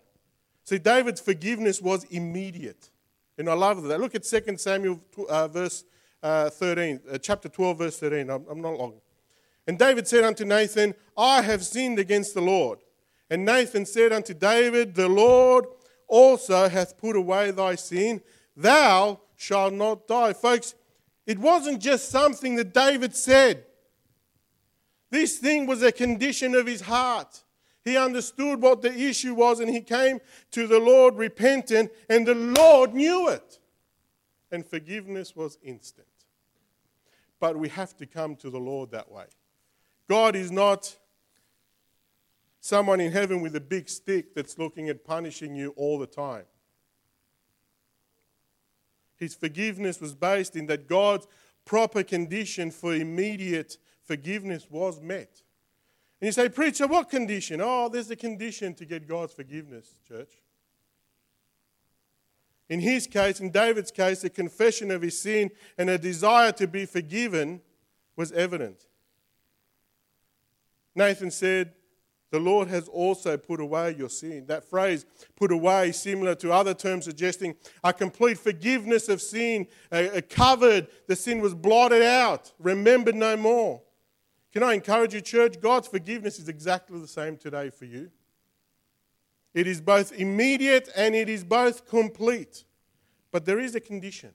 See, 0.64 0.78
David's 0.78 1.20
forgiveness 1.20 1.82
was 1.82 2.04
immediate. 2.06 2.92
And 3.38 3.50
I 3.50 3.54
love 3.54 3.84
that. 3.84 4.00
Look 4.00 4.16
at 4.16 4.24
2 4.24 4.58
Samuel 4.58 5.02
uh, 5.28 5.48
verse 5.48 5.84
uh, 6.24 6.50
13, 6.50 7.02
uh, 7.12 7.18
chapter 7.18 7.50
12, 7.50 7.78
verse 7.78 8.00
13. 8.00 8.30
I'm, 8.30 8.46
I'm 8.50 8.62
not 8.62 8.78
long. 8.78 8.94
And 9.68 9.80
David 9.80 10.08
said 10.08 10.24
unto 10.24 10.46
Nathan, 10.46 10.94
I 11.18 11.42
have 11.42 11.66
sinned 11.66 12.00
against 12.00 12.34
the 12.34 12.42
Lord. 12.42 12.80
And 13.30 13.46
Nathan 13.46 13.86
said 13.86 14.14
unto 14.14 14.34
David, 14.34 14.94
The 14.94 15.10
Lord 15.10 15.66
also 16.08 16.70
hath 16.70 16.98
put 16.98 17.16
away 17.16 17.52
thy 17.52 17.76
sin. 17.76 18.22
Thou 18.56 19.20
shalt 19.36 19.74
not 19.74 20.08
die. 20.08 20.34
Folks, 20.34 20.76
it 21.26 21.40
wasn't 21.40 21.82
just 21.82 22.10
something 22.10 22.56
that 22.56 22.74
David 22.74 23.16
said. 23.16 23.66
This 25.10 25.40
thing 25.40 25.66
was 25.66 25.82
a 25.82 25.92
condition 25.92 26.54
of 26.54 26.68
his 26.68 26.82
heart. 26.82 27.44
He 27.84 27.98
understood 27.98 28.62
what 28.62 28.82
the 28.82 28.94
issue 28.94 29.34
was 29.34 29.60
and 29.60 29.70
he 29.70 29.82
came 29.82 30.20
to 30.52 30.68
the 30.68 30.80
Lord 30.80 31.16
repentant, 31.16 31.92
and 32.10 32.26
the 32.26 32.36
Lord 32.36 32.94
knew 32.94 33.30
it. 33.30 33.60
And 34.52 34.66
forgiveness 34.66 35.36
was 35.36 35.58
instant. 35.64 36.08
But 37.40 37.58
we 37.58 37.70
have 37.70 37.96
to 37.98 38.06
come 38.06 38.36
to 38.38 38.50
the 38.50 38.60
Lord 38.60 38.92
that 38.92 39.12
way. 39.12 39.26
God 40.08 40.36
is 40.36 40.52
not 40.52 40.98
someone 42.60 43.00
in 43.00 43.12
heaven 43.12 43.42
with 43.42 43.56
a 43.56 43.62
big 43.62 43.90
stick 43.90 44.34
that's 44.34 44.58
looking 44.58 44.90
at 44.90 45.04
punishing 45.04 45.56
you 45.56 45.74
all 45.76 46.00
the 46.00 46.08
time. 46.08 46.46
His 49.18 49.36
forgiveness 49.36 50.02
was 50.02 50.14
based 50.14 50.56
in 50.56 50.66
that 50.68 50.88
God's 50.88 51.28
proper 51.64 52.04
condition 52.04 52.72
for 52.72 52.94
immediate 52.94 53.78
forgiveness 54.04 54.68
was 54.70 55.02
met. 55.02 55.42
And 56.22 56.28
you 56.28 56.32
say, 56.32 56.50
Preacher, 56.50 56.88
what 56.88 57.10
condition? 57.10 57.62
Oh, 57.62 57.90
there's 57.90 58.12
a 58.12 58.16
condition 58.16 58.74
to 58.76 58.86
get 58.86 59.08
God's 59.08 59.34
forgiveness, 59.34 59.96
church. 60.08 60.32
In 62.68 62.80
his 62.80 63.06
case, 63.06 63.40
in 63.40 63.52
David's 63.52 63.92
case, 63.92 64.24
a 64.24 64.30
confession 64.30 64.90
of 64.90 65.02
his 65.02 65.20
sin 65.20 65.52
and 65.78 65.90
a 65.90 65.98
desire 65.98 66.52
to 66.54 66.68
be 66.68 66.86
forgiven 66.86 67.62
was 68.16 68.32
evident. 68.32 68.88
Nathan 70.96 71.30
said, 71.30 71.74
The 72.32 72.40
Lord 72.40 72.70
has 72.70 72.88
also 72.88 73.38
put 73.38 73.60
away 73.60 73.96
your 73.98 74.10
sin. 74.10 74.46
That 74.48 74.64
phrase, 74.64 75.06
put 75.36 75.52
away, 75.52 75.92
similar 75.92 76.36
to 76.36 76.52
other 76.52 76.74
terms 76.74 77.06
suggesting 77.06 77.56
a 77.84 77.94
complete 77.94 78.38
forgiveness 78.40 79.10
of 79.10 79.22
sin, 79.22 79.68
a, 79.92 80.22
covered, 80.22 80.88
the 81.08 81.16
sin 81.16 81.42
was 81.42 81.54
blotted 81.54 82.02
out, 82.02 82.54
remembered 82.60 83.16
no 83.16 83.36
more. 83.36 83.82
Can 84.54 84.64
I 84.64 84.74
encourage 84.74 85.14
you, 85.14 85.20
church? 85.20 85.60
God's 85.60 85.88
forgiveness 85.90 86.40
is 86.40 86.48
exactly 86.48 87.00
the 87.00 87.08
same 87.08 87.36
today 87.36 87.70
for 87.70 87.84
you. 87.84 88.10
It 89.54 89.68
is 89.68 89.82
both 89.82 90.14
immediate 90.14 90.90
and 90.96 91.14
it 91.14 91.28
is 91.28 91.44
both 91.44 91.88
complete. 91.88 92.64
But 93.32 93.46
there 93.46 93.60
is 93.60 93.76
a 93.76 93.82
condition. 93.82 94.32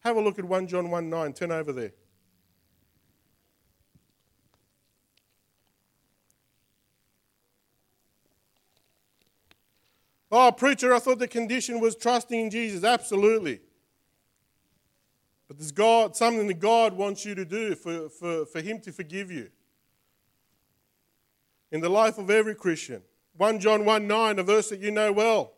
Have 0.00 0.16
a 0.16 0.20
look 0.20 0.38
at 0.38 0.44
1 0.44 0.66
John 0.66 0.90
1 0.90 1.08
9. 1.08 1.32
Turn 1.32 1.52
over 1.52 1.72
there. 1.72 1.92
Oh, 10.30 10.52
preacher, 10.52 10.94
I 10.94 11.00
thought 11.00 11.18
the 11.18 11.28
condition 11.28 11.80
was 11.80 11.96
trusting 11.96 12.38
in 12.38 12.50
Jesus. 12.50 12.84
Absolutely. 12.84 13.60
But 15.48 15.58
there's 15.58 15.72
God, 15.72 16.14
something 16.14 16.46
that 16.46 16.60
God 16.60 16.92
wants 16.92 17.24
you 17.24 17.34
to 17.34 17.44
do 17.44 17.74
for, 17.74 18.08
for, 18.08 18.46
for 18.46 18.60
Him 18.60 18.80
to 18.82 18.92
forgive 18.92 19.32
you. 19.32 19.50
In 21.72 21.80
the 21.80 21.88
life 21.88 22.18
of 22.18 22.30
every 22.30 22.54
Christian. 22.54 23.02
1 23.36 23.58
John 23.58 23.84
1 23.84 24.06
9, 24.06 24.38
a 24.38 24.42
verse 24.42 24.68
that 24.68 24.80
you 24.80 24.90
know 24.90 25.12
well. 25.12 25.54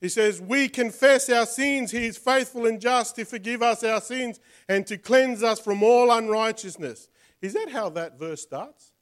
He 0.00 0.08
says, 0.08 0.40
We 0.40 0.68
confess 0.68 1.28
our 1.28 1.46
sins. 1.46 1.90
He 1.90 2.06
is 2.06 2.16
faithful 2.16 2.66
and 2.66 2.80
just 2.80 3.16
to 3.16 3.24
forgive 3.24 3.62
us 3.62 3.82
our 3.84 4.00
sins 4.00 4.40
and 4.68 4.86
to 4.86 4.96
cleanse 4.96 5.42
us 5.42 5.60
from 5.60 5.82
all 5.82 6.10
unrighteousness. 6.10 7.08
Is 7.42 7.52
that 7.52 7.70
how 7.70 7.90
that 7.90 8.18
verse 8.18 8.40
starts? 8.40 8.92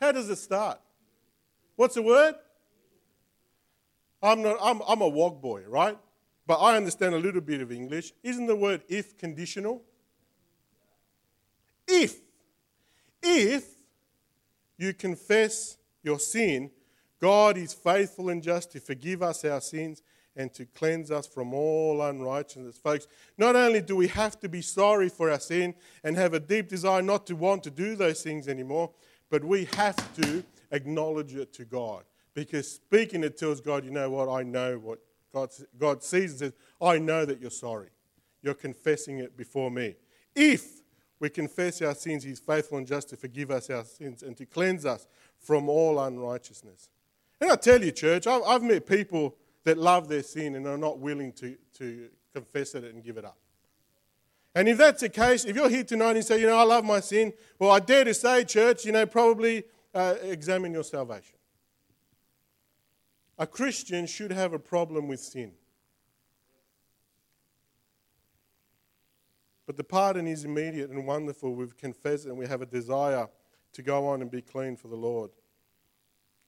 How 0.00 0.12
does 0.12 0.28
it 0.28 0.36
start? 0.36 0.80
What's 1.76 1.94
the 1.94 2.02
word? 2.02 2.34
I'm, 4.24 4.42
not, 4.42 4.56
I'm, 4.62 4.80
I'm 4.88 5.02
a 5.02 5.08
wog 5.08 5.40
boy, 5.42 5.62
right? 5.68 5.98
But 6.46 6.56
I 6.56 6.76
understand 6.76 7.14
a 7.14 7.18
little 7.18 7.40
bit 7.40 7.60
of 7.60 7.70
English. 7.70 8.12
Isn't 8.22 8.46
the 8.46 8.56
word 8.56 8.82
if 8.88 9.16
conditional? 9.18 9.82
If, 11.86 12.16
if 13.22 13.66
you 14.78 14.94
confess 14.94 15.76
your 16.02 16.18
sin, 16.18 16.70
God 17.20 17.56
is 17.56 17.72
faithful 17.72 18.30
and 18.30 18.42
just 18.42 18.72
to 18.72 18.80
forgive 18.80 19.22
us 19.22 19.44
our 19.44 19.60
sins 19.60 20.02
and 20.36 20.52
to 20.54 20.66
cleanse 20.66 21.10
us 21.10 21.26
from 21.26 21.54
all 21.54 22.02
unrighteousness. 22.02 22.76
Folks, 22.76 23.06
not 23.38 23.54
only 23.54 23.80
do 23.80 23.94
we 23.94 24.08
have 24.08 24.40
to 24.40 24.48
be 24.48 24.62
sorry 24.62 25.08
for 25.08 25.30
our 25.30 25.38
sin 25.38 25.74
and 26.02 26.16
have 26.16 26.34
a 26.34 26.40
deep 26.40 26.68
desire 26.68 27.02
not 27.02 27.26
to 27.26 27.36
want 27.36 27.62
to 27.64 27.70
do 27.70 27.94
those 27.94 28.22
things 28.22 28.48
anymore, 28.48 28.90
but 29.30 29.44
we 29.44 29.66
have 29.76 29.96
to 30.14 30.42
acknowledge 30.70 31.34
it 31.34 31.52
to 31.52 31.64
God. 31.64 32.04
Because 32.34 32.70
speaking 32.70 33.22
it 33.22 33.38
tells 33.38 33.60
God, 33.60 33.84
you 33.84 33.90
know 33.90 34.10
what, 34.10 34.28
I 34.28 34.42
know 34.42 34.78
what 34.78 34.98
God, 35.32 35.50
God 35.78 36.02
sees 36.02 36.32
and 36.32 36.38
says, 36.40 36.52
I 36.80 36.98
know 36.98 37.24
that 37.24 37.40
you're 37.40 37.50
sorry. 37.50 37.88
You're 38.42 38.54
confessing 38.54 39.18
it 39.18 39.36
before 39.36 39.70
me. 39.70 39.94
If 40.34 40.82
we 41.20 41.30
confess 41.30 41.80
our 41.80 41.94
sins, 41.94 42.24
He's 42.24 42.40
faithful 42.40 42.78
and 42.78 42.86
just 42.86 43.08
to 43.10 43.16
forgive 43.16 43.50
us 43.50 43.70
our 43.70 43.84
sins 43.84 44.22
and 44.22 44.36
to 44.36 44.46
cleanse 44.46 44.84
us 44.84 45.06
from 45.38 45.68
all 45.68 46.00
unrighteousness. 46.00 46.88
And 47.40 47.50
I 47.50 47.56
tell 47.56 47.82
you, 47.82 47.92
church, 47.92 48.26
I've, 48.26 48.42
I've 48.42 48.62
met 48.62 48.86
people 48.86 49.36
that 49.64 49.78
love 49.78 50.08
their 50.08 50.22
sin 50.22 50.56
and 50.56 50.66
are 50.66 50.78
not 50.78 50.98
willing 50.98 51.32
to, 51.34 51.56
to 51.78 52.08
confess 52.32 52.74
it 52.74 52.84
and 52.84 53.02
give 53.02 53.16
it 53.16 53.24
up. 53.24 53.38
And 54.54 54.68
if 54.68 54.78
that's 54.78 55.00
the 55.00 55.08
case, 55.08 55.44
if 55.44 55.56
you're 55.56 55.68
here 55.68 55.82
tonight 55.82 56.16
and 56.16 56.24
say, 56.24 56.40
you 56.40 56.46
know, 56.46 56.56
I 56.56 56.62
love 56.62 56.84
my 56.84 57.00
sin, 57.00 57.32
well, 57.58 57.70
I 57.70 57.80
dare 57.80 58.04
to 58.04 58.14
say, 58.14 58.44
church, 58.44 58.84
you 58.84 58.92
know, 58.92 59.04
probably 59.04 59.64
uh, 59.94 60.14
examine 60.22 60.72
your 60.72 60.84
salvation. 60.84 61.36
A 63.38 63.46
Christian 63.46 64.06
should 64.06 64.30
have 64.30 64.52
a 64.52 64.58
problem 64.58 65.08
with 65.08 65.20
sin. 65.20 65.52
But 69.66 69.76
the 69.76 69.84
pardon 69.84 70.26
is 70.26 70.44
immediate 70.44 70.90
and 70.90 71.06
wonderful. 71.06 71.54
We've 71.54 71.76
confessed 71.76 72.26
and 72.26 72.36
we 72.36 72.46
have 72.46 72.62
a 72.62 72.66
desire 72.66 73.28
to 73.72 73.82
go 73.82 74.06
on 74.06 74.22
and 74.22 74.30
be 74.30 74.42
clean 74.42 74.76
for 74.76 74.88
the 74.88 74.96
Lord. 74.96 75.30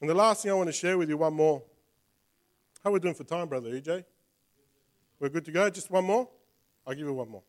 And 0.01 0.09
the 0.09 0.15
last 0.15 0.43
thing 0.43 0.53
I 0.53 0.55
want 0.55 0.69
to 0.69 0.73
share 0.73 0.99
with 0.99 1.09
you, 1.09 1.17
one 1.17 1.35
more. 1.35 1.63
How 2.85 2.91
are 2.91 2.93
we 2.93 3.01
doing 3.01 3.15
for 3.15 3.25
time, 3.25 3.49
Brother 3.49 3.71
EJ? 3.71 4.05
We're 5.19 5.31
good 5.31 5.45
to 5.47 5.51
go? 5.51 5.69
Just 5.71 5.91
one 5.91 6.05
more? 6.05 6.29
I'll 6.87 6.95
give 6.95 7.07
you 7.07 7.15
one 7.15 7.31
more. 7.31 7.43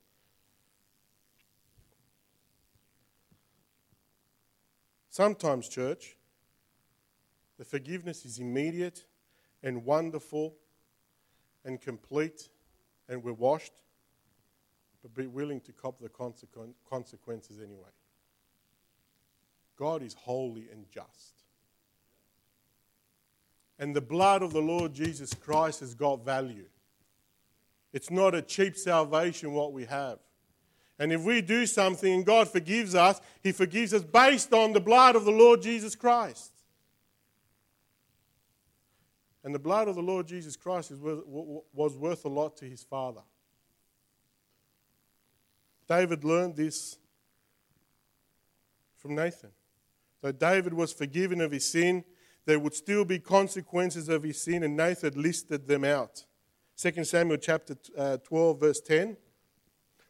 Sometimes, 5.10 5.68
church, 5.68 6.16
the 7.58 7.66
forgiveness 7.66 8.24
is 8.24 8.40
immediate 8.40 9.04
and 9.64 9.84
wonderful 9.84 10.56
and 11.66 11.82
complete, 11.82 12.50
and 13.10 13.24
we're 13.24 13.34
washed, 13.34 13.74
but 15.02 15.14
be 15.14 15.28
willing 15.28 15.62
to 15.62 15.72
cop 15.72 16.00
the 16.00 16.10
consequences 16.10 17.60
anyway. 17.60 17.90
God 19.78 20.02
is 20.02 20.14
holy 20.14 20.68
and 20.72 20.86
just. 20.90 21.44
And 23.80 23.96
the 23.96 24.02
blood 24.02 24.42
of 24.42 24.54
the 24.54 24.62
Lord 24.62 24.94
Jesus 24.94 25.34
Christ 25.34 25.82
has 25.82 25.94
got 25.94 26.26
value. 26.26 26.66
It's 27.94 28.10
not 28.10 28.34
a 28.34 28.42
cheap 28.42 28.76
salvation 28.76 29.54
what 29.54 29.74
we 29.74 29.86
have. 29.86 30.20
And 31.00 31.14
if 31.14 31.22
we 31.22 31.42
do 31.42 31.68
something 31.68 32.12
and 32.12 32.26
God 32.26 32.50
forgives 32.50 32.96
us, 32.96 33.22
He 33.44 33.52
forgives 33.52 33.94
us 33.94 34.04
based 34.04 34.52
on 34.52 34.74
the 34.74 34.80
blood 34.80 35.16
of 35.16 35.26
the 35.26 35.32
Lord 35.32 35.62
Jesus 35.62 35.96
Christ. 35.96 36.52
And 39.48 39.56
the 39.56 39.60
blood 39.60 39.88
of 39.88 39.96
the 39.96 40.02
Lord 40.02 40.28
Jesus 40.28 40.58
Christ 40.58 40.92
was 40.92 41.96
worth 41.96 42.26
a 42.26 42.28
lot 42.28 42.58
to 42.58 42.66
his 42.66 42.84
Father. 42.84 43.22
David 45.88 46.26
learned 46.26 46.58
this 46.58 46.98
from 48.98 49.16
Nathan. 49.16 49.52
So 50.22 50.34
David 50.34 50.74
was 50.74 50.92
forgiven 50.92 51.40
of 51.40 51.54
his 51.54 51.64
sin. 51.64 52.04
There 52.44 52.60
would 52.60 52.74
still 52.74 53.06
be 53.06 53.20
consequences 53.20 54.10
of 54.10 54.24
his 54.24 54.42
sin, 54.42 54.64
and 54.64 54.76
Nathan 54.76 55.14
listed 55.16 55.66
them 55.66 55.86
out. 55.86 56.26
2 56.76 57.06
Samuel 57.06 57.38
chapter 57.38 57.78
uh, 57.98 58.18
12, 58.18 58.60
verse 58.60 58.82
10. 58.82 59.16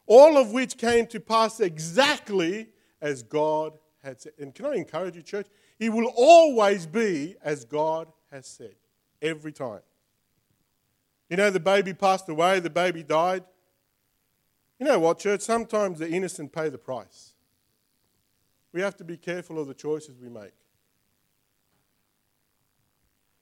All 0.07 0.35
of 0.35 0.51
which 0.51 0.79
came 0.79 1.05
to 1.05 1.19
pass 1.19 1.59
exactly 1.59 2.69
as 2.99 3.21
God 3.21 3.77
had 4.01 4.19
said. 4.19 4.33
And 4.39 4.55
can 4.55 4.65
I 4.65 4.73
encourage 4.77 5.15
you, 5.15 5.21
church? 5.21 5.45
It 5.77 5.93
will 5.93 6.11
always 6.15 6.87
be 6.87 7.35
as 7.43 7.65
God 7.65 8.07
has 8.31 8.47
said, 8.47 8.73
every 9.21 9.51
time. 9.51 9.81
You 11.29 11.37
know, 11.37 11.49
the 11.49 11.59
baby 11.59 11.93
passed 11.93 12.29
away, 12.29 12.59
the 12.59 12.69
baby 12.69 13.03
died. 13.03 13.43
You 14.79 14.85
know 14.85 14.99
what, 14.99 15.19
church? 15.19 15.41
Sometimes 15.41 15.99
the 15.99 16.09
innocent 16.09 16.51
pay 16.51 16.69
the 16.69 16.77
price. 16.77 17.33
We 18.71 18.81
have 18.81 18.95
to 18.97 19.03
be 19.03 19.17
careful 19.17 19.59
of 19.59 19.67
the 19.67 19.73
choices 19.73 20.19
we 20.21 20.29
make. 20.29 20.53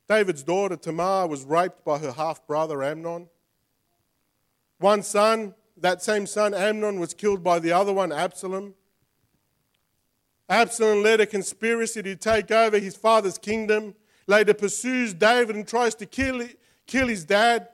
David's 0.07 0.43
daughter 0.43 0.75
Tamar 0.75 1.27
was 1.27 1.43
raped 1.43 1.83
by 1.83 1.97
her 1.97 2.11
half 2.11 2.45
brother 2.45 2.83
Amnon. 2.83 3.27
One 4.77 5.03
son, 5.03 5.55
that 5.77 6.01
same 6.03 6.27
son, 6.27 6.53
Amnon, 6.53 6.99
was 6.99 7.13
killed 7.13 7.43
by 7.43 7.59
the 7.59 7.71
other 7.71 7.91
one, 7.91 8.11
Absalom. 8.11 8.75
Absalom 10.47 11.01
led 11.01 11.21
a 11.21 11.25
conspiracy 11.25 12.03
to 12.03 12.15
take 12.15 12.51
over 12.51 12.77
his 12.77 12.95
father's 12.95 13.37
kingdom, 13.37 13.95
later 14.27 14.53
pursues 14.53 15.13
David 15.13 15.55
and 15.55 15.67
tries 15.67 15.95
to 15.95 16.05
kill, 16.05 16.47
kill 16.87 17.07
his 17.07 17.25
dad. 17.25 17.69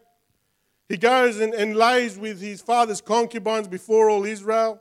He 0.89 0.97
goes 0.97 1.39
and, 1.39 1.54
and 1.54 1.76
lays 1.76 2.18
with 2.18 2.41
his 2.41 2.62
father's 2.62 3.02
concubines 3.02 3.68
before 3.68 4.10
all 4.10 4.26
Israel. 4.26 4.80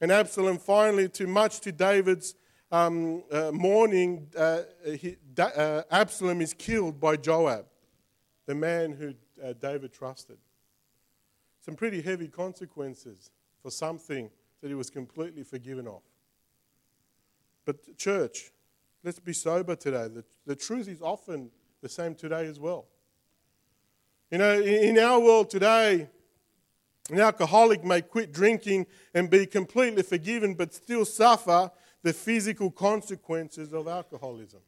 And 0.00 0.10
Absalom 0.12 0.58
finally, 0.58 1.08
too 1.08 1.26
much 1.26 1.60
to 1.60 1.72
David's 1.72 2.34
um, 2.70 3.22
uh, 3.30 3.50
mourning, 3.52 4.28
uh, 4.36 4.62
he, 4.98 5.16
uh, 5.38 5.82
Absalom 5.90 6.40
is 6.40 6.52
killed 6.52 7.00
by 7.00 7.16
Joab, 7.16 7.66
the 8.46 8.54
man 8.54 8.92
who 8.92 9.14
uh, 9.42 9.52
David 9.54 9.92
trusted. 9.92 10.38
Some 11.60 11.74
pretty 11.74 12.00
heavy 12.00 12.28
consequences 12.28 13.30
for 13.62 13.70
something 13.70 14.30
that 14.60 14.68
he 14.68 14.74
was 14.74 14.90
completely 14.90 15.42
forgiven 15.42 15.86
of. 15.86 16.00
But, 17.64 17.96
church, 17.96 18.52
let's 19.06 19.20
be 19.20 19.32
sober 19.32 19.76
today. 19.76 20.08
The, 20.08 20.24
the 20.46 20.56
truth 20.56 20.88
is 20.88 21.00
often 21.00 21.48
the 21.80 21.88
same 21.88 22.16
today 22.16 22.46
as 22.46 22.58
well. 22.58 22.86
You 24.32 24.38
know, 24.38 24.60
in, 24.60 24.96
in 24.96 24.98
our 24.98 25.20
world 25.20 25.48
today, 25.48 26.08
an 27.08 27.20
alcoholic 27.20 27.84
may 27.84 28.02
quit 28.02 28.32
drinking 28.32 28.86
and 29.14 29.30
be 29.30 29.46
completely 29.46 30.02
forgiven, 30.02 30.54
but 30.54 30.74
still 30.74 31.04
suffer 31.04 31.70
the 32.02 32.12
physical 32.12 32.68
consequences 32.68 33.72
of 33.72 33.86
alcoholism. 33.86 34.60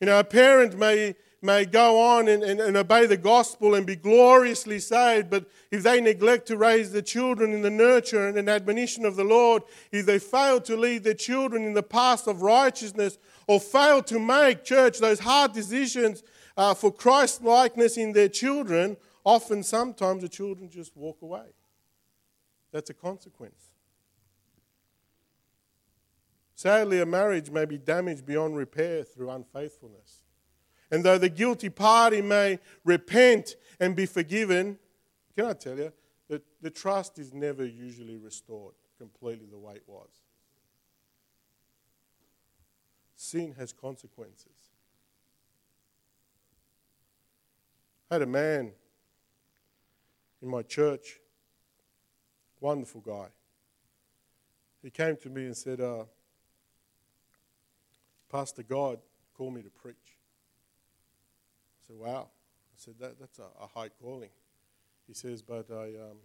You 0.00 0.06
know, 0.06 0.18
a 0.18 0.24
parent 0.24 0.78
may 0.78 1.14
may 1.44 1.64
go 1.64 2.00
on 2.00 2.26
and, 2.26 2.42
and, 2.42 2.60
and, 2.60 2.76
obey 2.76 3.06
the 3.06 3.16
gospel 3.16 3.74
and 3.74 3.86
be 3.86 3.94
gloriously 3.94 4.78
saved, 4.78 5.30
but 5.30 5.46
if 5.70 5.82
they 5.82 6.00
neglect 6.00 6.46
to 6.48 6.56
raise 6.56 6.90
the 6.90 7.02
children 7.02 7.52
in 7.52 7.62
the 7.62 7.70
nurture 7.70 8.26
and 8.26 8.48
admonition 8.48 9.04
of 9.04 9.16
the 9.16 9.24
Lord, 9.24 9.62
if 9.92 10.06
they 10.06 10.18
fail 10.18 10.60
to 10.62 10.76
lead 10.76 11.04
their 11.04 11.14
children 11.14 11.64
in 11.64 11.74
the 11.74 11.82
path 11.82 12.26
of 12.26 12.42
righteousness, 12.42 13.18
or 13.46 13.60
fail 13.60 14.02
to 14.02 14.18
make, 14.18 14.64
church, 14.64 14.98
those 14.98 15.20
hard 15.20 15.52
decisions 15.52 16.22
uh, 16.56 16.74
for 16.74 16.90
Christ 16.90 17.42
likeness 17.42 17.96
in 17.96 18.12
their 18.12 18.28
children, 18.28 18.96
often, 19.22 19.62
sometimes 19.62 20.22
the 20.22 20.28
children 20.28 20.70
just 20.70 20.96
walk 20.96 21.22
away. 21.22 21.46
That's 22.72 22.90
a 22.90 22.94
consequence. 22.94 23.70
Sadly, 26.54 27.00
a 27.00 27.06
marriage 27.06 27.50
may 27.50 27.64
be 27.64 27.78
damaged 27.78 28.24
beyond 28.24 28.56
repair 28.56 29.04
through 29.04 29.30
unfaithfulness. 29.30 30.23
And 30.90 31.04
though 31.04 31.18
the 31.18 31.28
guilty 31.28 31.68
party 31.68 32.22
may 32.22 32.58
repent 32.84 33.56
and 33.80 33.96
be 33.96 34.06
forgiven, 34.06 34.78
can 35.36 35.46
I 35.46 35.52
tell 35.54 35.76
you 35.76 35.92
that 36.28 36.42
the 36.62 36.70
trust 36.70 37.18
is 37.18 37.32
never 37.32 37.64
usually 37.64 38.16
restored 38.16 38.74
completely 38.98 39.46
the 39.50 39.58
way 39.58 39.74
it 39.74 39.84
was? 39.86 40.10
Sin 43.16 43.54
has 43.58 43.72
consequences. 43.72 44.70
I 48.10 48.16
had 48.16 48.22
a 48.22 48.26
man 48.26 48.72
in 50.42 50.48
my 50.48 50.62
church, 50.62 51.18
wonderful 52.60 53.00
guy. 53.00 53.28
He 54.82 54.90
came 54.90 55.16
to 55.16 55.30
me 55.30 55.46
and 55.46 55.56
said, 55.56 55.80
uh, 55.80 56.04
Pastor 58.30 58.62
God 58.62 58.98
called 59.34 59.54
me 59.54 59.62
to 59.62 59.70
preach. 59.70 60.13
Said, 61.94 62.00
Wow. 62.00 62.28
I 62.28 62.76
said, 62.76 62.94
that, 63.00 63.20
That's 63.20 63.38
a, 63.38 63.46
a 63.62 63.66
high 63.66 63.88
calling. 63.88 64.30
He 65.06 65.14
says, 65.14 65.42
But 65.42 65.66
I, 65.70 65.84
um, 65.84 66.18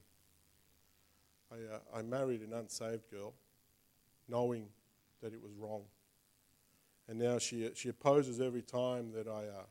I, 1.52 1.56
uh, 1.56 2.00
I 2.00 2.02
married 2.02 2.42
an 2.42 2.54
unsaved 2.54 3.10
girl, 3.12 3.34
knowing 4.28 4.68
that 5.22 5.34
it 5.34 5.42
was 5.42 5.54
wrong. 5.58 5.84
And 7.08 7.20
now 7.20 7.40
she, 7.40 7.70
she 7.76 7.90
opposes 7.90 8.40
every 8.40 8.62
time 8.62 9.12
that 9.14 9.28
I. 9.28 9.46
Uh, 9.48 9.64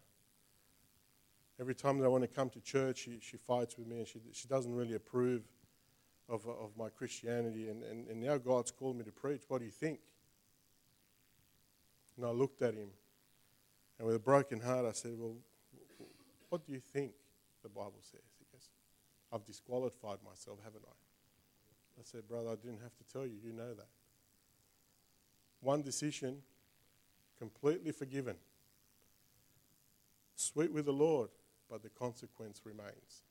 every 1.61 1.75
time 1.75 1.99
that 1.99 2.05
I 2.05 2.09
want 2.09 2.23
to 2.23 2.29
come 2.29 2.49
to 2.51 2.61
church, 2.61 2.99
she, 2.99 3.19
she 3.21 3.37
fights 3.37 3.77
with 3.77 3.89
me 3.89 3.99
and 3.99 4.07
she, 4.07 4.21
she 4.33 4.47
doesn't 4.47 4.73
really 4.73 4.95
approve 4.95 5.43
of, 6.29 6.47
of 6.47 6.71
my 6.79 6.89
Christianity. 6.89 7.69
And, 7.69 7.83
and, 7.83 8.07
and 8.07 8.21
now 8.21 8.39
God's 8.39 8.71
called 8.71 8.97
me 8.97 9.03
to 9.03 9.11
preach. 9.11 9.43
What 9.49 9.59
do 9.59 9.65
you 9.65 9.73
think? 9.73 9.99
And 12.17 12.25
I 12.25 12.31
looked 12.31 12.63
at 12.63 12.75
him, 12.75 12.91
and 13.99 14.07
with 14.07 14.15
a 14.15 14.21
broken 14.21 14.61
heart, 14.61 14.87
I 14.87 14.93
said, 14.93 15.13
Well, 15.19 15.35
what 16.49 16.65
do 16.67 16.73
you 16.73 16.81
think 16.81 17.13
the 17.63 17.69
Bible 17.69 18.01
says? 18.01 18.21
He 18.39 18.47
goes, 18.53 18.69
I've 19.33 19.45
disqualified 19.45 20.19
myself, 20.25 20.59
haven't 20.65 20.85
I? 20.87 20.95
I 21.99 22.03
said, 22.05 22.29
Brother, 22.29 22.51
I 22.51 22.55
didn't 22.55 22.81
have 22.83 22.97
to 22.97 23.13
tell 23.13 23.27
you. 23.27 23.35
You 23.43 23.53
know 23.53 23.75
that. 23.75 23.89
One 25.61 25.83
decision, 25.83 26.39
completely 27.39 27.93
forgiven. 27.93 28.37
Sweet 30.37 30.73
with 30.73 30.85
the 30.85 30.93
Lord, 30.93 31.31
but 31.69 31.83
the 31.83 31.89
consequence 31.89 32.61
remains. 32.65 33.23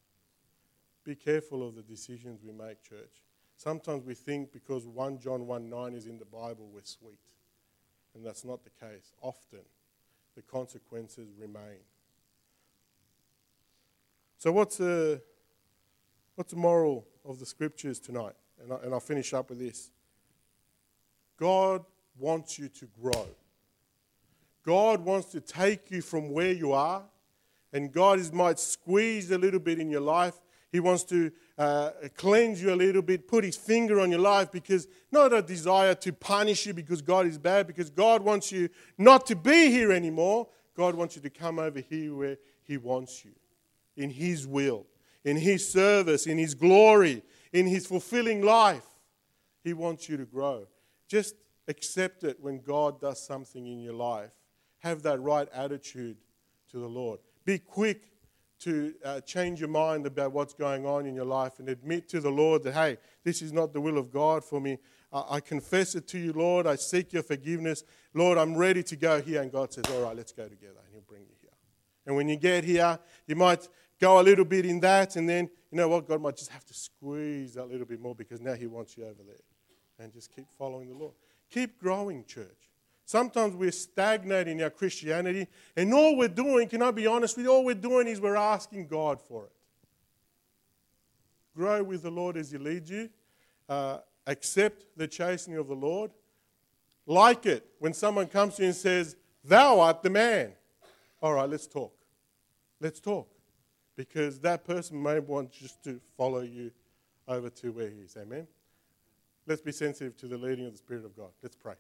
Be 1.06 1.16
careful 1.16 1.66
of 1.66 1.76
the 1.76 1.82
decisions 1.82 2.42
we 2.44 2.52
make, 2.52 2.84
church. 2.84 3.22
Sometimes 3.56 4.06
we 4.06 4.14
think 4.14 4.52
because 4.52 4.86
1 4.86 5.20
John 5.20 5.48
1 5.48 5.70
9 5.70 5.94
is 5.94 6.06
in 6.06 6.20
the 6.20 6.26
Bible, 6.26 6.70
we're 6.72 6.82
sweet. 6.84 7.20
And 8.14 8.26
that's 8.26 8.44
not 8.44 8.64
the 8.64 8.70
case. 8.70 9.14
Often, 9.22 9.64
the 10.36 10.42
consequences 10.42 11.30
remain. 11.40 11.80
So, 14.40 14.52
what's 14.52 14.78
the, 14.78 15.20
what's 16.36 16.52
the 16.52 16.60
moral 16.60 17.08
of 17.26 17.40
the 17.40 17.46
scriptures 17.46 18.00
tonight? 18.00 18.34
And, 18.62 18.72
I, 18.72 18.76
and 18.84 18.94
I'll 18.94 19.00
finish 19.00 19.34
up 19.34 19.50
with 19.50 19.60
this. 19.60 19.90
God 21.40 21.84
wants 22.20 22.60
you 22.60 22.68
to 22.70 22.88
grow. 23.02 23.28
God 24.64 25.04
wants 25.04 25.32
to 25.32 25.42
take 25.42 25.90
you 25.90 26.02
from 26.02 26.32
where 26.32 26.52
you 26.52 26.74
are, 26.74 27.04
and 27.74 27.92
God 27.92 28.20
is, 28.20 28.32
might 28.32 28.60
squeeze 28.60 29.32
a 29.32 29.38
little 29.38 29.60
bit 29.60 29.80
in 29.80 29.90
your 29.90 30.02
life. 30.02 30.40
He 30.72 30.82
wants 30.82 31.04
to 31.06 31.32
uh, 31.58 31.92
cleanse 32.16 32.62
you 32.62 32.74
a 32.74 32.76
little 32.76 33.02
bit, 33.02 33.28
put 33.28 33.44
his 33.44 33.56
finger 33.56 34.00
on 34.00 34.12
your 34.12 34.20
life 34.20 34.52
because 34.52 34.88
not 35.12 35.34
a 35.34 35.42
desire 35.42 35.96
to 35.96 36.14
punish 36.14 36.68
you 36.68 36.74
because 36.74 37.02
God 37.02 37.26
is 37.26 37.38
bad, 37.38 37.66
because 37.66 37.90
God 37.90 38.22
wants 38.22 38.52
you 38.52 38.70
not 38.98 39.26
to 39.28 39.36
be 39.36 39.72
here 39.72 39.92
anymore. 39.92 40.48
God 40.76 40.94
wants 40.94 41.16
you 41.16 41.22
to 41.24 41.30
come 41.30 41.58
over 41.58 41.80
here 41.80 42.14
where 42.14 42.38
he 42.64 42.78
wants 42.78 43.24
you 43.26 43.32
in 43.98 44.10
His 44.10 44.48
will, 44.48 44.86
in 45.26 45.36
His 45.36 45.70
service, 45.70 46.28
in 46.28 46.38
His 46.38 46.56
glory, 46.56 47.24
in 47.52 47.68
His 47.68 47.86
fulfilling 47.86 48.42
life. 48.42 48.86
He 49.64 49.74
wants 49.74 50.08
you 50.08 50.16
to 50.18 50.26
grow. 50.26 50.68
Just 51.08 51.36
accept 51.68 52.24
it 52.24 52.38
when 52.40 52.62
God 52.62 53.02
does 53.02 53.26
something 53.26 53.68
in 53.68 53.80
your 53.80 53.94
life. 53.94 54.32
Have 54.80 55.04
that 55.04 55.20
right 55.22 55.50
attitude 55.54 56.18
to 56.72 56.80
the 56.80 56.88
Lord. 56.88 57.20
Be 57.44 57.58
quick 57.60 58.12
to 58.60 58.94
uh, 59.06 59.22
change 59.22 59.60
your 59.60 59.70
mind 59.70 60.06
about 60.06 60.32
what's 60.32 60.54
going 60.54 60.86
on 60.86 61.06
in 61.06 61.14
your 61.14 61.26
life 61.26 61.60
and 61.60 61.70
admit 61.70 62.10
to 62.10 62.20
the 62.20 62.30
Lord 62.30 62.64
that, 62.64 62.74
hey, 62.74 62.98
this 63.24 63.42
is 63.42 63.54
not 63.54 63.74
the 63.74 63.82
will 63.82 63.98
of 63.98 64.12
God 64.12 64.44
for 64.44 64.60
me. 64.60 64.78
I, 65.12 65.24
I 65.32 65.40
confess 65.40 65.96
it 65.96 66.08
to 66.10 66.18
you, 66.18 66.34
Lord. 66.34 66.66
I 66.66 66.76
seek 66.76 67.14
your 67.14 67.24
forgiveness. 67.24 67.84
Lord, 68.14 68.38
I'm 68.38 68.56
ready 68.56 68.84
to 68.84 68.96
go 68.96 69.22
here. 69.22 69.42
And 69.42 69.52
God 69.52 69.74
says, 69.74 69.86
all 69.92 70.02
right, 70.02 70.16
let's 70.16 70.32
go 70.32 70.48
together. 70.48 70.80
And 70.84 70.92
He'll 70.92 71.02
bring 71.02 71.24
you 71.24 71.36
here. 71.40 71.52
And 72.06 72.16
when 72.16 72.28
you 72.30 72.36
get 72.36 72.64
here, 72.64 72.98
you 73.28 73.36
might 73.36 73.68
go 74.00 74.20
a 74.20 74.24
little 74.24 74.46
bit 74.46 74.66
in 74.66 74.80
that, 74.82 75.16
and 75.16 75.28
then, 75.28 75.50
you 75.72 75.78
know 75.78 75.88
what, 75.88 76.08
God 76.08 76.22
might 76.22 76.38
just 76.38 76.52
have 76.52 76.66
to 76.66 76.74
squeeze 76.74 77.56
that 77.56 77.70
little 77.70 77.86
bit 77.86 78.00
more 78.00 78.16
because 78.16 78.42
now 78.42 78.54
He 78.54 78.68
wants 78.68 78.98
you 78.98 79.04
over 79.06 79.24
there. 79.26 79.36
And 80.00 80.14
just 80.14 80.36
keep 80.36 80.46
following 80.58 80.90
the 80.90 80.96
Lord. 80.96 81.14
Keep 81.50 81.80
growing, 81.80 82.24
church. 82.26 82.70
Sometimes 83.06 83.56
we're 83.56 83.72
stagnating 83.72 84.62
our 84.62 84.70
Christianity, 84.70 85.48
and 85.76 85.94
all 85.94 86.18
we're 86.18 86.28
doing, 86.28 86.68
can 86.68 86.82
I 86.82 86.92
be 86.92 87.08
honest 87.08 87.38
with 87.38 87.46
you, 87.46 87.52
all 87.52 87.64
we're 87.64 87.74
doing 87.74 88.08
is 88.08 88.20
we're 88.20 88.36
asking 88.36 88.88
God 88.88 89.22
for 89.22 89.46
it. 89.46 89.52
grow 91.56 91.82
with 91.84 92.04
the 92.04 92.12
Lord 92.12 92.38
as 92.38 92.52
He 92.52 92.58
leads 92.58 92.90
you. 92.90 93.10
Uh, 93.68 94.00
accept 94.28 94.86
the 94.96 95.08
chastening 95.08 95.58
of 95.58 95.68
the 95.68 95.76
Lord. 95.76 96.12
Like 97.06 97.46
it 97.46 97.66
when 97.80 97.94
someone 97.94 98.28
comes 98.28 98.56
to 98.56 98.64
you 98.64 98.68
and 98.68 98.76
says, 98.76 99.16
Thou 99.44 99.80
art 99.80 100.04
the 100.04 100.10
man. 100.10 100.52
All 101.22 101.34
right, 101.34 101.50
let's 101.50 101.66
talk. 101.66 101.94
Let's 102.82 103.00
talk. 103.00 103.30
Because 103.98 104.40
that 104.40 104.64
person 104.64 105.04
may 105.04 105.20
want 105.20 105.52
just 105.52 105.84
to 105.84 106.00
follow 106.16 106.42
you 106.42 106.72
over 107.28 107.50
to 107.50 107.72
where 107.72 107.90
he 107.90 107.98
is. 107.98 108.16
Amen. 108.16 108.48
Let's 109.48 109.62
be 109.62 109.72
sensitive 109.74 110.16
to 110.18 110.28
the 110.28 110.38
leading 110.38 110.66
of 110.66 110.72
the 110.72 110.78
Spirit 110.78 111.04
of 111.04 111.18
God. 111.18 111.32
Let's 111.42 111.56
pray. 111.56 111.74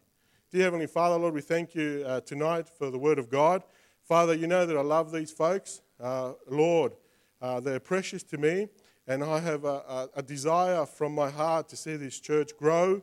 Dear 0.51 0.63
Heavenly 0.63 0.88
Father, 0.88 1.18
Lord, 1.18 1.34
we 1.34 1.41
thank 1.41 1.76
you 1.76 2.03
uh, 2.05 2.22
tonight 2.22 2.68
for 2.68 2.89
the 2.89 2.97
Word 2.97 3.20
of 3.20 3.30
God. 3.30 3.63
Father, 4.01 4.34
you 4.34 4.47
know 4.47 4.65
that 4.65 4.76
I 4.76 4.82
love 4.82 5.11
these 5.11 5.32
folks. 5.32 5.82
Uh, 5.99 6.34
Lord, 6.49 6.93
uh, 7.41 7.59
they're 7.59 7.80
precious 7.80 8.24
to 8.24 8.38
me, 8.38 8.70
and 9.05 9.24
I 9.24 9.39
have 9.39 9.65
a, 9.65 9.68
a, 9.68 10.09
a, 10.15 10.24
desire 10.24 10.86
from 10.86 11.13
my 11.13 11.30
heart 11.30 11.68
to 11.70 11.76
see 11.76 11.97
this 11.97 12.20
church 12.20 12.51
grow, 12.57 13.01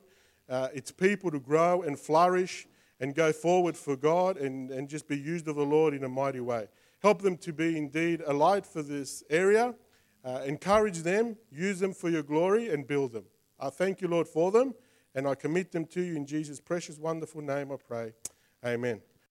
uh, 0.49 0.69
its 0.73 0.91
people 0.91 1.31
to 1.31 1.39
grow 1.39 1.83
and 1.83 1.99
flourish 1.99 2.67
and 3.01 3.15
go 3.15 3.33
forward 3.33 3.77
for 3.77 3.97
God 3.97 4.39
and, 4.39 4.71
and 4.71 4.89
just 4.89 5.07
be 5.07 5.19
used 5.19 5.47
of 5.47 5.57
the 5.57 5.67
Lord 5.67 5.93
in 5.93 6.05
a 6.05 6.09
mighty 6.09 6.41
way. 6.41 6.69
Help 7.05 7.21
them 7.21 7.37
to 7.37 7.53
be 7.53 7.77
indeed 7.77 8.23
a 8.27 8.33
light 8.33 8.65
for 8.65 8.81
this 8.81 9.23
area. 9.29 9.75
Uh, 10.25 10.41
encourage 10.47 11.03
them, 11.03 11.37
use 11.53 11.79
them 11.79 11.93
for 11.93 12.09
your 12.09 12.23
glory, 12.23 12.71
and 12.71 12.87
build 12.87 13.13
them. 13.13 13.27
I 13.61 13.69
thank 13.69 14.01
you, 14.01 14.09
Lord, 14.09 14.27
for 14.27 14.51
them, 14.51 14.73
and 15.15 15.29
I 15.29 15.35
commit 15.35 15.71
them 15.71 15.85
to 15.89 16.01
you 16.01 16.17
in 16.17 16.25
Jesus' 16.25 16.61
precious, 16.61 16.99
wonderful 16.99 17.43
name, 17.43 17.71
I 17.71 17.77
pray. 17.77 18.13
Amen. 18.65 19.03